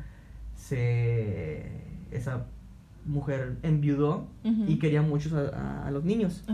se 0.54 1.70
esa 2.10 2.44
mujer 3.06 3.56
enviudó 3.62 4.28
y 4.68 4.78
quería 4.78 5.02
mucho 5.02 5.36
a, 5.36 5.56
a- 5.56 5.86
a 5.86 5.90
los 5.90 6.04
niños. 6.04 6.44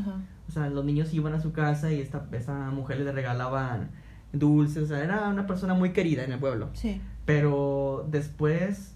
O 0.49 0.51
sea, 0.53 0.69
los 0.71 0.85
niños 0.85 1.13
iban 1.13 1.35
a 1.35 1.41
su 1.41 1.53
casa 1.53 1.93
y 1.93 2.01
esta, 2.01 2.27
esa 2.33 2.71
mujer 2.71 3.01
le 3.01 3.13
regalaban 3.13 3.91
dulces. 4.33 4.85
O 4.85 4.87
sea, 4.87 5.03
era 5.05 5.29
una 5.29 5.47
persona 5.47 5.75
muy 5.75 5.93
querida 5.93 6.25
en 6.25 6.33
el 6.33 6.39
pueblo. 6.39 6.71
Sí. 6.75 7.01
Pero 7.29 8.07
después, 8.11 8.95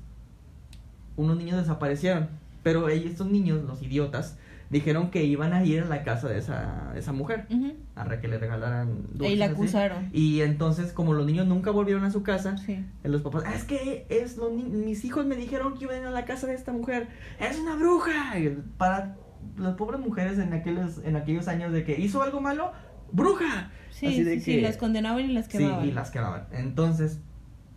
unos 1.17 1.37
niños 1.37 1.59
desaparecieron. 1.59 2.31
Pero 2.63 2.89
ellos, 2.89 3.11
estos 3.11 3.27
niños, 3.31 3.63
los 3.65 3.83
idiotas, 3.83 4.39
dijeron 4.71 5.11
que 5.11 5.23
iban 5.25 5.53
a 5.53 5.63
ir 5.67 5.83
a 5.83 5.85
la 5.85 6.03
casa 6.03 6.29
de 6.31 6.39
esa, 6.39 6.93
de 6.95 7.01
esa 7.01 7.13
mujer. 7.13 7.47
A 7.95 8.09
que 8.21 8.29
le 8.29 8.39
regalaran 8.39 9.03
dulces. 9.13 9.33
Y 9.33 9.37
la 9.37 9.45
así. 9.45 9.55
acusaron. 9.55 10.09
Y 10.15 10.41
entonces, 10.41 10.95
como 10.95 11.13
los 11.13 11.27
niños 11.27 11.47
nunca 11.47 11.71
volvieron 11.73 12.05
a 12.05 12.11
su 12.11 12.23
casa, 12.23 12.57
Sí. 12.57 12.83
los 13.05 13.21
papás, 13.21 13.45
"Ah, 13.47 13.55
es 13.55 13.65
que 13.65 14.07
es 14.09 14.39
los 14.39 14.51
mis 14.51 15.05
hijos 15.05 15.27
me 15.27 15.37
dijeron 15.37 15.75
que 15.77 15.85
iban 15.85 15.97
a 15.97 16.01
ir 16.01 16.07
a 16.07 16.11
la 16.11 16.25
casa 16.25 16.47
de 16.47 16.55
esta 16.55 16.73
mujer, 16.73 17.09
es 17.39 17.59
una 17.59 17.77
bruja. 17.77 18.39
Y 18.39 18.49
para 18.79 19.15
las 19.59 19.75
pobres 19.75 20.01
mujeres 20.01 20.39
en 20.39 20.55
aquellos, 20.55 21.03
en 21.05 21.17
aquellos 21.17 21.49
años 21.49 21.71
de 21.71 21.85
que 21.85 22.01
hizo 22.01 22.23
algo 22.23 22.41
malo, 22.41 22.73
bruja. 23.13 23.71
Sí, 23.91 24.07
Así 24.07 24.23
de 24.25 24.37
sí, 24.37 24.41
sí, 24.41 24.55
que- 24.57 24.63
las 24.63 24.79
condenaban 24.79 25.21
y 25.29 25.35
las 25.35 25.45
Sí, 25.49 25.59
quemaban. 25.59 25.87
y 25.87 25.93
las 25.93 26.11
quemaban. 26.11 26.47
Entonces, 26.53 27.21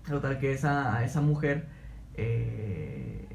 total 0.08 0.40
que 0.40 0.54
esa, 0.54 0.96
a 0.96 1.04
esa 1.04 1.22
mujer, 1.22 1.68
eh, 2.16 3.28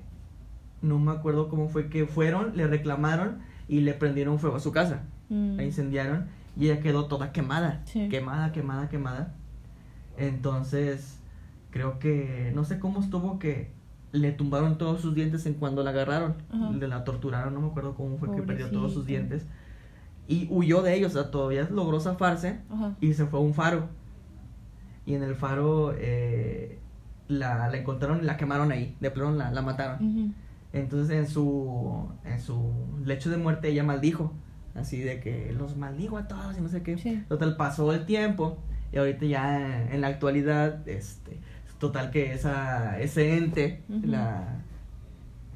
no 0.82 0.98
me 0.98 1.12
acuerdo 1.12 1.48
cómo 1.48 1.68
fue 1.68 1.88
que 1.88 2.06
fueron, 2.06 2.56
le 2.56 2.66
reclamaron 2.66 3.38
y 3.68 3.80
le 3.80 3.94
prendieron 3.94 4.38
fuego 4.38 4.56
a 4.56 4.60
su 4.60 4.72
casa. 4.72 5.02
Mm. 5.28 5.56
La 5.56 5.64
incendiaron 5.64 6.26
y 6.56 6.66
ella 6.68 6.80
quedó 6.80 7.06
toda 7.06 7.32
quemada. 7.32 7.82
Sí. 7.84 8.08
Quemada, 8.08 8.52
quemada, 8.52 8.88
quemada. 8.88 9.34
Entonces, 10.16 11.18
creo 11.70 11.98
que, 11.98 12.52
no 12.54 12.64
sé 12.64 12.78
cómo 12.78 13.00
estuvo 13.00 13.38
que 13.38 13.70
le 14.12 14.32
tumbaron 14.32 14.76
todos 14.76 15.00
sus 15.00 15.14
dientes 15.14 15.46
en 15.46 15.54
cuando 15.54 15.82
la 15.82 15.90
agarraron. 15.90 16.34
Ajá. 16.52 16.70
Le 16.72 16.88
la 16.88 17.04
torturaron, 17.04 17.54
no 17.54 17.60
me 17.60 17.68
acuerdo 17.68 17.94
cómo 17.94 18.18
fue 18.18 18.34
que 18.34 18.42
perdió 18.42 18.70
todos 18.70 18.92
sus 18.92 19.06
dientes. 19.06 19.46
Y 20.26 20.46
huyó 20.50 20.82
de 20.82 20.94
ellos, 20.94 21.14
o 21.14 21.22
sea, 21.22 21.30
todavía 21.30 21.68
logró 21.70 21.98
zafarse 22.00 22.60
Ajá. 22.70 22.94
y 23.00 23.14
se 23.14 23.26
fue 23.26 23.40
a 23.40 23.42
un 23.42 23.54
faro. 23.54 23.88
Y 25.10 25.14
en 25.14 25.24
el 25.24 25.34
faro 25.34 25.92
eh, 25.98 26.78
la, 27.26 27.68
la 27.68 27.76
encontraron 27.76 28.20
y 28.20 28.24
la 28.24 28.36
quemaron 28.36 28.70
ahí, 28.70 28.96
de 29.00 29.10
plano 29.10 29.32
la, 29.32 29.50
la 29.50 29.60
mataron. 29.60 30.34
Entonces 30.72 31.16
en 31.16 31.26
su, 31.26 32.08
en 32.24 32.38
su 32.40 32.72
lecho 33.04 33.28
de 33.28 33.36
muerte 33.36 33.68
ella 33.70 33.82
maldijo, 33.82 34.32
así 34.76 35.00
de 35.00 35.18
que 35.18 35.52
los 35.52 35.76
maldigo 35.76 36.16
a 36.16 36.28
todos 36.28 36.56
y 36.56 36.60
no 36.60 36.68
sé 36.68 36.84
qué. 36.84 36.96
Sí. 36.96 37.24
Total, 37.28 37.56
pasó 37.56 37.92
el 37.92 38.06
tiempo 38.06 38.58
y 38.92 38.98
ahorita 38.98 39.26
ya 39.26 39.90
en 39.92 40.00
la 40.00 40.06
actualidad, 40.06 40.88
este, 40.88 41.40
total 41.80 42.12
que 42.12 42.32
esa, 42.32 43.00
ese 43.00 43.36
ente, 43.36 43.82
Ujú. 43.88 44.06
la, 44.06 44.60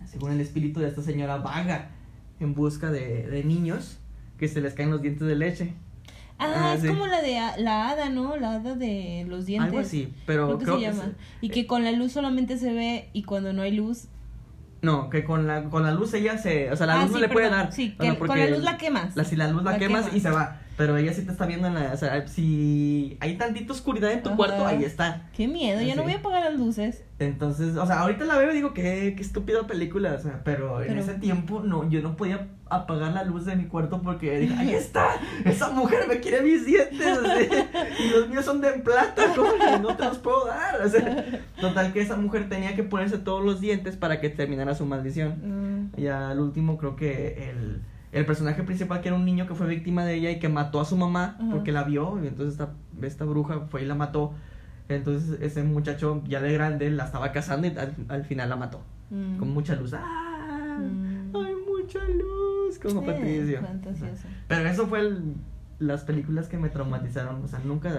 según 0.07 0.33
el 0.33 0.40
espíritu 0.40 0.81
de 0.81 0.88
esta 0.88 1.03
señora, 1.03 1.37
vaga 1.37 1.90
en 2.40 2.55
busca 2.55 2.90
de, 2.90 3.29
de 3.29 3.45
niños 3.45 4.01
que 4.37 4.49
se 4.49 4.61
les 4.61 4.75
caen 4.75 4.90
los 4.90 5.01
dientes 5.01 5.29
de 5.29 5.37
leche. 5.37 5.75
Ah, 6.39 6.53
Ah, 6.71 6.75
es 6.75 6.83
sí. 6.83 6.89
como 6.89 7.07
la 7.07 7.23
de 7.23 7.39
la 7.59 7.89
hada, 7.91 8.09
¿no? 8.11 8.37
La 8.37 8.55
hada 8.55 8.75
de 8.75 9.25
los 9.29 9.47
dientes. 9.47 9.69
Algo 9.71 9.81
así, 9.81 10.13
pero 10.27 10.47
Creo 10.47 10.59
que 10.59 10.65
creo 10.65 10.77
se 10.77 10.81
que 10.85 10.91
llama. 10.91 11.03
se- 11.05 11.13
Y 11.47 11.49
que 11.51 11.67
con 11.67 11.85
la 11.85 11.93
luz 11.93 12.13
solamente 12.13 12.59
se 12.59 12.73
ve 12.73 13.09
y 13.13 13.23
cuando 13.23 13.53
no 13.53 13.63
hay 13.63 13.71
luz 13.73 14.09
No, 14.83 15.09
que 15.09 15.25
con 15.25 15.47
la, 15.47 15.65
con 15.71 15.83
la 15.83 15.93
luz 15.93 16.13
ella 16.13 16.37
se. 16.37 16.71
O 16.71 16.77
sea, 16.77 16.87
la 16.87 16.95
Ah, 17.01 17.03
luz 17.05 17.13
no 17.13 17.17
sí, 17.17 17.23
le 17.23 17.29
puede 17.31 17.47
perdón. 17.49 17.65
dar. 17.65 17.73
Sí, 17.73 17.95
O 17.97 18.03
que 18.03 18.11
sea, 18.11 18.19
con 18.19 18.39
la 18.39 18.47
luz 18.49 18.63
la 18.63 18.77
quemas. 18.77 19.17
La, 19.17 19.25
si 19.25 19.37
la 19.37 19.49
luz 19.49 19.63
la, 19.63 19.73
La 19.73 19.79
quemas, 19.79 20.03
quemas. 20.07 20.17
y 20.17 20.21
se 20.21 20.31
va. 20.31 20.61
Pero 20.77 20.96
ella 20.96 21.12
sí 21.12 21.22
te 21.25 21.31
está 21.33 21.46
viendo 21.46 21.68
en 21.68 21.75
la. 21.75 21.92
O 21.92 21.96
sea, 21.96 22.27
si 22.27 23.16
hay 23.20 23.37
tantita 23.37 23.72
oscuridad 23.72 24.10
en 24.12 24.22
tu 24.22 24.31
Ajá. 24.31 24.37
cuarto, 24.37 24.66
ahí 24.66 24.83
está. 24.85 25.29
Qué 25.37 25.46
miedo, 25.46 25.81
ya 25.81 25.94
no 25.94 26.02
Sí. 26.02 26.06
voy 26.08 26.12
a 26.14 26.16
apagar 26.18 26.42
las 26.50 26.58
luces. 26.58 27.04
Entonces, 27.20 27.77
o 27.77 27.87
sea, 27.87 28.00
ahorita 28.00 28.25
la 28.25 28.37
veo 28.38 28.50
y 28.50 28.54
digo, 28.54 28.75
qué, 28.75 29.14
qué 29.16 29.22
estúpida 29.22 29.66
película, 29.68 30.14
o 30.14 30.18
sea, 30.18 30.40
pero 30.44 30.83
en 30.83 30.98
ese 30.98 31.14
tiempo 31.14 31.60
no, 31.60 31.88
yo 31.88 32.02
no 32.02 32.16
podía 32.16 32.48
apagar 32.68 33.12
la 33.12 33.22
luz 33.22 33.44
de 33.46 33.54
mi 33.54 33.66
cuarto 33.66 34.02
porque 34.02 34.37
dije, 34.40 34.54
ahí 34.54 34.75
está, 34.75 35.10
esa 35.44 35.70
mujer 35.70 36.08
me 36.08 36.18
quiere 36.18 36.42
mis 36.42 36.66
dientes, 36.66 37.18
o 37.18 37.22
sea, 37.22 37.40
y 37.40 38.10
los 38.10 38.29
míos 38.29 38.44
son 38.44 38.60
de 38.60 38.72
plata, 38.72 39.27
como 39.37 39.52
que 39.52 39.79
no 39.81 39.96
te 39.96 40.04
los 40.06 40.18
puedo 40.18 40.46
dar, 40.46 40.83
o 40.85 40.88
sea, 40.88 41.25
total 41.60 41.92
que 41.92 42.00
esa 42.00 42.16
mujer 42.16 42.48
tenía 42.48 42.75
que 42.75 42.83
ponerse 42.83 43.18
todos 43.18 43.44
los 43.44 43.60
dientes 43.60 43.96
para 43.96 44.20
que 44.20 44.29
terminara 44.29 44.75
su 44.75 44.85
maldición. 44.85 45.90
Mm. 45.94 46.00
Y 46.00 46.08
al 46.08 46.40
último 46.40 46.77
creo 46.79 46.96
que 46.96 47.48
el, 47.50 47.81
el 48.15 48.25
personaje 48.27 48.62
principal 48.62 49.00
que 49.00 49.08
era 49.08 49.17
un 49.17 49.25
niño 49.25 49.46
que 49.46 49.54
fue 49.54 49.67
víctima 49.67 50.04
de 50.04 50.15
ella 50.15 50.31
y 50.31 50.38
que 50.38 50.48
mató 50.48 50.81
a 50.81 50.85
su 50.85 50.96
mamá 50.96 51.37
Ajá. 51.38 51.50
porque 51.50 51.73
la 51.73 51.83
vio 51.85 52.19
y 52.23 52.29
entonces 52.29 52.52
esta, 52.54 52.73
esta 53.02 53.25
bruja 53.25 53.67
fue 53.69 53.83
y 53.83 53.87
la 53.87 53.94
mató. 53.94 54.33
Entonces 54.88 55.38
ese 55.40 55.62
muchacho 55.62 56.23
ya 56.27 56.40
de 56.40 56.52
grande 56.52 56.90
la 56.90 57.04
estaba 57.06 57.33
casando 57.33 57.67
y 57.67 57.71
al, 57.77 57.94
al 58.08 58.25
final 58.25 58.48
la 58.50 58.56
mató. 58.56 58.81
Mm. 59.10 59.37
Con 59.38 59.50
mucha 59.50 59.75
luz. 59.75 59.92
¡Ah! 59.94 60.79
Mm. 60.81 61.37
¡Hay 61.37 61.54
mucha 61.54 62.00
luz! 62.08 62.79
Como 62.83 63.02
Eh, 63.02 63.06
Patricio. 63.06 63.60
fantasioso. 63.62 64.27
Pero 64.48 64.69
eso 64.69 64.87
fue 64.87 65.00
el- 65.00 65.35
las 65.81 66.04
películas 66.04 66.48
que 66.48 66.56
me 66.56 66.69
traumatizaron. 66.69 67.42
O 67.42 67.48
sea, 67.48 67.58
nunca 67.65 67.90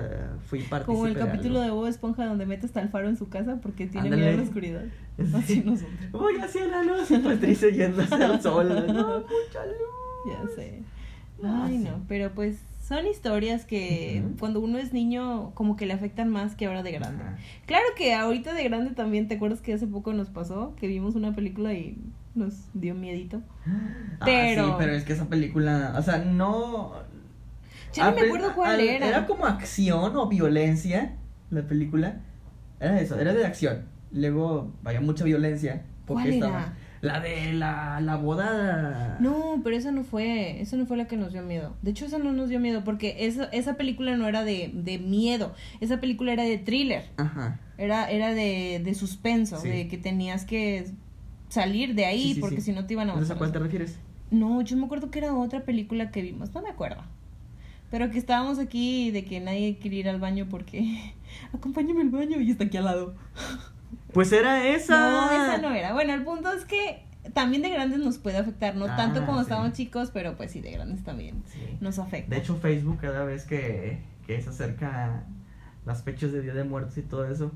fui 0.47 0.59
partícipe 0.61 0.85
Como 0.93 1.07
el 1.07 1.13
de 1.13 1.19
capítulo 1.19 1.59
algo. 1.61 1.65
de 1.65 1.71
Bob 1.81 1.87
Esponja 1.87 2.25
donde 2.25 2.45
mete 2.45 2.65
hasta 2.67 2.81
el 2.81 2.89
faro 2.89 3.09
en 3.09 3.17
su 3.17 3.27
casa 3.29 3.59
porque 3.61 3.85
tiene 3.87 4.07
Ándale. 4.07 4.21
miedo 4.23 4.33
a 4.35 4.37
la 4.37 4.43
oscuridad. 4.43 4.83
Sí. 5.17 5.31
Así 5.35 5.61
nosotros. 5.65 6.11
Voy 6.11 6.35
hacia 6.37 6.65
la 6.67 6.83
luz 6.83 7.11
y 7.11 7.17
Patricio 7.17 7.69
yéndose 7.69 8.13
al 8.15 8.41
sol. 8.41 8.67
¡No, 8.87 8.93
mucha 9.19 9.65
luz! 9.65 10.04
Ya 10.27 10.47
sé. 10.55 10.81
Ay, 11.43 11.77
sí. 11.79 11.83
no, 11.83 12.01
pero 12.07 12.31
pues 12.33 12.57
son 12.81 13.07
historias 13.07 13.65
que 13.65 14.23
cuando 14.39 14.59
uno 14.59 14.77
es 14.77 14.93
niño 14.93 15.51
como 15.55 15.75
que 15.75 15.85
le 15.85 15.93
afectan 15.93 16.29
más 16.29 16.55
que 16.55 16.67
ahora 16.67 16.83
de 16.83 16.91
grande. 16.91 17.23
Claro 17.65 17.85
que 17.97 18.13
ahorita 18.13 18.53
de 18.53 18.63
grande 18.63 18.91
también, 18.91 19.27
¿te 19.27 19.35
acuerdas 19.35 19.61
que 19.61 19.73
hace 19.73 19.87
poco 19.87 20.13
nos 20.13 20.29
pasó? 20.29 20.75
Que 20.79 20.87
vimos 20.87 21.15
una 21.15 21.33
película 21.35 21.73
y 21.73 21.97
nos 22.35 22.53
dio 22.73 22.93
miedito. 22.93 23.41
Ah, 24.19 24.25
Pero- 24.25 24.65
sí, 24.67 24.73
pero 24.77 24.91
es 24.93 25.03
que 25.03 25.13
esa 25.13 25.27
película, 25.27 25.95
o 25.97 26.01
sea, 26.01 26.19
no. 26.19 26.93
Ya 27.93 28.11
no 28.11 28.15
me 28.15 28.21
acuerdo 28.23 28.53
cuál 28.53 28.79
era. 28.79 29.07
Era 29.07 29.25
como 29.25 29.45
acción 29.45 30.15
o 30.15 30.27
violencia 30.27 31.15
la 31.49 31.63
película. 31.63 32.19
Era 32.79 32.99
eso, 32.99 33.17
era 33.19 33.33
de 33.33 33.45
acción. 33.45 33.85
Luego 34.11 34.71
había 34.83 35.01
mucha 35.01 35.23
violencia. 35.23 35.83
Porque 36.05 36.23
¿Cuál 36.23 36.33
estaba 36.33 36.59
era? 36.59 36.73
La 37.05 37.19
de 37.19 37.53
la, 37.53 37.99
la 38.01 38.15
boda. 38.17 39.17
No, 39.19 39.61
pero 39.63 39.75
esa 39.77 39.91
no 39.91 40.03
fue, 40.03 40.59
esa 40.61 40.75
no 40.77 40.85
fue 40.85 40.97
la 40.97 41.07
que 41.07 41.17
nos 41.17 41.31
dio 41.33 41.41
miedo. 41.43 41.75
De 41.81 41.91
hecho, 41.91 42.05
esa 42.05 42.17
no 42.17 42.31
nos 42.33 42.49
dio 42.49 42.59
miedo 42.59 42.83
porque 42.83 43.15
esa, 43.27 43.45
esa 43.45 43.75
película 43.75 44.17
no 44.17 44.27
era 44.27 44.43
de, 44.43 44.71
de 44.73 44.97
miedo, 44.97 45.53
esa 45.81 45.99
película 45.99 46.33
era 46.33 46.43
de 46.43 46.57
thriller, 46.57 47.03
Ajá. 47.17 47.59
era, 47.77 48.09
era 48.09 48.33
de, 48.33 48.81
de 48.83 48.93
suspenso, 48.95 49.57
Sí. 49.59 49.69
de 49.69 49.87
que 49.87 49.97
tenías 49.97 50.45
que 50.45 50.91
salir 51.49 51.93
de 51.95 52.05
ahí 52.05 52.23
Sí, 52.29 52.33
sí, 52.35 52.39
porque 52.41 52.61
si 52.61 52.71
no 52.71 52.85
te 52.85 52.93
iban 52.93 53.07
a 53.09 53.13
Entonces, 53.13 53.31
¿a 53.31 53.35
matar. 53.35 53.37
cuál 53.37 53.51
te 53.51 53.59
refieres? 53.59 53.99
No, 54.31 54.61
yo 54.63 54.75
me 54.77 54.85
acuerdo 54.85 55.11
que 55.11 55.19
era 55.19 55.33
otra 55.35 55.63
película 55.63 56.09
que 56.11 56.21
vimos, 56.21 56.53
no 56.53 56.61
me 56.61 56.69
acuerdo. 56.69 57.03
Pero 57.91 58.09
que 58.09 58.17
estábamos 58.17 58.57
aquí 58.57 59.11
de 59.11 59.23
que 59.25 59.39
nadie 59.39 59.77
quería 59.77 59.99
ir 59.99 60.09
al 60.09 60.19
baño 60.19 60.47
porque 60.49 61.13
acompáñame 61.53 62.01
al 62.01 62.09
baño 62.09 62.41
y 62.41 62.49
está 62.49 62.63
aquí 62.65 62.77
al 62.77 62.85
lado. 62.85 63.15
Pues 64.15 64.31
era 64.31 64.67
esa. 64.67 64.97
No, 65.11 65.25
esa 65.31 65.57
no 65.59 65.71
era. 65.75 65.93
Bueno, 65.93 66.13
el 66.15 66.23
punto 66.23 66.51
es 66.51 66.65
que 66.65 67.03
también 67.33 67.61
de 67.61 67.69
grandes 67.69 67.99
nos 67.99 68.17
puede 68.17 68.37
afectar, 68.37 68.75
no 68.75 68.85
Ah, 68.85 68.95
tanto 68.95 69.19
cuando 69.25 69.43
sí. 69.43 69.49
estábamos 69.49 69.73
chicos, 69.73 70.09
pero 70.11 70.35
pues 70.37 70.51
sí, 70.51 70.61
de 70.61 70.71
grandes 70.71 71.03
también 71.03 71.43
Sí. 71.47 71.59
nos 71.81 71.99
afecta. 71.99 72.33
De 72.33 72.41
hecho, 72.41 72.55
Facebook, 72.55 72.97
cada 73.01 73.23
vez 73.25 73.45
que, 73.45 73.99
que 74.25 74.41
se 74.41 74.49
acerca 74.49 75.23
las 75.85 76.01
fechas 76.03 76.31
de 76.31 76.41
Día 76.41 76.53
de 76.55 76.63
Muertos 76.63 76.97
y 76.97 77.01
todo 77.03 77.29
eso, 77.29 77.51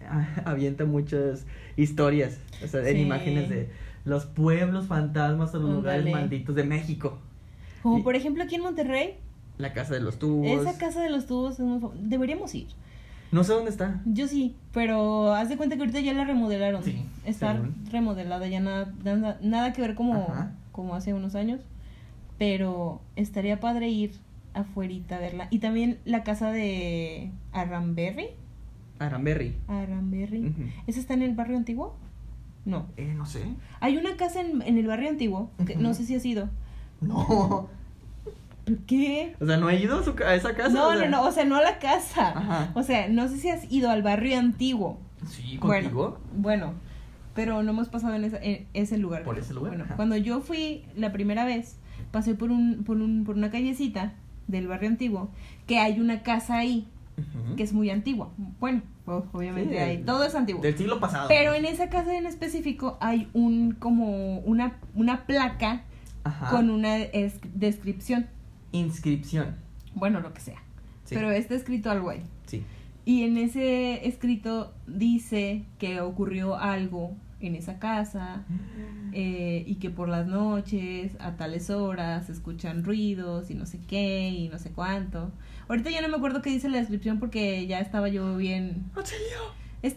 avienta 0.44 0.84
muchas 0.84 1.46
historias, 1.76 2.38
o 2.62 2.66
sea, 2.68 2.86
en 2.88 2.96
imágenes 2.98 3.48
de 3.48 3.70
los 4.04 4.26
pueblos 4.26 4.86
fantasmas 4.88 5.54
o 5.54 5.58
los 5.60 5.70
lugares 5.70 6.10
malditos 6.12 6.54
de 6.54 6.64
México. 6.64 7.18
Como 7.82 7.98
y- 7.98 8.02
por 8.02 8.16
ejemplo 8.16 8.42
aquí 8.44 8.56
en 8.56 8.62
Monterrey, 8.62 9.14
La 9.58 9.72
casa 9.72 9.94
de 9.94 10.00
los 10.00 10.18
tubos. 10.18 10.60
esa 10.66 10.76
casa 10.78 11.00
de 11.02 11.10
los 11.10 11.26
tubos 11.26 11.54
es 11.54 11.60
muy 11.60 11.78
fam- 11.80 11.92
deberíamos 11.94 12.54
ir. 12.54 12.68
No 13.32 13.42
sé 13.44 13.52
dónde 13.54 13.70
está. 13.70 14.00
Yo 14.04 14.28
sí, 14.28 14.54
pero 14.72 15.34
haz 15.34 15.48
de 15.48 15.56
cuenta 15.56 15.74
que 15.76 15.82
ahorita 15.82 16.00
ya 16.00 16.12
la 16.12 16.24
remodelaron. 16.24 16.84
Sí, 16.84 17.02
Está 17.24 17.54
según. 17.54 17.74
remodelada, 17.90 18.46
ya 18.46 18.60
nada, 18.60 18.92
nada, 19.02 19.38
nada 19.42 19.72
que 19.72 19.80
ver 19.82 19.94
como, 19.94 20.26
Ajá. 20.30 20.52
como 20.70 20.94
hace 20.94 21.14
unos 21.14 21.34
años. 21.34 21.60
Pero 22.38 23.00
estaría 23.16 23.58
padre 23.60 23.88
ir 23.88 24.12
afuerita 24.54 25.16
a 25.16 25.20
verla. 25.20 25.48
Y 25.50 25.58
también 25.60 25.98
la 26.04 26.22
casa 26.24 26.50
de 26.52 27.30
Aramberry. 27.52 28.26
Aramberry. 28.98 29.54
Aramberry. 29.66 30.48
Ujú. 30.48 30.62
¿Esa 30.86 31.00
está 31.00 31.14
en 31.14 31.22
el 31.22 31.34
barrio 31.34 31.56
antiguo? 31.56 31.96
No. 32.64 32.86
Eh, 32.96 33.14
no 33.16 33.26
sé. 33.26 33.42
Hay 33.80 33.96
una 33.96 34.16
casa 34.16 34.40
en, 34.40 34.62
en 34.62 34.76
el 34.78 34.86
barrio 34.86 35.08
antiguo, 35.08 35.50
que 35.66 35.74
no 35.76 35.94
sé 35.94 36.04
si 36.04 36.14
has 36.14 36.24
ido. 36.24 36.48
No. 37.00 37.68
¿Qué? 38.86 39.34
O 39.40 39.46
sea, 39.46 39.56
no 39.56 39.68
he 39.70 39.80
ido 39.82 39.98
a, 39.98 40.04
su 40.04 40.14
a 40.24 40.34
esa 40.34 40.54
casa. 40.54 40.70
No, 40.70 40.88
o 40.88 40.92
sea. 40.96 41.08
no, 41.08 41.10
no, 41.22 41.24
o 41.28 41.32
sea, 41.32 41.44
no 41.44 41.56
a 41.56 41.62
la 41.62 41.78
casa. 41.78 42.28
Ajá. 42.36 42.70
O 42.74 42.82
sea, 42.82 43.08
no 43.08 43.26
sé 43.28 43.38
si 43.38 43.50
has 43.50 43.70
ido 43.72 43.90
al 43.90 44.02
barrio 44.02 44.38
antiguo. 44.38 44.98
Sí, 45.28 45.56
contigo. 45.58 46.18
Bueno, 46.36 46.74
pero 47.34 47.62
no 47.62 47.70
hemos 47.70 47.88
pasado 47.88 48.14
en, 48.14 48.24
esa- 48.24 48.38
en 48.42 48.66
ese 48.74 48.98
lugar. 48.98 49.24
Por 49.24 49.38
ese 49.38 49.52
lugar, 49.54 49.70
Bueno, 49.72 49.84
ajá. 49.84 49.96
cuando 49.96 50.16
yo 50.16 50.40
fui 50.40 50.84
la 50.96 51.12
primera 51.12 51.44
vez, 51.44 51.76
pasé 52.10 52.34
por 52.34 52.50
un, 52.50 52.84
por 52.84 52.98
un, 52.98 53.24
por 53.24 53.36
una 53.36 53.50
callecita 53.50 54.12
del 54.48 54.68
barrio 54.68 54.88
antiguo, 54.90 55.30
que 55.66 55.78
hay 55.78 56.00
una 56.00 56.22
casa 56.22 56.56
ahí, 56.58 56.86
que 57.56 57.62
es 57.62 57.72
muy 57.72 57.90
antigua. 57.90 58.30
Bueno, 58.60 58.82
obviamente 59.06 59.74
Sí, 59.74 59.78
hay, 59.80 59.96
del- 59.98 60.06
todo 60.06 60.24
es 60.24 60.34
antiguo. 60.34 60.60
Del 60.62 60.76
siglo 60.76 60.98
pasado. 61.00 61.28
Pero 61.28 61.54
en 61.54 61.64
esa 61.64 61.88
casa 61.88 62.16
en 62.16 62.26
específico 62.26 62.96
hay 63.00 63.28
un 63.32 63.72
como 63.72 64.38
una, 64.40 64.74
una 64.94 65.24
placa 65.26 65.82
Ajá. 66.24 66.50
con 66.50 66.70
una 66.70 66.96
es- 66.98 67.40
descripción. 67.54 68.26
Inscripción. 68.72 69.56
Bueno, 69.94 70.20
lo 70.20 70.32
que 70.32 70.40
sea. 70.40 70.62
Sí. 71.04 71.14
Pero 71.14 71.30
está 71.30 71.54
escrito 71.54 71.90
algo 71.90 72.10
ahí. 72.10 72.22
Sí. 72.46 72.64
Y 73.04 73.24
en 73.24 73.36
ese 73.36 74.06
escrito 74.06 74.74
dice 74.86 75.64
que 75.78 76.00
ocurrió 76.00 76.56
algo 76.56 77.16
en 77.40 77.56
esa 77.56 77.78
casa 77.78 78.44
eh, 79.12 79.64
y 79.66 79.76
que 79.76 79.90
por 79.90 80.08
las 80.08 80.26
noches 80.26 81.12
a 81.18 81.36
tales 81.36 81.70
horas 81.70 82.26
se 82.26 82.32
escuchan 82.32 82.84
ruidos 82.84 83.50
y 83.50 83.54
no 83.54 83.66
sé 83.66 83.80
qué 83.86 84.28
y 84.30 84.48
no 84.48 84.58
sé 84.58 84.70
cuánto. 84.70 85.32
Ahorita 85.68 85.90
ya 85.90 86.00
no 86.00 86.08
me 86.08 86.16
acuerdo 86.16 86.42
qué 86.42 86.50
dice 86.50 86.68
la 86.68 86.78
descripción 86.78 87.18
porque 87.18 87.66
ya 87.66 87.80
estaba 87.80 88.08
yo 88.08 88.36
bien... 88.36 88.90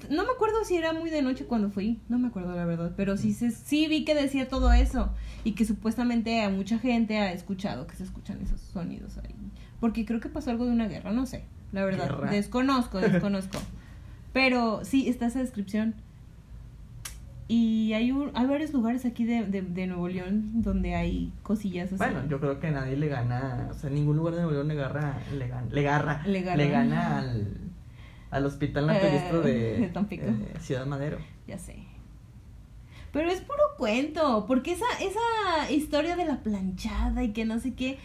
no 0.10 0.24
me 0.24 0.30
acuerdo 0.32 0.64
si 0.66 0.76
era 0.78 0.94
muy 0.94 1.10
de 1.12 1.22
noche 1.22 1.46
cuando 1.46 1.70
fui, 1.70 2.00
no 2.10 2.18
me 2.18 2.28
acuerdo 2.28 2.56
la 2.56 2.66
verdad, 2.66 2.94
pero 2.98 3.18
sí, 3.18 3.34
se, 3.34 3.52
sí 3.52 3.88
vi 3.88 4.04
que 4.04 4.16
decía 4.16 4.48
todo 4.48 4.74
eso 4.74 5.12
y 5.44 5.52
que 5.52 5.64
supuestamente 5.66 6.42
a 6.42 6.50
mucha 6.50 6.80
gente 6.80 7.18
ha 7.20 7.32
escuchado 7.32 7.86
que 7.86 7.96
se 7.96 8.04
escuchan 8.04 8.40
esos 8.42 8.60
sonidos 8.62 9.18
ahí. 9.20 9.36
Porque 9.80 10.06
creo 10.06 10.20
que 10.20 10.30
pasó 10.30 10.50
algo 10.50 10.66
de 10.66 10.72
una 10.72 10.88
guerra, 10.88 11.12
no 11.12 11.26
sé, 11.28 11.44
la 11.72 11.86
verdad, 11.86 12.06
Guerra. 12.10 12.32
desconozco, 12.32 13.00
desconozco. 13.00 13.60
pero 14.34 14.84
sí, 14.84 15.08
está 15.08 15.28
esa 15.28 15.40
descripción. 15.40 15.94
Y 17.48 17.94
hay, 17.94 18.12
un, 18.12 18.32
hay 18.34 18.48
varios 18.48 18.74
lugares 18.74 19.06
aquí 19.06 19.24
de, 19.24 19.44
de, 19.46 19.62
de 19.62 19.86
Nuevo 19.86 20.08
León 20.08 20.64
donde 20.64 20.96
hay 20.96 21.32
cosillas 21.44 21.88
así. 21.94 21.98
Bueno, 21.98 22.28
yo 22.28 22.40
creo 22.40 22.60
que 22.60 22.72
nadie 22.72 22.98
le 22.98 23.08
gana, 23.08 23.68
o 23.70 23.74
sea, 23.76 23.92
ningún 23.92 24.18
lugar 24.18 24.34
de 24.34 24.42
Nuevo 24.42 24.54
León 24.54 24.68
le 24.68 24.74
agarra, 24.74 25.20
le 25.32 25.48
gana, 25.48 25.68
le 25.70 25.82
Le 26.32 26.42
garra. 26.42 26.66
gana 26.66 27.20
al, 27.20 27.48
al 28.36 28.46
hospital 28.46 28.88
naturista 28.88 29.38
Eh, 29.46 29.78
de, 29.82 29.88
Tampico. 29.90 30.26
eh, 30.26 30.54
Ciudad 30.60 30.86
Madero. 30.86 31.18
Ya 31.48 31.58
sé. 31.58 31.76
Pero 33.12 33.32
es 33.32 33.40
puro 33.40 33.60
cuento, 33.78 34.44
porque 34.46 34.74
esa, 34.74 34.84
esa 35.00 35.72
historia 35.72 36.18
de 36.18 36.26
la 36.26 36.40
planchada 36.44 37.24
y 37.24 37.32
que 37.32 37.46
no 37.46 37.60
sé 37.62 37.74
qué, 37.74 37.98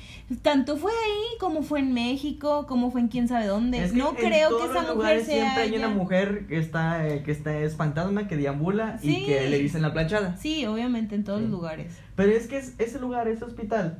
tanto 0.42 0.76
fue 0.76 0.92
ahí 0.92 1.36
como 1.40 1.62
fue 1.62 1.80
en 1.80 1.92
México, 1.92 2.64
como 2.68 2.92
fue 2.92 3.00
en 3.00 3.08
quién 3.08 3.26
sabe 3.26 3.46
dónde. 3.46 3.82
Es 3.82 3.90
que 3.90 3.98
no 3.98 4.14
creo 4.14 4.56
que 4.56 4.66
esa 4.66 4.94
mujer 4.94 5.24
sea. 5.24 5.34
siempre 5.54 5.62
hay 5.64 5.74
una 5.76 5.88
mujer 5.88 6.46
que 6.46 6.58
está, 6.58 7.08
eh, 7.08 7.24
que 7.24 7.32
está 7.32 7.58
es 7.58 7.74
fantasma, 7.74 8.28
que 8.28 8.36
deambula 8.36 8.98
Sí. 8.98 9.16
y 9.22 9.26
que 9.26 9.50
le 9.50 9.58
dicen 9.58 9.82
la 9.82 9.92
planchada. 9.92 10.36
Sí, 10.36 10.64
obviamente 10.66 11.16
en 11.16 11.24
todos 11.24 11.38
Sí. 11.40 11.42
los 11.46 11.50
lugares. 11.50 11.92
Pero 12.14 12.30
es 12.30 12.46
que 12.46 12.58
es- 12.58 12.74
ese 12.78 13.00
lugar, 13.00 13.26
ese 13.26 13.44
hospital, 13.44 13.98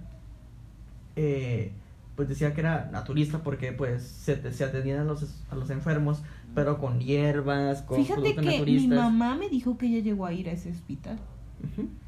eh, 1.17 1.73
pues 2.21 2.29
decía 2.29 2.53
que 2.53 2.61
era 2.61 2.91
naturista 2.93 3.39
porque 3.39 3.73
pues 3.73 4.03
se, 4.03 4.53
se 4.53 4.63
atendían 4.63 4.99
a 4.99 5.05
los, 5.05 5.43
a 5.51 5.55
los 5.55 5.71
enfermos, 5.71 6.21
pero 6.55 6.77
con 6.77 7.01
hierbas, 7.01 7.81
con 7.81 8.05
Fíjate 8.05 8.35
que 8.35 8.61
mi 8.63 8.89
mamá 8.89 9.37
me 9.37 9.49
dijo 9.49 9.79
que 9.79 9.87
ella 9.87 10.01
llegó 10.01 10.27
a 10.27 10.35
ir 10.35 10.51
a 10.51 10.53
ese 10.53 10.71
hospital 10.71 11.19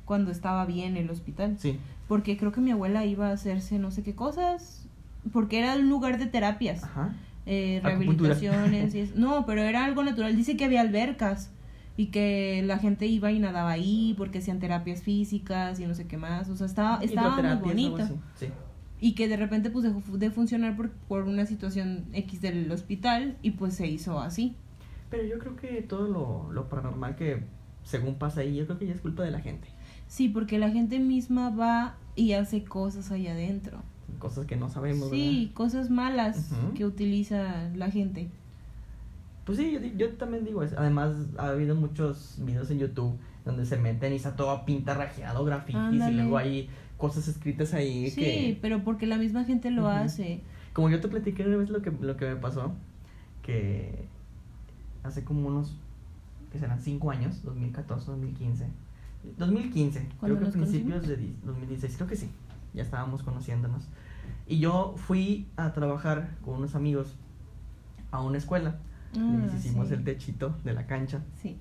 cuando 0.04 0.30
estaba 0.30 0.66
bien 0.66 0.98
el 0.98 1.08
hospital. 1.08 1.56
Sí. 1.58 1.78
Porque 2.08 2.36
creo 2.36 2.52
que 2.52 2.60
mi 2.60 2.72
abuela 2.72 3.06
iba 3.06 3.28
a 3.28 3.32
hacerse 3.32 3.78
no 3.78 3.90
sé 3.90 4.02
qué 4.02 4.14
cosas, 4.14 4.86
porque 5.32 5.60
era 5.60 5.76
un 5.76 5.88
lugar 5.88 6.18
de 6.18 6.26
terapias. 6.26 6.84
Ajá. 6.84 7.14
eh, 7.46 7.80
rehabilitaciones 7.82 8.94
y 8.94 8.98
eso. 9.00 9.14
No, 9.16 9.46
pero 9.46 9.62
era 9.62 9.86
algo 9.86 10.04
natural. 10.04 10.36
Dice 10.36 10.58
que 10.58 10.66
había 10.66 10.82
albercas 10.82 11.48
y 11.96 12.08
que 12.08 12.62
la 12.66 12.76
gente 12.76 13.06
iba 13.06 13.32
y 13.32 13.38
nadaba 13.38 13.70
ahí 13.70 14.14
porque 14.18 14.40
hacían 14.40 14.58
terapias 14.58 15.00
físicas 15.00 15.80
y 15.80 15.86
no 15.86 15.94
sé 15.94 16.06
qué 16.06 16.18
más. 16.18 16.50
O 16.50 16.56
sea, 16.56 16.66
estaba, 16.66 17.02
estaba 17.02 17.54
muy 17.54 17.94
así, 17.98 18.12
Sí. 18.38 18.48
Y 19.02 19.14
que 19.14 19.26
de 19.26 19.36
repente 19.36 19.68
pues 19.68 19.84
dejó 19.84 20.00
de 20.16 20.30
funcionar 20.30 20.76
por, 20.76 20.90
por 20.90 21.24
una 21.24 21.44
situación 21.44 22.04
X 22.12 22.40
del 22.40 22.70
hospital 22.70 23.36
y 23.42 23.50
pues 23.50 23.74
se 23.74 23.86
hizo 23.88 24.20
así. 24.20 24.54
Pero 25.10 25.24
yo 25.24 25.38
creo 25.40 25.56
que 25.56 25.82
todo 25.82 26.06
lo, 26.06 26.52
lo 26.52 26.68
paranormal 26.68 27.16
que 27.16 27.42
según 27.82 28.14
pasa 28.14 28.42
ahí, 28.42 28.54
yo 28.54 28.64
creo 28.64 28.78
que 28.78 28.86
ya 28.86 28.94
es 28.94 29.00
culpa 29.00 29.24
de 29.24 29.32
la 29.32 29.40
gente. 29.40 29.66
Sí, 30.06 30.28
porque 30.28 30.58
la 30.58 30.70
gente 30.70 31.00
misma 31.00 31.50
va 31.50 31.96
y 32.14 32.32
hace 32.32 32.62
cosas 32.62 33.10
ahí 33.10 33.26
adentro. 33.26 33.82
Cosas 34.20 34.46
que 34.46 34.56
no 34.56 34.68
sabemos, 34.68 35.10
Sí, 35.10 35.50
cosas 35.52 35.90
malas 35.90 36.50
que 36.76 36.84
utiliza 36.84 37.70
la 37.74 37.90
gente. 37.90 38.28
Pues 39.44 39.58
sí, 39.58 39.72
yo, 39.72 39.80
yo 39.80 40.10
también 40.14 40.44
digo 40.44 40.62
eso. 40.62 40.76
Además, 40.78 41.16
ha 41.38 41.48
habido 41.48 41.74
muchos 41.74 42.36
videos 42.38 42.70
en 42.70 42.78
YouTube 42.78 43.18
donde 43.44 43.66
se 43.66 43.76
meten 43.76 44.12
y 44.12 44.16
está 44.16 44.36
todo 44.36 44.64
pintarrajeado, 44.64 45.44
grafitis 45.44 45.80
Ándale. 45.80 46.12
y 46.12 46.16
luego 46.16 46.38
hay 46.38 46.68
cosas 47.02 47.26
escritas 47.26 47.74
ahí 47.74 48.08
Sí, 48.10 48.20
que... 48.20 48.58
pero 48.62 48.84
porque 48.84 49.06
la 49.06 49.16
misma 49.18 49.44
gente 49.44 49.70
lo 49.72 49.88
hace. 49.88 50.40
Como 50.72 50.88
yo 50.88 51.00
te 51.00 51.08
platiqué 51.08 51.44
una 51.44 51.56
vez 51.56 51.68
lo 51.68 51.82
que, 51.82 51.90
lo 51.90 52.16
que 52.16 52.26
me 52.30 52.36
pasó, 52.36 52.72
que 53.42 54.06
hace 55.02 55.24
como 55.24 55.48
unos, 55.48 55.76
que 56.52 56.58
serán 56.60 56.80
5 56.80 57.10
años, 57.10 57.42
2014, 57.42 58.06
2015. 58.06 58.66
2015, 59.36 59.98
creo 59.98 60.10
¿Cuándo 60.20 60.38
que 60.46 60.50
principios 60.52 61.06
de 61.08 61.16
di- 61.16 61.34
2016, 61.44 61.96
creo 61.96 62.08
que 62.08 62.16
sí, 62.16 62.28
ya 62.72 62.82
estábamos 62.84 63.22
conociéndonos. 63.24 63.82
Y 64.46 64.60
yo 64.60 64.94
fui 64.96 65.48
a 65.56 65.72
trabajar 65.72 66.36
con 66.44 66.54
unos 66.58 66.74
amigos 66.76 67.16
a 68.12 68.20
una 68.22 68.38
escuela. 68.38 68.78
Ah, 69.18 69.38
Les 69.44 69.54
hicimos 69.54 69.88
sí. 69.88 69.94
el 69.94 70.04
techito 70.04 70.54
de 70.64 70.72
la 70.72 70.86
cancha 70.86 71.20
Sí. 71.42 71.58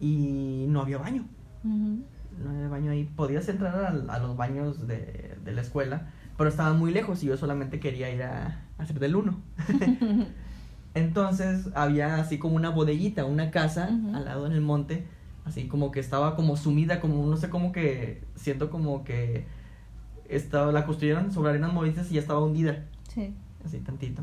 y 0.00 0.66
no 0.68 0.80
había 0.82 0.98
baño. 0.98 1.24
Ujú. 1.64 2.02
No 2.42 2.50
había 2.50 2.68
baño 2.68 2.90
ahí. 2.90 3.04
Podías 3.16 3.48
entrar 3.48 3.74
a, 3.84 3.88
a 4.14 4.18
los 4.18 4.36
baños 4.36 4.86
de, 4.86 5.36
de 5.44 5.52
la 5.52 5.60
escuela, 5.62 6.08
pero 6.36 6.48
estaban 6.50 6.78
muy 6.78 6.92
lejos 6.92 7.22
y 7.22 7.26
yo 7.26 7.36
solamente 7.36 7.80
quería 7.80 8.10
ir 8.10 8.22
a, 8.22 8.64
a 8.78 8.82
hacer 8.82 8.98
del 8.98 9.16
uno. 9.16 9.38
Entonces 10.94 11.68
había 11.74 12.16
así 12.16 12.38
como 12.38 12.56
una 12.56 12.70
bodeguita, 12.70 13.24
una 13.24 13.50
casa 13.50 13.90
Ujú. 13.92 14.16
al 14.16 14.24
lado 14.24 14.46
en 14.46 14.52
el 14.52 14.62
monte, 14.62 15.04
así 15.44 15.66
como 15.68 15.90
que 15.90 16.00
estaba 16.00 16.34
como 16.36 16.56
sumida, 16.56 17.00
como 17.00 17.26
no 17.26 17.36
sé 17.36 17.50
cómo 17.50 17.70
que 17.72 18.22
siento 18.34 18.70
como 18.70 19.04
que 19.04 19.44
estaba, 20.28 20.72
la 20.72 20.86
construyeron 20.86 21.32
sobre 21.32 21.50
arenas 21.50 21.72
movedizas 21.72 22.10
y 22.10 22.14
ya 22.14 22.20
estaba 22.20 22.42
hundida, 22.42 22.84
Sí. 23.12 23.34
así 23.64 23.78
tantito. 23.80 24.22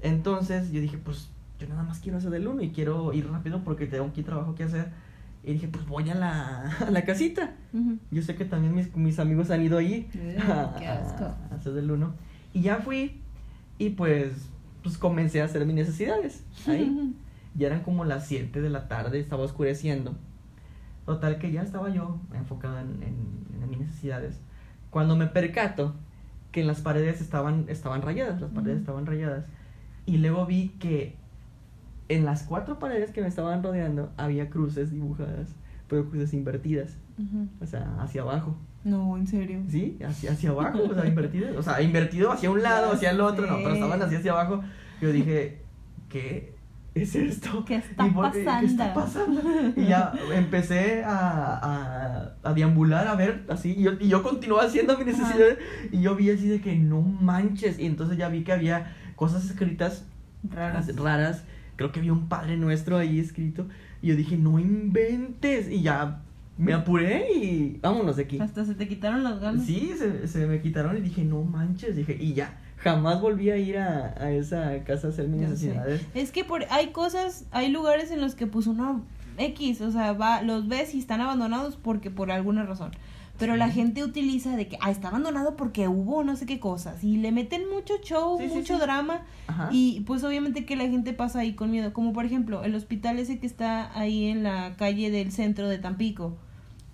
Entonces 0.00 0.72
yo 0.72 0.80
dije, 0.80 0.96
pues 0.96 1.28
yo 1.60 1.68
nada 1.68 1.82
más 1.82 1.98
quiero 1.98 2.18
hacer 2.18 2.30
del 2.30 2.48
uno 2.48 2.62
y 2.62 2.70
quiero 2.70 3.12
ir 3.12 3.28
rápido 3.30 3.62
porque 3.62 3.86
tengo 3.86 4.06
aquí 4.06 4.22
trabajo 4.22 4.54
que 4.54 4.64
hacer. 4.64 4.90
Y 5.44 5.52
dije, 5.54 5.68
pues 5.68 5.86
voy 5.86 6.08
a 6.10 6.14
la, 6.14 6.70
a 6.86 6.90
la 6.90 7.02
casita. 7.04 7.54
Ujú. 7.72 7.98
Yo 8.10 8.22
sé 8.22 8.34
que 8.34 8.44
también 8.44 8.74
mis, 8.74 8.94
mis 8.96 9.18
amigos 9.18 9.50
han 9.50 9.62
ido 9.62 9.78
ahí 9.78 10.08
Ugh, 10.14 10.42
a, 10.50 10.74
qué 10.78 10.86
asco. 10.86 11.24
a 11.24 11.54
hacer 11.54 11.72
del 11.72 11.90
uno. 11.90 12.14
Y 12.52 12.62
ya 12.62 12.76
fui 12.76 13.20
y 13.78 13.90
pues, 13.90 14.32
pues 14.82 14.98
comencé 14.98 15.40
a 15.40 15.44
hacer 15.44 15.64
mis 15.66 15.74
necesidades 15.76 16.44
ahí. 16.66 17.14
ya 17.54 17.68
eran 17.68 17.82
como 17.82 18.04
las 18.04 18.26
7 18.26 18.60
de 18.60 18.70
la 18.70 18.88
tarde, 18.88 19.20
estaba 19.20 19.42
oscureciendo. 19.44 20.16
Total 21.06 21.38
que 21.38 21.50
ya 21.52 21.62
estaba 21.62 21.88
yo 21.88 22.20
enfocado 22.34 22.78
en, 22.80 23.02
en- 23.02 23.62
en 23.62 23.70
mis 23.70 23.78
necesidades. 23.80 24.38
Cuando 24.90 25.16
me 25.16 25.26
percato 25.26 25.94
que 26.52 26.64
las 26.64 26.80
paredes 26.80 27.20
estaban, 27.20 27.64
estaban 27.68 28.02
rayadas, 28.02 28.40
las 28.40 28.50
paredes 28.50 28.74
Ujú. 28.76 28.80
estaban 28.80 29.06
rayadas. 29.06 29.44
Y 30.06 30.18
luego 30.18 30.46
vi 30.46 30.70
que 30.80 31.16
en 32.08 32.24
las 32.24 32.42
cuatro 32.44 32.78
paredes 32.78 33.10
que 33.10 33.20
me 33.20 33.28
estaban 33.28 33.62
rodeando 33.62 34.10
había 34.16 34.48
cruces 34.50 34.90
dibujadas, 34.90 35.48
pero 35.88 36.08
cruces 36.08 36.32
invertidas, 36.34 36.96
o 37.60 37.66
sea, 37.66 37.96
hacia 38.00 38.22
abajo. 38.22 38.56
No, 38.84 39.16
en 39.18 39.26
serio. 39.26 39.60
Sí, 39.68 39.98
hacia, 40.06 40.32
hacia 40.32 40.50
abajo, 40.50 40.78
o 40.88 40.94
sea, 40.94 41.06
invertidas. 41.06 41.56
O 41.56 41.62
sea, 41.62 41.82
invertido 41.82 42.30
hacia 42.32 42.50
un 42.50 42.62
lado, 42.62 42.92
hacia 42.92 43.10
el 43.10 43.20
otro, 43.20 43.46
no, 43.46 43.56
pero 43.56 43.74
estaban 43.74 44.00
así 44.00 44.14
hacia 44.14 44.32
abajo. 44.32 44.62
Yo 45.00 45.12
dije, 45.12 45.60
¿qué 46.08 46.54
es 46.94 47.14
esto? 47.14 47.64
¿Qué 47.64 47.76
está 47.76 48.06
¿Y 48.06 48.10
por 48.10 48.30
qué- 48.32 48.44
¿Qué 48.44 48.66
está 48.66 48.94
pasando? 48.94 49.42
pasando? 49.42 49.80
Y 49.80 49.86
ya 49.86 50.12
empecé 50.34 51.02
a, 51.04 51.58
a, 51.62 52.34
a 52.48 52.54
deambular, 52.54 53.06
a 53.08 53.14
ver, 53.16 53.44
así, 53.48 53.74
y 53.76 53.82
yo, 53.82 53.92
y 54.00 54.08
yo 54.08 54.22
continuaba 54.22 54.62
haciendo 54.64 54.96
mis 54.96 55.08
Ajá. 55.08 55.18
necesidades, 55.22 55.58
y 55.92 56.00
yo 56.00 56.14
vi 56.16 56.30
así 56.30 56.48
de 56.48 56.60
que 56.60 56.76
no 56.76 57.02
manches, 57.02 57.78
y 57.78 57.84
entonces 57.86 58.16
ya 58.16 58.28
vi 58.28 58.44
que 58.44 58.52
había 58.52 58.94
cosas 59.16 59.44
escritas 59.44 60.06
Raras. 60.48 60.96
raras, 60.96 61.44
creo 61.78 61.92
que 61.92 62.00
había 62.00 62.12
un 62.12 62.28
Padre 62.28 62.58
Nuestro 62.58 62.98
ahí 62.98 63.18
escrito, 63.18 63.66
y 64.02 64.08
yo 64.08 64.16
dije, 64.16 64.36
no 64.36 64.58
inventes, 64.58 65.70
y 65.70 65.80
ya 65.80 66.20
me 66.58 66.74
apuré 66.74 67.32
y 67.32 67.78
vámonos 67.80 68.16
de 68.16 68.24
aquí. 68.24 68.38
Hasta 68.40 68.64
se 68.64 68.74
te 68.74 68.88
quitaron 68.88 69.22
las 69.22 69.38
ganas. 69.40 69.64
Sí, 69.64 69.92
se, 69.96 70.26
se 70.26 70.46
me 70.46 70.60
quitaron 70.60 70.98
y 70.98 71.00
dije, 71.00 71.24
no 71.24 71.42
manches, 71.44 71.94
dije, 71.94 72.18
y 72.20 72.34
ya, 72.34 72.58
jamás 72.78 73.20
volví 73.20 73.48
a 73.50 73.56
ir 73.56 73.78
a, 73.78 74.14
a 74.18 74.32
esa 74.32 74.82
casa 74.84 75.06
a 75.06 75.10
hacer 75.10 75.28
mis 75.28 75.40
necesidades. 75.40 76.04
Es 76.14 76.32
que 76.32 76.44
por, 76.44 76.64
hay 76.70 76.88
cosas, 76.88 77.46
hay 77.52 77.70
lugares 77.70 78.10
en 78.10 78.20
los 78.20 78.34
que 78.34 78.48
pues 78.48 78.66
uno 78.66 79.04
X, 79.38 79.80
o 79.80 79.92
sea, 79.92 80.12
va, 80.14 80.42
los 80.42 80.66
ves 80.66 80.94
y 80.94 80.98
están 80.98 81.20
abandonados 81.20 81.76
porque 81.76 82.10
por 82.10 82.32
alguna 82.32 82.64
razón. 82.64 82.90
Pero 83.38 83.56
la 83.56 83.68
gente 83.70 84.02
utiliza 84.02 84.56
de 84.56 84.66
que, 84.68 84.76
ah, 84.80 84.90
está 84.90 85.08
abandonado 85.08 85.56
porque 85.56 85.86
hubo 85.88 86.24
no 86.24 86.34
sé 86.36 86.44
qué 86.44 86.58
cosas. 86.58 87.04
Y 87.04 87.18
le 87.18 87.30
meten 87.32 87.70
mucho 87.70 87.94
show, 88.02 88.38
Sí, 88.38 88.48
sí, 88.48 88.54
mucho 88.54 88.74
sí. 88.76 88.80
drama. 88.80 89.22
Ajá. 89.46 89.68
Y 89.72 90.00
pues 90.00 90.24
obviamente 90.24 90.64
que 90.66 90.74
la 90.76 90.88
gente 90.88 91.12
pasa 91.12 91.40
ahí 91.40 91.54
con 91.54 91.70
miedo. 91.70 91.92
Como 91.92 92.12
por 92.12 92.24
ejemplo, 92.24 92.64
el 92.64 92.74
hospital 92.74 93.18
ese 93.18 93.38
que 93.38 93.46
está 93.46 93.96
ahí 93.98 94.26
en 94.26 94.42
la 94.42 94.74
calle 94.76 95.10
del 95.10 95.30
centro 95.32 95.68
de 95.68 95.78
Tampico. 95.78 96.36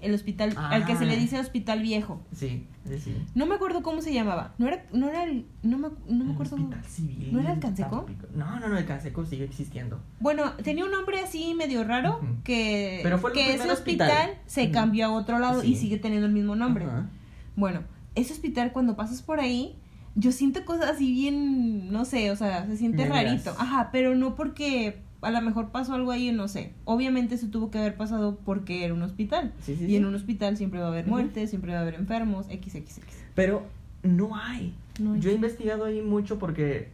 El 0.04 0.14
hospital, 0.14 0.54
al 0.56 0.84
que 0.86 0.96
se 0.96 1.06
le 1.06 1.14
Ah. 1.14 1.18
dice 1.18 1.40
hospital 1.40 1.80
viejo. 1.82 2.20
Sí, 2.32 2.66
sí. 2.98 3.16
No 3.34 3.46
me 3.46 3.54
acuerdo 3.54 3.82
cómo 3.82 4.02
se 4.02 4.12
llamaba. 4.12 4.54
No 4.58 4.66
era, 4.68 4.84
no 4.92 5.08
era 5.08 5.24
el, 5.24 5.46
no 5.62 5.78
me, 5.78 5.88
no 6.08 6.24
me 6.24 6.24
El 6.26 6.30
acuerdo. 6.32 6.56
Hospital 6.56 6.84
Civil. 6.84 7.28
¿No 7.32 7.40
era 7.40 7.52
el 7.54 7.58
Canseco? 7.60 8.06
No, 8.34 8.60
no, 8.60 8.68
no, 8.68 8.76
el 8.78 8.84
Canseco 8.86 9.24
sigue 9.24 9.44
existiendo. 9.44 10.00
Bueno, 10.20 10.52
tenía 10.62 10.84
un 10.84 10.90
nombre 10.90 11.20
así 11.20 11.54
medio 11.54 11.84
raro 11.84 12.20
que, 12.44 13.00
Pero 13.02 13.18
fue 13.18 13.30
el 13.30 13.34
que 13.36 13.54
ese 13.54 13.70
hospital, 13.70 14.10
hospital. 14.10 14.30
se 14.46 14.70
cambió 14.70 15.06
a 15.06 15.12
otro 15.12 15.38
lado 15.38 15.64
y 15.64 15.76
sigue 15.76 15.98
teniendo 15.98 16.26
el 16.26 16.32
mismo 16.32 16.54
nombre. 16.56 16.86
Bueno, 17.56 17.80
ese 18.14 18.32
hospital 18.32 18.72
cuando 18.72 18.96
pasas 18.96 19.22
por 19.22 19.40
ahí, 19.40 19.76
yo 20.16 20.30
siento 20.32 20.64
cosas 20.64 20.90
así 20.90 21.10
bien, 21.12 21.90
no 21.90 22.04
sé, 22.04 22.30
o 22.30 22.36
sea, 22.36 22.66
se 22.66 22.76
siente 22.76 23.04
rarito. 23.08 23.50
Ajá, 23.58 23.88
pero 23.90 24.14
no 24.14 24.34
porque 24.36 25.02
a 25.24 25.30
lo 25.30 25.40
mejor 25.42 25.70
pasó 25.70 25.94
algo 25.94 26.10
ahí, 26.10 26.30
no 26.32 26.48
sé. 26.48 26.72
Obviamente 26.84 27.36
se 27.38 27.48
tuvo 27.48 27.70
que 27.70 27.78
haber 27.78 27.96
pasado 27.96 28.38
porque 28.44 28.84
era 28.84 28.94
un 28.94 29.02
hospital. 29.02 29.52
Sí, 29.60 29.76
sí, 29.76 29.84
y 29.84 29.86
sí. 29.88 29.96
en 29.96 30.04
un 30.06 30.14
hospital 30.14 30.56
siempre 30.56 30.80
va 30.80 30.86
a 30.86 30.88
haber 30.90 31.06
muertes, 31.06 31.50
siempre 31.50 31.72
va 31.72 31.78
a 31.78 31.82
haber 31.82 31.94
enfermos, 31.94 32.46
XXX. 32.46 33.00
Pero 33.34 33.62
no 34.02 34.36
hay. 34.36 34.74
No 35.00 35.14
hay. 35.14 35.20
Yo 35.20 35.30
he 35.30 35.34
investigado 35.34 35.84
ahí 35.84 36.00
mucho 36.02 36.38
porque 36.38 36.88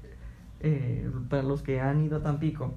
eh, 0.60 1.10
para 1.28 1.42
los 1.42 1.62
que 1.62 1.80
han 1.80 2.02
ido 2.04 2.18
a 2.18 2.22
Tampico, 2.22 2.74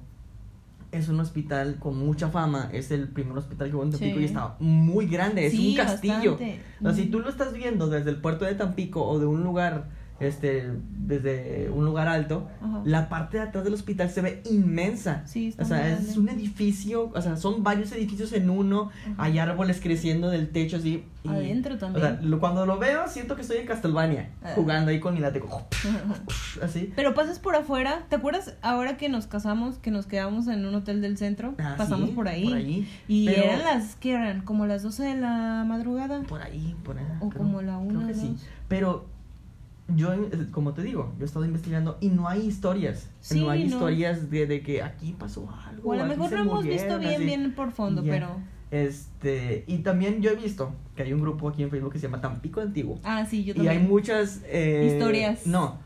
es 0.92 1.08
un 1.08 1.18
hospital 1.20 1.76
con 1.80 1.98
mucha 1.98 2.28
fama. 2.28 2.70
Es 2.72 2.90
el 2.90 3.08
primer 3.08 3.36
hospital 3.36 3.68
que 3.70 3.76
hubo 3.76 3.82
en 3.82 3.90
Tampico 3.90 4.16
Sí. 4.16 4.22
y 4.22 4.24
está 4.26 4.54
muy 4.60 5.06
grande. 5.06 5.46
Es 5.46 5.52
Sí, 5.52 5.70
un 5.70 5.76
castillo. 5.86 6.34
O 6.34 6.84
sea, 6.84 6.94
si 6.94 7.06
tú 7.06 7.18
lo 7.20 7.28
estás 7.28 7.52
viendo 7.52 7.88
desde 7.88 8.10
el 8.10 8.16
puerto 8.16 8.44
de 8.44 8.54
Tampico 8.54 9.04
o 9.04 9.18
de 9.18 9.26
un 9.26 9.42
lugar, 9.42 9.86
este, 10.20 10.70
desde 10.90 11.70
un 11.70 11.84
lugar 11.84 12.08
alto, 12.08 12.48
Ajá. 12.62 12.82
la 12.84 13.08
parte 13.08 13.36
de 13.38 13.42
atrás 13.44 13.64
del 13.64 13.74
hospital 13.74 14.10
se 14.10 14.20
ve 14.22 14.42
inmensa. 14.50 15.22
Sí, 15.26 15.48
está 15.48 15.62
O 15.64 15.66
sea, 15.66 15.88
es 15.88 16.14
grande. 16.14 16.18
un 16.20 16.28
edificio, 16.28 17.10
o 17.14 17.20
sea, 17.20 17.36
son 17.36 17.62
varios 17.62 17.90
edificios 17.92 18.32
en 18.32 18.48
uno, 18.50 18.90
Ajá. 19.04 19.14
hay 19.18 19.38
árboles 19.38 19.80
creciendo 19.82 20.30
del 20.30 20.48
techo 20.50 20.76
así. 20.76 21.04
y- 21.24 21.28
Adentro 21.28 21.74
O 21.74 21.78
también. 21.78 22.04
sea, 22.04 22.20
lo- 22.22 22.38
cuando 22.38 22.66
lo 22.66 22.78
veo 22.78 23.08
siento 23.08 23.34
que 23.34 23.40
estoy 23.42 23.56
en 23.56 23.66
Castlevania, 23.66 24.28
Ah. 24.42 24.52
jugando 24.54 24.90
ahí 24.90 25.00
con 25.00 25.14
mi 25.14 25.20
látigo, 25.20 25.48
así. 26.62 26.92
Pero 26.94 27.14
pasas 27.14 27.38
por 27.38 27.56
afuera, 27.56 28.04
¿te 28.08 28.16
acuerdas 28.16 28.54
ahora 28.62 28.96
que 28.96 29.08
nos 29.08 29.26
casamos, 29.26 29.78
que 29.78 29.90
nos 29.90 30.06
quedamos 30.06 30.48
en 30.48 30.64
un 30.66 30.74
hotel 30.74 31.00
del 31.00 31.16
centro? 31.16 31.54
Ah, 31.58 31.74
Pasamos 31.78 32.10
sí, 32.10 32.14
por 32.14 32.28
ahí. 32.28 32.44
Por 32.48 32.56
ahí. 32.58 32.88
Y 33.08 33.26
Pero- 33.26 33.42
eran 33.42 33.58
las, 33.64 33.96
¿qué 33.96 34.12
eran? 34.12 34.42
Como 34.42 34.66
las 34.66 34.82
12 34.82 35.02
de 35.04 35.14
la 35.16 35.64
madrugada. 35.66 36.22
Por 36.22 36.42
ahí, 36.42 36.76
por 36.84 36.98
ahí. 36.98 37.04
O 37.20 37.30
como 37.30 37.62
la 37.62 37.78
una, 37.78 37.94
Creo 38.04 38.08
que 38.08 38.14
sí. 38.14 38.36
Pero 38.68 39.06
yo, 39.88 40.12
eh, 40.12 40.48
como 40.50 40.72
te 40.72 40.82
digo, 40.82 41.12
yo 41.18 41.24
he 41.24 41.26
estado 41.26 41.44
investigando 41.44 41.98
y 42.00 42.08
no 42.08 42.28
hay 42.28 42.46
historias. 42.46 43.10
Sí, 43.20 43.40
no 43.40 43.50
hay 43.50 43.64
no. 43.64 43.66
historias 43.66 44.30
de, 44.30 44.46
de 44.46 44.62
que 44.62 44.82
aquí 44.82 45.14
pasó 45.18 45.48
algo. 45.66 45.90
O 45.90 45.92
a 45.92 45.96
lo 45.96 46.06
mejor 46.06 46.32
no 46.32 46.38
hemos 46.38 46.64
visto 46.64 46.98
bien, 46.98 47.14
así. 47.14 47.24
bien 47.24 47.54
por 47.54 47.72
fondo, 47.72 48.02
pero... 48.02 48.28
Este, 48.70 49.64
y 49.68 49.78
también 49.78 50.20
yo 50.20 50.30
he 50.30 50.34
visto 50.34 50.74
que 50.96 51.04
hay 51.04 51.12
un 51.12 51.20
grupo 51.20 51.48
aquí 51.48 51.62
en 51.62 51.70
Facebook 51.70 51.92
que 51.92 51.98
se 51.98 52.08
llama 52.08 52.20
Tampico 52.20 52.60
Antiguo. 52.60 52.98
Ah, 53.04 53.24
sí, 53.24 53.44
yo 53.44 53.52
y 53.52 53.56
también. 53.56 53.78
hay 53.78 53.86
muchas 53.86 54.42
eh, 54.46 54.90
Historias. 54.92 55.46
No. 55.46 55.78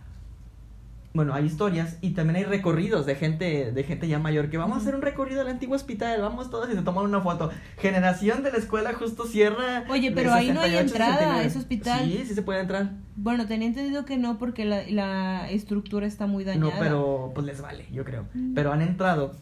Bueno, 1.14 1.34
hay 1.34 1.46
historias 1.46 1.98
y 2.00 2.10
también 2.10 2.36
hay 2.36 2.44
recorridos 2.44 3.06
de 3.06 3.14
gente 3.14 3.72
de 3.72 3.84
gente 3.84 4.06
ya 4.08 4.18
mayor 4.18 4.50
que 4.50 4.58
vamos 4.58 4.78
a 4.78 4.80
hacer 4.82 4.94
un 4.94 5.02
recorrido 5.02 5.40
al 5.40 5.48
antiguo 5.48 5.74
hospital, 5.74 6.20
vamos 6.20 6.50
todos 6.50 6.70
y 6.70 6.74
se 6.74 6.82
toman 6.82 7.04
una 7.04 7.20
foto. 7.20 7.50
Generación 7.78 8.42
de 8.42 8.52
la 8.52 8.58
escuela 8.58 8.92
justo 8.92 9.24
cierra. 9.24 9.84
Oye, 9.88 10.12
pero 10.12 10.32
ahí 10.32 10.52
no 10.52 10.60
hay 10.60 10.72
68, 10.72 10.80
entrada 10.80 11.14
a 11.14 11.42
69. 11.42 11.46
ese 11.46 11.58
hospital. 11.58 12.04
Sí, 12.04 12.24
sí 12.26 12.34
se 12.34 12.42
puede 12.42 12.60
entrar. 12.60 12.90
Bueno, 13.16 13.46
tenía 13.46 13.68
entendido 13.68 14.04
que 14.04 14.18
no 14.18 14.38
porque 14.38 14.64
la, 14.64 14.82
la 14.88 15.50
estructura 15.50 16.06
está 16.06 16.26
muy 16.26 16.44
dañada. 16.44 16.72
No, 16.72 16.78
pero 16.78 17.32
pues 17.34 17.46
les 17.46 17.60
vale, 17.60 17.86
yo 17.90 18.04
creo. 18.04 18.26
Mm. 18.34 18.54
Pero 18.54 18.72
han 18.72 18.82
entrado 18.82 19.34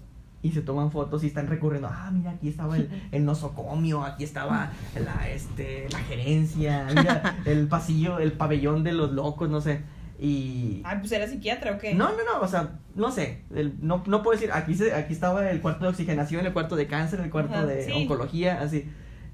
y 0.43 0.53
se 0.53 0.63
toman 0.63 0.93
fotos 0.93 1.25
y 1.25 1.27
están 1.27 1.49
recorriendo, 1.49 1.89
ah, 1.91 2.11
mira, 2.13 2.31
aquí 2.31 2.49
estaba 2.49 2.77
el, 2.77 2.89
el 3.13 3.25
nosocomio, 3.25 4.05
aquí 4.05 4.25
estaba 4.25 4.71
la, 4.95 5.29
este, 5.29 5.89
la 5.91 5.99
gerencia, 5.99 6.87
mira, 6.95 7.39
el 7.45 7.67
pasillo, 7.67 8.19
el 8.19 8.33
pabellón 8.33 8.85
de 8.85 8.93
los 8.93 9.13
locos, 9.13 9.51
no 9.51 9.61
sé. 9.61 9.83
Y... 10.19 10.81
Ay, 10.85 10.99
pues 11.01 11.13
era 11.13 11.27
psiquiatra 11.29 11.73
o 11.73 11.79
qué? 11.79 11.95
No, 11.95 12.11
no, 12.11 12.25
no, 12.25 12.41
o 12.41 12.49
sea, 12.49 12.79
no 12.95 13.11
sé, 13.11 13.43
el- 13.55 13.75
no, 13.81 14.03
no 14.07 14.23
puedo 14.23 14.39
decir, 14.39 14.51
aquí, 14.53 14.75
se, 14.75 14.95
aquí 14.95 15.13
estaba 15.13 15.51
el 15.51 15.61
cuarto 15.61 15.85
de 15.85 15.91
oxigenación, 15.91 16.47
el 16.47 16.53
cuarto 16.53 16.75
de 16.77 16.87
cáncer, 16.87 17.21
el 17.21 17.31
cuarto 17.31 17.55
Ajá, 17.55 17.67
de 17.67 17.85
sí. 17.85 17.93
oncología, 17.93 18.61
así. 18.63 18.87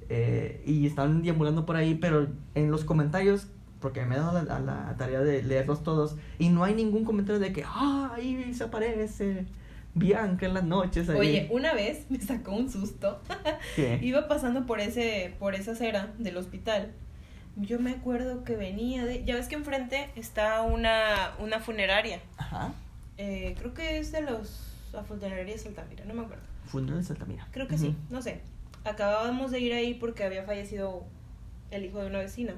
Eh, 0.09 0.63
y 0.67 0.87
estaban 0.87 1.23
deambulando 1.23 1.65
por 1.65 1.77
ahí, 1.77 1.95
pero 1.95 2.29
en 2.55 2.71
los 2.71 2.85
comentarios, 2.85 3.47
porque 3.81 4.05
me 4.05 4.17
he 4.17 4.19
dado 4.19 4.43
la, 4.43 4.57
a 4.57 4.61
la 4.61 4.97
tarea 4.99 5.21
de 5.21 5.43
leerlos 5.43 5.83
todos, 5.85 6.17
y 6.39 6.49
no 6.49 6.65
hay 6.65 6.75
ningún 6.75 7.05
comentario 7.05 7.41
de 7.41 7.53
que, 7.53 7.63
ah, 7.65 8.13
ahí 8.15 8.53
se 8.53 8.65
aparece 8.65 9.47
Bianca 9.95 10.47
en 10.47 10.55
las 10.55 10.65
noches. 10.65 11.09
Ahí. 11.09 11.19
Oye, 11.19 11.49
una 11.53 11.75
vez 11.75 12.07
me 12.11 12.21
sacó 12.21 12.53
un 12.57 12.69
susto. 12.71 13.21
¿Qué? 13.77 13.99
Iba 14.03 14.27
pasando 14.27 14.67
por 14.67 14.81
ese, 14.81 15.35
por 15.39 15.55
esa 15.55 15.73
acera 15.73 16.13
del 16.19 16.37
hospital. 16.37 16.93
Yo 17.57 17.79
me 17.79 17.91
acuerdo 17.91 18.45
que 18.45 18.57
venía 18.57 19.05
de. 19.05 19.25
Ya 19.25 19.35
ves 19.35 19.49
que 19.49 19.55
enfrente 19.55 20.11
está 20.17 20.63
una, 20.63 21.33
una 21.39 21.61
funeraria. 21.61 22.21
Ajá. 22.37 22.73
Eh, 23.19 23.55
creo 23.59 23.75
que 23.75 23.99
es 23.99 24.13
de 24.13 24.23
los. 24.23 24.69
La 24.93 25.03
funeraria 25.03 25.45
de 25.45 25.69
Altamira, 25.69 26.05
no 26.05 26.15
me 26.15 26.23
acuerdo. 26.23 26.43
Funeral 26.67 26.99
de 26.99 27.05
Saltamira. 27.05 27.49
Creo 27.51 27.67
que 27.67 27.79
sí, 27.79 27.97
no 28.11 28.21
sé. 28.21 28.41
Acabábamos 28.85 29.51
de 29.51 29.61
ir 29.61 29.73
ahí 29.73 29.95
porque 29.95 30.25
había 30.25 30.45
fallecido 30.45 31.05
el 31.71 31.85
hijo 31.85 32.01
de 32.01 32.07
una 32.09 32.19
vecina. 32.19 32.55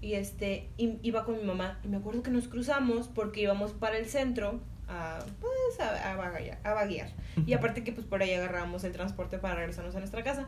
Y 0.00 0.14
este, 0.14 0.68
iba 0.76 1.24
con 1.24 1.36
mi 1.38 1.44
mamá. 1.44 1.78
Y 1.82 1.88
me 1.88 1.96
acuerdo 1.96 2.22
que 2.22 2.30
nos 2.30 2.46
cruzamos 2.46 3.08
porque 3.08 3.40
íbamos 3.40 3.72
para 3.72 3.96
el 3.98 4.06
centro 4.06 4.60
a, 4.88 5.18
pues, 5.40 5.80
a, 5.80 6.12
a, 6.12 6.16
vaguear, 6.16 6.58
a 6.62 6.74
vaguear. 6.74 7.10
Y 7.46 7.52
aparte 7.54 7.82
que 7.84 7.92
pues 7.92 8.06
por 8.06 8.22
ahí 8.22 8.32
agarrábamos 8.34 8.84
el 8.84 8.92
transporte 8.92 9.38
para 9.38 9.56
regresarnos 9.56 9.94
a 9.96 9.98
nuestra 9.98 10.22
casa. 10.22 10.46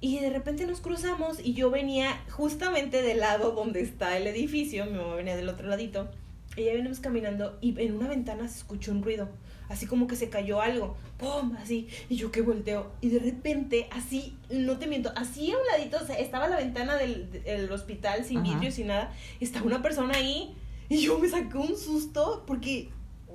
Y 0.00 0.18
de 0.20 0.30
repente 0.30 0.66
nos 0.66 0.80
cruzamos 0.80 1.38
y 1.42 1.54
yo 1.54 1.70
venía 1.70 2.22
justamente 2.30 3.02
del 3.02 3.20
lado 3.20 3.52
donde 3.52 3.80
está 3.80 4.16
el 4.16 4.26
edificio, 4.26 4.84
mi 4.86 4.98
mamá 4.98 5.14
venía 5.14 5.36
del 5.36 5.48
otro 5.48 5.68
ladito. 5.68 6.08
Y 6.56 6.64
ya 6.64 6.72
venimos 6.72 7.00
caminando 7.00 7.58
y 7.60 7.78
en 7.80 7.96
una 7.96 8.08
ventana 8.08 8.48
se 8.48 8.58
escuchó 8.58 8.90
un 8.92 9.02
ruido, 9.02 9.28
así 9.68 9.86
como 9.86 10.06
que 10.06 10.16
se 10.16 10.30
cayó 10.30 10.62
algo, 10.62 10.96
¡pum! 11.18 11.54
Así, 11.60 11.88
y 12.08 12.16
yo 12.16 12.30
que 12.30 12.40
volteo. 12.40 12.92
Y 13.02 13.10
de 13.10 13.18
repente, 13.18 13.88
así, 13.90 14.34
no 14.48 14.78
te 14.78 14.86
miento, 14.86 15.12
así 15.16 15.52
a 15.52 15.58
un 15.58 15.66
ladito, 15.66 15.98
o 16.02 16.06
sea, 16.06 16.16
estaba 16.18 16.48
la 16.48 16.56
ventana 16.56 16.96
del, 16.96 17.30
del 17.30 17.70
hospital 17.70 18.24
sin 18.24 18.42
vidrio, 18.42 18.70
sin 18.70 18.86
nada, 18.86 19.12
estaba 19.40 19.66
una 19.66 19.82
persona 19.82 20.14
ahí 20.14 20.54
y 20.88 20.98
yo 20.98 21.18
me 21.18 21.28
sacó 21.28 21.60
un 21.60 21.76
susto 21.76 22.44
porque 22.46 22.90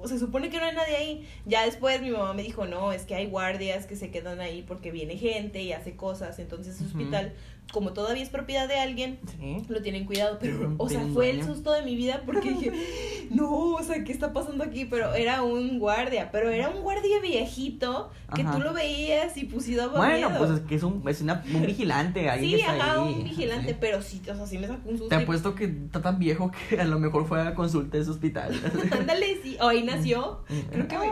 se 0.07 0.19
supone 0.19 0.49
que 0.49 0.57
no 0.57 0.65
hay 0.65 0.75
nadie 0.75 0.95
ahí. 0.95 1.27
Ya 1.45 1.65
después 1.65 2.01
mi 2.01 2.11
mamá 2.11 2.33
me 2.33 2.43
dijo, 2.43 2.65
no, 2.65 2.91
es 2.91 3.03
que 3.03 3.15
hay 3.15 3.27
guardias 3.27 3.85
que 3.85 3.95
se 3.95 4.11
quedan 4.11 4.39
ahí 4.41 4.63
porque 4.67 4.91
viene 4.91 5.17
gente 5.17 5.61
y 5.61 5.73
hace 5.73 5.95
cosas. 5.95 6.39
Entonces 6.39 6.79
el 6.79 6.87
hospital, 6.87 7.33
como 7.71 7.93
todavía 7.93 8.21
es 8.21 8.27
propiedad 8.29 8.67
de 8.67 8.77
alguien, 8.79 9.17
Sí. 9.39 9.63
lo 9.69 9.81
tienen 9.81 10.05
cuidado. 10.05 10.37
Pero, 10.41 10.75
o 10.77 10.89
sea, 10.89 11.05
fue 11.13 11.29
el 11.29 11.43
susto 11.45 11.71
de 11.71 11.83
mi 11.83 11.95
vida 11.95 12.21
porque 12.25 12.49
dije, 12.51 12.73
no, 13.31 13.49
o 13.75 13.81
sea, 13.83 14.03
¿qué 14.03 14.11
está 14.11 14.33
pasando 14.33 14.63
aquí? 14.65 14.83
Pero 14.83 15.13
era 15.13 15.41
un 15.41 15.79
guardia, 15.79 16.31
pero 16.31 16.49
era 16.49 16.67
un 16.69 16.81
guardia 16.81 17.21
viejito 17.21 18.09
que 18.35 18.41
Ajá. 18.41 18.55
tú 18.57 18.59
lo 18.61 18.73
veías 18.73 19.37
y 19.37 19.45
daba 19.75 19.97
Bueno, 19.99 20.29
miedo. 20.29 20.37
pues 20.39 20.51
es 20.51 20.59
que 20.67 20.75
es 20.75 20.83
un, 20.83 21.01
es 21.07 21.21
una- 21.21 21.43
un 21.53 21.61
vigilante 21.65 22.29
ahí. 22.29 22.41
Sí, 22.41 22.51
que 22.51 22.61
está 22.61 22.73
ajá, 22.75 22.91
ahí, 23.05 23.13
un 23.13 23.23
vigilante, 23.23 23.71
sí. 23.71 23.77
pero 23.79 24.01
sí, 24.01 24.21
o 24.29 24.35
sea, 24.35 24.45
sí 24.45 24.57
me 24.57 24.67
sacó 24.67 24.89
un 24.89 24.97
susto. 24.97 25.07
Te 25.15 25.23
apuesto 25.23 25.55
que 25.55 25.63
está 25.65 26.01
tan 26.01 26.19
viejo 26.19 26.51
que 26.69 26.79
a 26.81 26.83
lo 26.83 26.99
mejor 26.99 27.25
fue 27.25 27.41
a 27.41 27.55
consulta 27.55 27.95
de 27.95 28.03
ese 28.03 28.11
hospital. 28.11 28.51
Ándale, 28.99 29.37
sí, 29.41 29.55
o 29.61 29.67
ahí 29.69 29.83
nació. 29.83 30.43
Creo 30.71 30.87
que 30.89 30.97
me... 30.97 31.07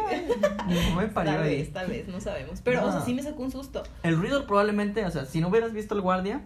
No 0.92 0.96
me 0.98 1.08
parió 1.08 1.34
Tal 1.36 1.44
ahí. 1.44 1.56
vez, 1.58 1.72
tal 1.74 1.88
vez, 1.88 2.08
no 2.10 2.20
sabemos. 2.20 2.60
Pero, 2.64 2.86
o 2.86 2.92
sea, 2.92 3.00
sí 3.02 3.14
me 3.14 3.24
sacó 3.24 3.44
un 3.44 3.52
susto. 3.52 3.82
El 4.04 4.18
ruido 4.18 4.46
probablemente, 4.46 5.06
o 5.06 5.12
sea, 5.12 5.26
si 5.26 5.40
no 5.40 5.48
hubieras 5.48 5.72
visto 5.74 5.96
el 5.96 6.02
guardia, 6.02 6.42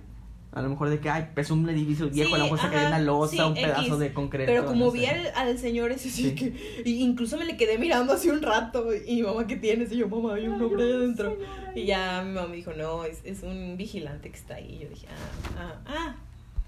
a 0.54 0.62
lo 0.62 0.70
mejor 0.70 0.90
de 0.90 1.00
que, 1.00 1.10
ay, 1.10 1.30
es 1.36 1.50
un 1.52 1.68
edificio 1.68 2.10
viejo, 2.10 2.30
Sí, 2.30 2.36
a 2.36 2.38
lo 2.38 2.44
mejor 2.52 2.60
ajá, 2.60 2.88
una 2.88 3.00
losa, 3.00 3.32
sí, 3.36 3.40
un 3.42 3.54
pedazo 3.56 3.82
X. 3.82 4.00
de 4.00 4.14
concreto. 4.14 4.52
Pero 4.52 4.66
como 4.66 4.86
no 4.86 4.92
vi 4.92 5.06
al, 5.06 5.28
al 5.36 5.58
señor 5.58 5.92
ese, 5.92 6.10
sí, 6.10 6.30
Sí. 6.30 6.36
que. 6.36 6.82
y 6.86 7.02
incluso 7.02 7.38
me 7.38 7.46
le 7.46 7.58
quedé 7.58 7.78
mirando 7.78 8.14
así 8.14 8.30
un 8.30 8.42
rato. 8.42 8.88
Y 8.94 9.16
mi 9.16 9.24
mamá, 9.24 9.48
¿qué 9.48 9.56
tienes? 9.56 9.92
Y 9.92 9.98
yo, 9.98 10.08
mamá, 10.08 10.36
hay 10.36 10.48
un 10.48 10.62
hombre 10.62 10.84
adentro. 10.84 11.38
Y 11.76 11.86
ya 11.86 12.24
mi 12.26 12.34
mamá 12.34 12.48
me 12.48 12.56
dijo, 12.58 12.72
no, 12.74 13.04
es, 13.04 13.22
es 13.26 13.42
un 13.44 13.76
vigilante 13.78 14.30
que 14.30 14.38
está 14.38 14.56
ahí. 14.56 14.76
Y 14.76 14.84
yo 14.84 14.90
dije, 14.90 15.08
ah, 15.10 15.58
ah, 15.58 15.82
ah. 15.88 16.16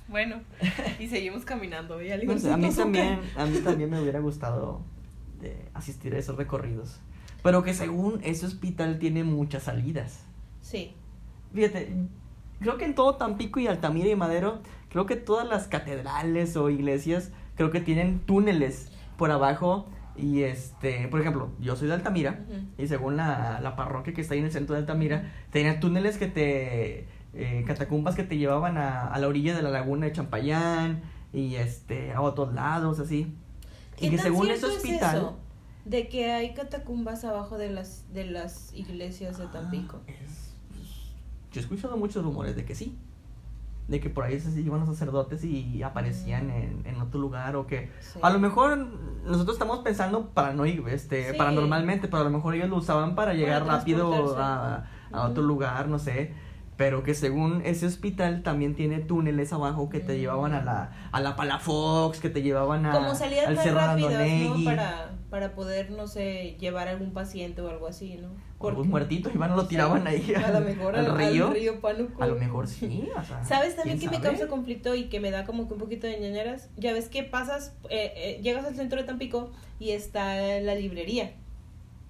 Bueno, 0.07 0.41
y 0.99 1.07
seguimos 1.07 1.45
caminando. 1.45 2.01
Y 2.01 2.09
No 2.25 2.37
sé, 2.39 2.51
a 2.51 2.57
mí 2.57 2.69
también, 2.71 3.19
a 3.35 3.45
mí 3.45 3.59
también 3.59 3.89
me 3.89 3.99
hubiera 4.01 4.19
gustado 4.19 4.81
de 5.41 5.55
asistir 5.73 6.13
a 6.15 6.17
esos 6.17 6.37
recorridos. 6.37 6.99
Pero 7.43 7.61
que 7.61 7.75
según 7.75 8.19
ese 8.23 8.47
hospital 8.47 8.97
tiene 8.97 9.23
muchas 9.23 9.63
salidas. 9.63 10.23
Sí. 10.61 10.93
Fíjate, 11.53 11.93
creo 12.65 12.77
que 12.77 12.85
en 12.85 12.95
todo 12.95 13.15
Tampico 13.15 13.59
y 13.59 13.67
Altamira 13.67 14.09
y 14.09 14.15
Madero, 14.15 14.59
creo 14.89 15.05
que 15.05 15.15
todas 15.15 15.47
las 15.47 15.67
catedrales 15.67 16.57
o 16.57 16.69
iglesias, 16.69 17.31
creo 17.55 17.69
que 17.71 17.79
tienen 17.79 18.19
túneles 18.19 18.91
por 19.17 19.31
abajo. 19.31 19.87
Y 20.17 20.43
este, 20.43 21.07
por 21.09 21.19
ejemplo, 21.21 21.49
yo 21.59 21.75
soy 21.75 21.87
de 21.89 21.93
Altamira. 21.93 22.45
Y 22.77 22.87
según 22.87 23.17
la, 23.17 23.59
la 23.61 23.75
parroquia 23.75 24.13
que 24.13 24.21
está 24.21 24.33
ahí 24.33 24.39
en 24.39 24.45
el 24.45 24.51
centro 24.51 24.73
de 24.75 24.81
Altamira, 24.81 25.31
tenía 25.51 25.79
túneles 25.79 26.17
que 26.17 26.27
te. 26.27 27.07
eh, 27.33 27.63
catacumbas 27.67 28.15
que 28.15 28.23
te 28.23 28.37
llevaban 28.37 28.77
a, 28.77 29.07
a 29.07 29.19
la 29.19 29.27
orilla 29.27 29.55
de 29.55 29.61
la 29.61 29.69
laguna 29.69 30.05
de 30.05 30.13
Champayán 30.13 31.01
y 31.33 31.55
este 31.55 32.13
a 32.13 32.21
otros 32.21 32.53
lados, 32.53 32.99
así. 32.99 33.35
¿Qué 33.97 34.05
Y 34.07 34.09
que 34.11 34.15
tan 34.17 34.25
según 34.27 34.47
ese 34.47 34.59
cierto 34.59 34.67
es 34.77 34.83
hospital. 34.83 35.15
eso? 35.17 35.37
De 35.83 36.07
que 36.07 36.31
hay 36.31 36.53
catacumbas 36.53 37.25
abajo 37.25 37.57
de 37.57 37.69
las, 37.71 38.11
de 38.13 38.25
las 38.25 38.73
iglesias 38.73 39.37
de 39.37 39.47
Tampico. 39.47 39.99
Ah, 40.07 40.11
es- 40.23 40.44
yo 41.55 41.61
he 41.61 41.63
escuchado 41.63 41.95
muchos 41.97 42.23
rumores 42.23 42.55
de 42.55 42.65
que 42.65 42.75
sí. 42.75 42.97
De 43.87 43.99
que 43.99 44.09
por 44.09 44.23
ahí 44.23 44.39
se 44.39 44.59
iban 44.59 44.79
los 44.79 44.89
sacerdotes 44.89 45.43
y 45.43 45.81
aparecían 45.83 46.47
Mm. 46.47 46.51
en, 46.51 46.81
en 46.85 47.01
otro 47.01 47.19
lugar 47.21 47.55
o 47.55 47.67
que 47.67 47.91
Sí. 48.01 48.19
a 48.21 48.29
lo 48.31 48.39
mejor 48.39 48.77
nosotros 49.25 49.55
estamos 49.55 49.79
pensando 49.79 50.29
paranoico, 50.31 50.87
este, 50.87 51.31
Sí. 51.31 51.37
paranormalmente, 51.37 52.07
pero 52.07 52.21
a 52.21 52.23
lo 52.25 52.31
mejor 52.31 52.55
ellos 52.55 52.69
lo 52.69 52.77
usaban 52.77 53.15
para 53.15 53.33
llegar 53.35 53.65
rápido 53.65 54.37
a, 54.37 54.85
a 55.11 55.27
otro 55.27 55.43
lugar, 55.43 55.87
no 55.87 55.99
sé. 55.99 56.33
Pero 56.77 57.03
que 57.03 57.13
según 57.13 57.61
ese 57.65 57.85
hospital 57.85 58.43
también 58.43 58.75
tiene 58.75 58.99
túneles 58.99 59.53
abajo 59.53 59.89
que 59.89 60.01
te 60.01 60.17
llevaban 60.19 60.53
a 60.53 60.61
la, 60.63 60.91
a 61.13 61.21
la 61.21 61.35
Palafox, 61.37 62.19
que 62.19 62.29
te 62.29 62.41
llevaban 62.41 62.85
a, 62.85 62.91
Como 62.91 63.15
salidas 63.15 63.47
al 63.47 63.57
Cerro 63.57 63.77
rápidas, 63.79 64.27
¿no? 64.41 64.63
Para, 64.65 65.11
para 65.29 65.55
poder, 65.55 65.91
no 65.91 66.07
sé, 66.07 66.57
llevar 66.59 66.89
a 66.89 66.91
algún 66.91 67.13
paciente 67.13 67.61
o 67.61 67.69
algo 67.69 67.87
así, 67.87 68.15
¿no? 68.17 68.27
O 68.59 68.67
algún 68.67 68.89
muertito, 68.89 69.29
iban 69.33 69.55
lo 69.55 69.67
tiraban 69.67 70.05
ahí 70.07 70.33
A 70.35 70.47
al- 70.47 70.53
lo 70.53 70.59
mejor 70.61 70.95
al 70.97 71.05
al, 71.05 71.17
río. 71.17 71.47
al 71.47 71.53
río. 71.53 71.73
A 72.19 72.27
lo 72.27 72.35
mejor 72.35 72.67
sí, 72.67 73.07
o 73.17 73.23
sea. 73.23 73.43
¿Sabes 73.45 73.75
también 73.77 73.97
que 73.99 74.07
¿quién 74.07 74.19
me 74.21 74.27
causa 74.27 74.47
conflicto 74.47 74.95
y 74.95 75.05
que 75.05 75.19
me 75.21 75.31
da 75.31 75.45
como 75.45 75.67
que 75.67 75.73
un 75.75 75.79
poquito 75.79 76.07
de 76.07 76.19
ñañaras? 76.19 76.69
Ya 76.75 76.91
ves 76.91 77.07
que 77.07 77.23
pasas, 77.23 77.73
eh, 77.89 78.11
eh, 78.15 78.39
llegas 78.43 78.65
al 78.65 78.75
centro 78.75 78.99
de 78.99 79.05
Tampico 79.07 79.51
y 79.79 79.91
está 79.91 80.59
la 80.59 80.75
librería, 80.75 81.31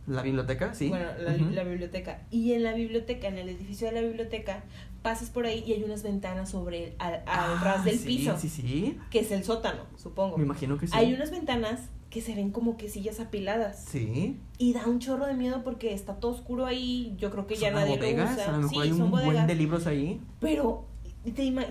La 0.08 0.22
biblioteca, 0.22 0.74
sí. 0.74 0.89
bueno, 0.89 1.06
la, 1.18 1.64
biblioteca. 1.64 2.22
Y 2.30 2.53
en 2.53 2.64
la 2.64 2.74
biblioteca, 2.74 3.28
en 3.28 3.38
el 3.38 3.49
edificio 3.49 3.88
de 3.88 3.93
la 3.93 4.01
biblioteca, 4.01 4.64
pasas 5.01 5.30
por 5.30 5.45
ahí 5.45 5.64
y 5.66 5.74
hay 5.74 5.84
unas 5.84 6.03
ventanas 6.03 6.49
sobre 6.49 6.89
el, 6.89 6.93
al, 6.99 7.14
al 7.16 7.24
Ah, 7.28 7.62
ras 7.64 7.86
del 7.86 7.97
sí, 7.97 8.08
piso, 8.08 8.38
Sí, 8.38 8.49
sí. 8.49 8.97
que 9.10 9.20
es 9.20 9.32
el 9.32 9.43
sótano, 9.43 9.84
supongo. 9.97 10.38
Me 10.38 10.43
imagino 10.43 10.78
que 10.78 10.88
sí. 10.88 10.93
Hay 10.95 11.14
unas 11.14 11.32
ventanas 11.32 11.89
que 12.10 12.22
se 12.22 12.34
ven 12.36 12.51
como 12.51 12.78
que 12.78 12.88
sillas 12.88 13.20
apiladas. 13.20 13.84
Sí. 13.89 14.39
Y 14.58 14.74
da 14.74 14.88
un 14.88 14.99
chorro 14.99 15.26
de 15.26 15.34
miedo 15.34 15.64
porque 15.64 15.93
está 15.93 16.16
todo 16.20 16.32
oscuro 16.32 16.66
ahí. 16.66 17.14
Yo 17.18 17.30
creo 17.32 17.45
que 17.47 17.56
ya 17.56 17.72
nadie 17.72 17.97
bodegas, 17.97 18.30
lo 18.30 18.34
usa. 18.36 18.45
A 18.45 18.51
lo 18.51 18.58
mejor 18.60 18.84
sí, 18.84 18.89
hay 18.89 18.91
un 19.01 19.12
buen 19.12 19.47
de 19.47 19.56
libros 19.56 19.86
ahí. 19.88 20.22
Pero 20.39 20.86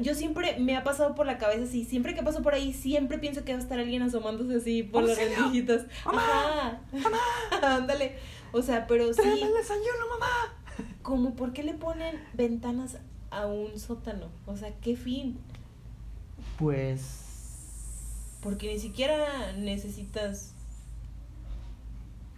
yo 0.02 0.14
siempre 0.14 0.58
me 0.58 0.76
ha 0.76 0.82
pasado 0.82 1.14
por 1.14 1.26
la 1.26 1.38
cabeza 1.38 1.64
así. 1.64 1.84
Siempre 1.84 2.14
que 2.14 2.22
paso 2.22 2.42
por 2.42 2.54
ahí, 2.54 2.72
siempre 2.72 3.18
pienso 3.18 3.44
que 3.44 3.52
va 3.52 3.58
a 3.58 3.62
estar 3.62 3.78
alguien 3.78 4.02
asomándose 4.02 4.56
así 4.56 4.82
por 4.82 5.04
las 5.04 5.18
¡Auxilio! 5.18 5.36
rendillitas. 5.36 5.86
¡Mamá! 6.04 6.80
Ajá. 6.92 7.76
Ándale. 7.76 8.16
O 8.52 8.62
sea, 8.62 8.86
pero 8.86 9.12
sí. 9.12 9.22
¡Tráeme 9.22 9.42
el 9.42 9.54
desayuno, 9.54 10.08
mamá! 10.10 10.86
Como, 11.02 11.34
¿por 11.34 11.52
qué 11.52 11.62
le 11.62 11.74
ponen 11.74 12.20
ventanas 12.32 12.98
a 13.30 13.46
un 13.46 13.78
sótano? 13.78 14.28
O 14.46 14.56
sea, 14.56 14.72
¿qué 14.80 14.96
fin? 14.96 15.38
Pues. 16.58 17.20
Porque 18.42 18.72
ni 18.72 18.78
siquiera 18.80 19.52
necesitas. 19.52 20.54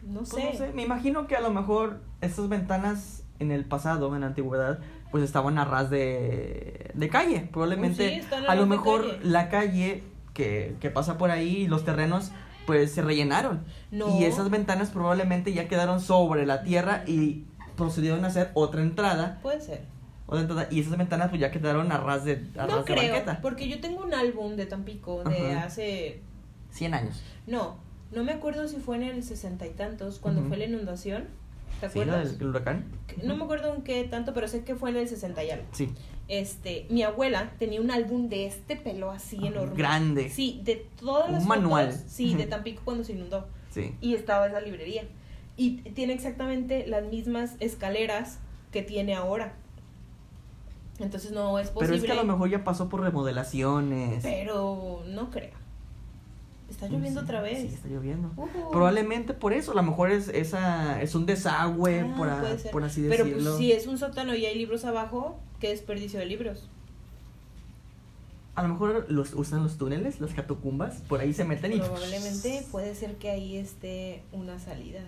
No 0.03 0.21
pues 0.21 0.29
sé. 0.31 0.45
no 0.45 0.59
sé. 0.59 0.73
Me 0.73 0.83
imagino 0.83 1.27
que 1.27 1.37
a 1.37 1.41
lo 1.41 1.51
mejor 1.51 2.01
estas 2.21 2.49
ventanas 2.49 3.25
en 3.39 3.53
el 3.53 3.65
pasado, 3.65 4.15
en 4.15 4.21
la 4.21 4.29
antigüedad, 4.29 4.81
pues 5.11 5.23
estaban 5.25 5.59
a 5.59 5.65
ras 5.65 5.91
de, 5.91 6.91
de 6.95 7.09
calle. 7.09 7.49
Probablemente. 7.53 8.23
Sí, 8.23 8.27
a 8.49 8.55
lo 8.55 8.63
de 8.63 8.67
mejor 8.69 9.03
calle. 9.07 9.19
la 9.25 9.49
calle 9.49 10.03
que, 10.35 10.77
que 10.81 10.91
pasa 10.91 11.17
por 11.19 11.31
ahí, 11.31 11.67
los 11.67 11.85
terrenos, 11.85 12.33
pues 12.67 12.93
se 12.93 13.03
rellenaron. 13.03 13.65
No. 13.91 14.19
Y 14.19 14.25
esas 14.25 14.51
ventanas 14.51 14.91
probablemente 14.91 15.53
ya 15.53 15.69
quedaron 15.69 16.01
sobre 16.01 16.45
la 16.47 16.63
tierra 16.63 17.05
y 17.07 17.45
procedieron 17.77 18.25
a 18.25 18.29
hacer 18.29 18.51
otra 18.55 18.83
entrada. 18.83 19.39
Puede 19.43 19.61
ser. 19.61 19.85
Otra 20.27 20.41
entrada 20.41 20.67
y 20.71 20.81
esas 20.81 20.99
ventanas 20.99 21.29
pues 21.29 21.41
ya 21.41 21.53
quedaron 21.53 21.93
a 21.93 21.99
ras 21.99 22.25
de, 22.25 22.45
a 22.59 22.67
No 22.67 22.77
ras 22.79 22.85
de 22.85 22.95
creo, 22.95 23.13
banqueta. 23.13 23.39
porque 23.41 23.69
yo 23.69 23.81
tengo 23.81 24.03
un 24.03 24.13
álbum 24.13 24.57
de 24.57 24.67
Tampico 24.67 25.23
de 25.23 25.53
Ajá. 25.55 25.67
hace 25.67 26.21
100 26.73 26.95
años. 26.95 27.23
No, 27.47 27.77
no 28.13 28.25
me 28.25 28.33
acuerdo 28.33 28.67
si 28.67 28.77
fue 28.79 28.97
en 28.97 29.05
el 29.05 29.23
sesenta 29.23 29.67
y 29.67 29.71
tantos, 29.71 30.19
cuando 30.19 30.41
Ujú. 30.41 30.49
fue 30.49 30.57
la 30.59 30.65
inundación. 30.65 31.29
¿Te 31.81 31.91
¿Sí, 31.91 31.99
la 31.99 32.05
acuerdas? 32.05 32.39
del 32.39 32.49
huracán? 32.49 32.85
No 33.23 33.37
me 33.37 33.45
acuerdo 33.45 33.75
en 33.75 33.83
qué 33.83 34.05
tanto, 34.05 34.33
pero 34.35 34.49
sé 34.49 34.65
que 34.65 34.75
fue 34.75 34.91
en 34.91 34.97
el 34.97 35.09
60 35.09 35.45
y 35.45 35.51
algo. 35.51 35.67
Sí. 35.73 35.91
Este, 36.29 36.87
mi 36.91 37.03
abuela 37.03 37.53
tenía 37.59 37.81
un 37.81 37.91
álbum 37.91 38.29
de 38.29 38.47
este 38.47 38.77
pelo 38.77 39.11
así 39.11 39.39
Ah, 39.43 39.47
enorme. 39.49 39.77
grande. 39.77 40.31
Sí, 40.31 40.61
de 40.65 40.87
todas 40.99 41.27
Un 41.29 41.33
las 41.35 41.45
manual. 41.47 41.93
fotos, 41.93 42.11
Sí, 42.11 42.35
de 42.35 42.47
Tampico 42.47 42.83
cuando 42.85 43.05
se 43.05 43.13
inundó. 43.13 43.47
Sí. 43.71 43.95
Y 44.01 44.15
estaba 44.15 44.47
esa 44.47 44.61
librería. 44.61 45.05
Y 45.57 45.77
tiene 45.93 46.13
exactamente 46.15 46.87
las 46.87 47.05
mismas 47.05 47.55
escaleras 47.61 48.39
que 48.73 48.83
tiene 48.83 49.15
ahora. 49.15 49.55
Entonces 50.99 51.31
no 51.33 51.59
es 51.59 51.69
posible. 51.69 51.87
Pero 51.89 51.97
es 51.99 52.05
que 52.05 52.13
a 52.13 52.23
lo 52.23 52.25
mejor 52.31 52.49
ya 52.51 52.65
pasó 52.65 52.89
por 52.89 53.01
remodelaciones. 53.03 54.23
Pero 54.23 55.03
no 55.07 55.31
creo. 55.31 55.51
Está 56.71 56.89
lloviendo 56.89 57.21
Sí, 57.21 57.25
otra 57.25 57.41
vez. 57.41 57.59
Sí, 57.61 57.75
está 57.75 57.89
lloviendo. 57.89 58.33
Ujú. 58.37 58.71
Probablemente 58.73 59.35
por 59.35 59.53
eso, 59.53 59.73
a 59.73 59.75
lo 59.75 59.83
mejor 59.83 60.11
es 60.11 60.29
esa 60.29 61.01
es 61.01 61.15
un 61.15 61.25
desagüe, 61.27 62.01
Ah, 62.01 62.15
por, 62.17 62.29
a- 62.29 62.41
así 62.53 63.07
Pero 63.09 63.25
decirlo. 63.25 63.51
pues, 63.51 63.57
si 63.59 63.73
es 63.73 63.87
un 63.87 63.99
sótano 63.99 64.35
y 64.35 64.45
hay 64.47 64.57
libros 64.59 64.85
abajo, 64.85 65.39
qué 65.61 65.69
desperdicio 65.69 66.19
de 66.19 66.27
libros. 66.27 66.69
A 68.57 68.63
lo 68.63 68.69
mejor 68.71 69.07
los 69.11 69.35
usan 69.35 69.63
los 69.63 69.77
túneles, 69.77 70.19
las 70.21 70.33
catacumbas, 70.33 71.03
por 71.09 71.21
ahí 71.21 71.33
se 71.35 71.45
meten 71.45 71.73
y 71.75 71.79
Probablemente 71.79 72.65
puede 72.73 72.95
ser 72.95 73.17
que 73.17 73.31
ahí 73.31 73.57
esté 73.59 74.23
unas 74.33 74.63
salidas. 74.63 75.05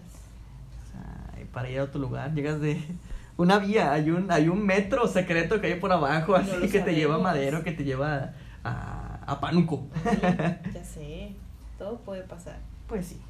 Ay, 1.35 1.45
para 1.53 1.71
ir 1.71 1.79
a 1.79 1.85
otro 1.85 2.01
lugar, 2.01 2.35
llegas 2.35 2.61
de 2.61 2.81
una 3.39 3.59
vía, 3.59 3.93
hay 3.93 4.11
un 4.11 4.31
hay 4.31 4.49
un 4.49 4.65
metro 4.65 5.07
secreto 5.09 5.61
que 5.61 5.69
hay 5.69 5.81
por 5.81 5.93
abajo, 5.93 6.35
así 6.35 6.69
que 6.69 6.81
te 6.81 6.95
lleva 6.95 7.15
a. 7.17 7.19
Madero, 7.19 7.65
que 7.65 7.73
te 7.73 7.85
lleva 7.85 8.35
a, 8.65 9.21
a 9.27 9.41
Pánuco. 9.41 9.87
Mm, 10.05 10.73
ya 10.75 10.85
sé, 10.85 11.33
todo 11.79 11.99
puede 11.99 12.22
pasar. 12.22 12.59
Pues 12.87 13.07
sí. 13.07 13.20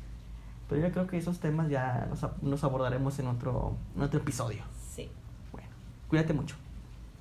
Pero 0.69 0.83
yo 0.83 0.93
creo 0.93 1.07
que 1.07 1.17
esos 1.17 1.39
temas 1.39 1.69
ya 1.69 2.09
los, 2.11 2.43
nos 2.43 2.65
abordaremos 2.65 3.19
en 3.19 3.29
otro, 3.29 3.75
en 3.97 4.03
otro 4.03 4.21
episodio. 4.21 4.63
Sí. 4.95 5.11
Bueno, 5.53 5.69
cuídate 6.09 6.33
mucho. 6.33 6.57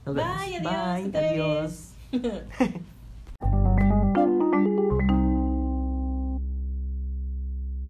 Nos 0.05 0.15
vemos. 0.15 0.37
Bye, 0.37 0.57
adiós. 0.57 1.11
Bye, 1.11 1.27
adiós. 1.27 2.81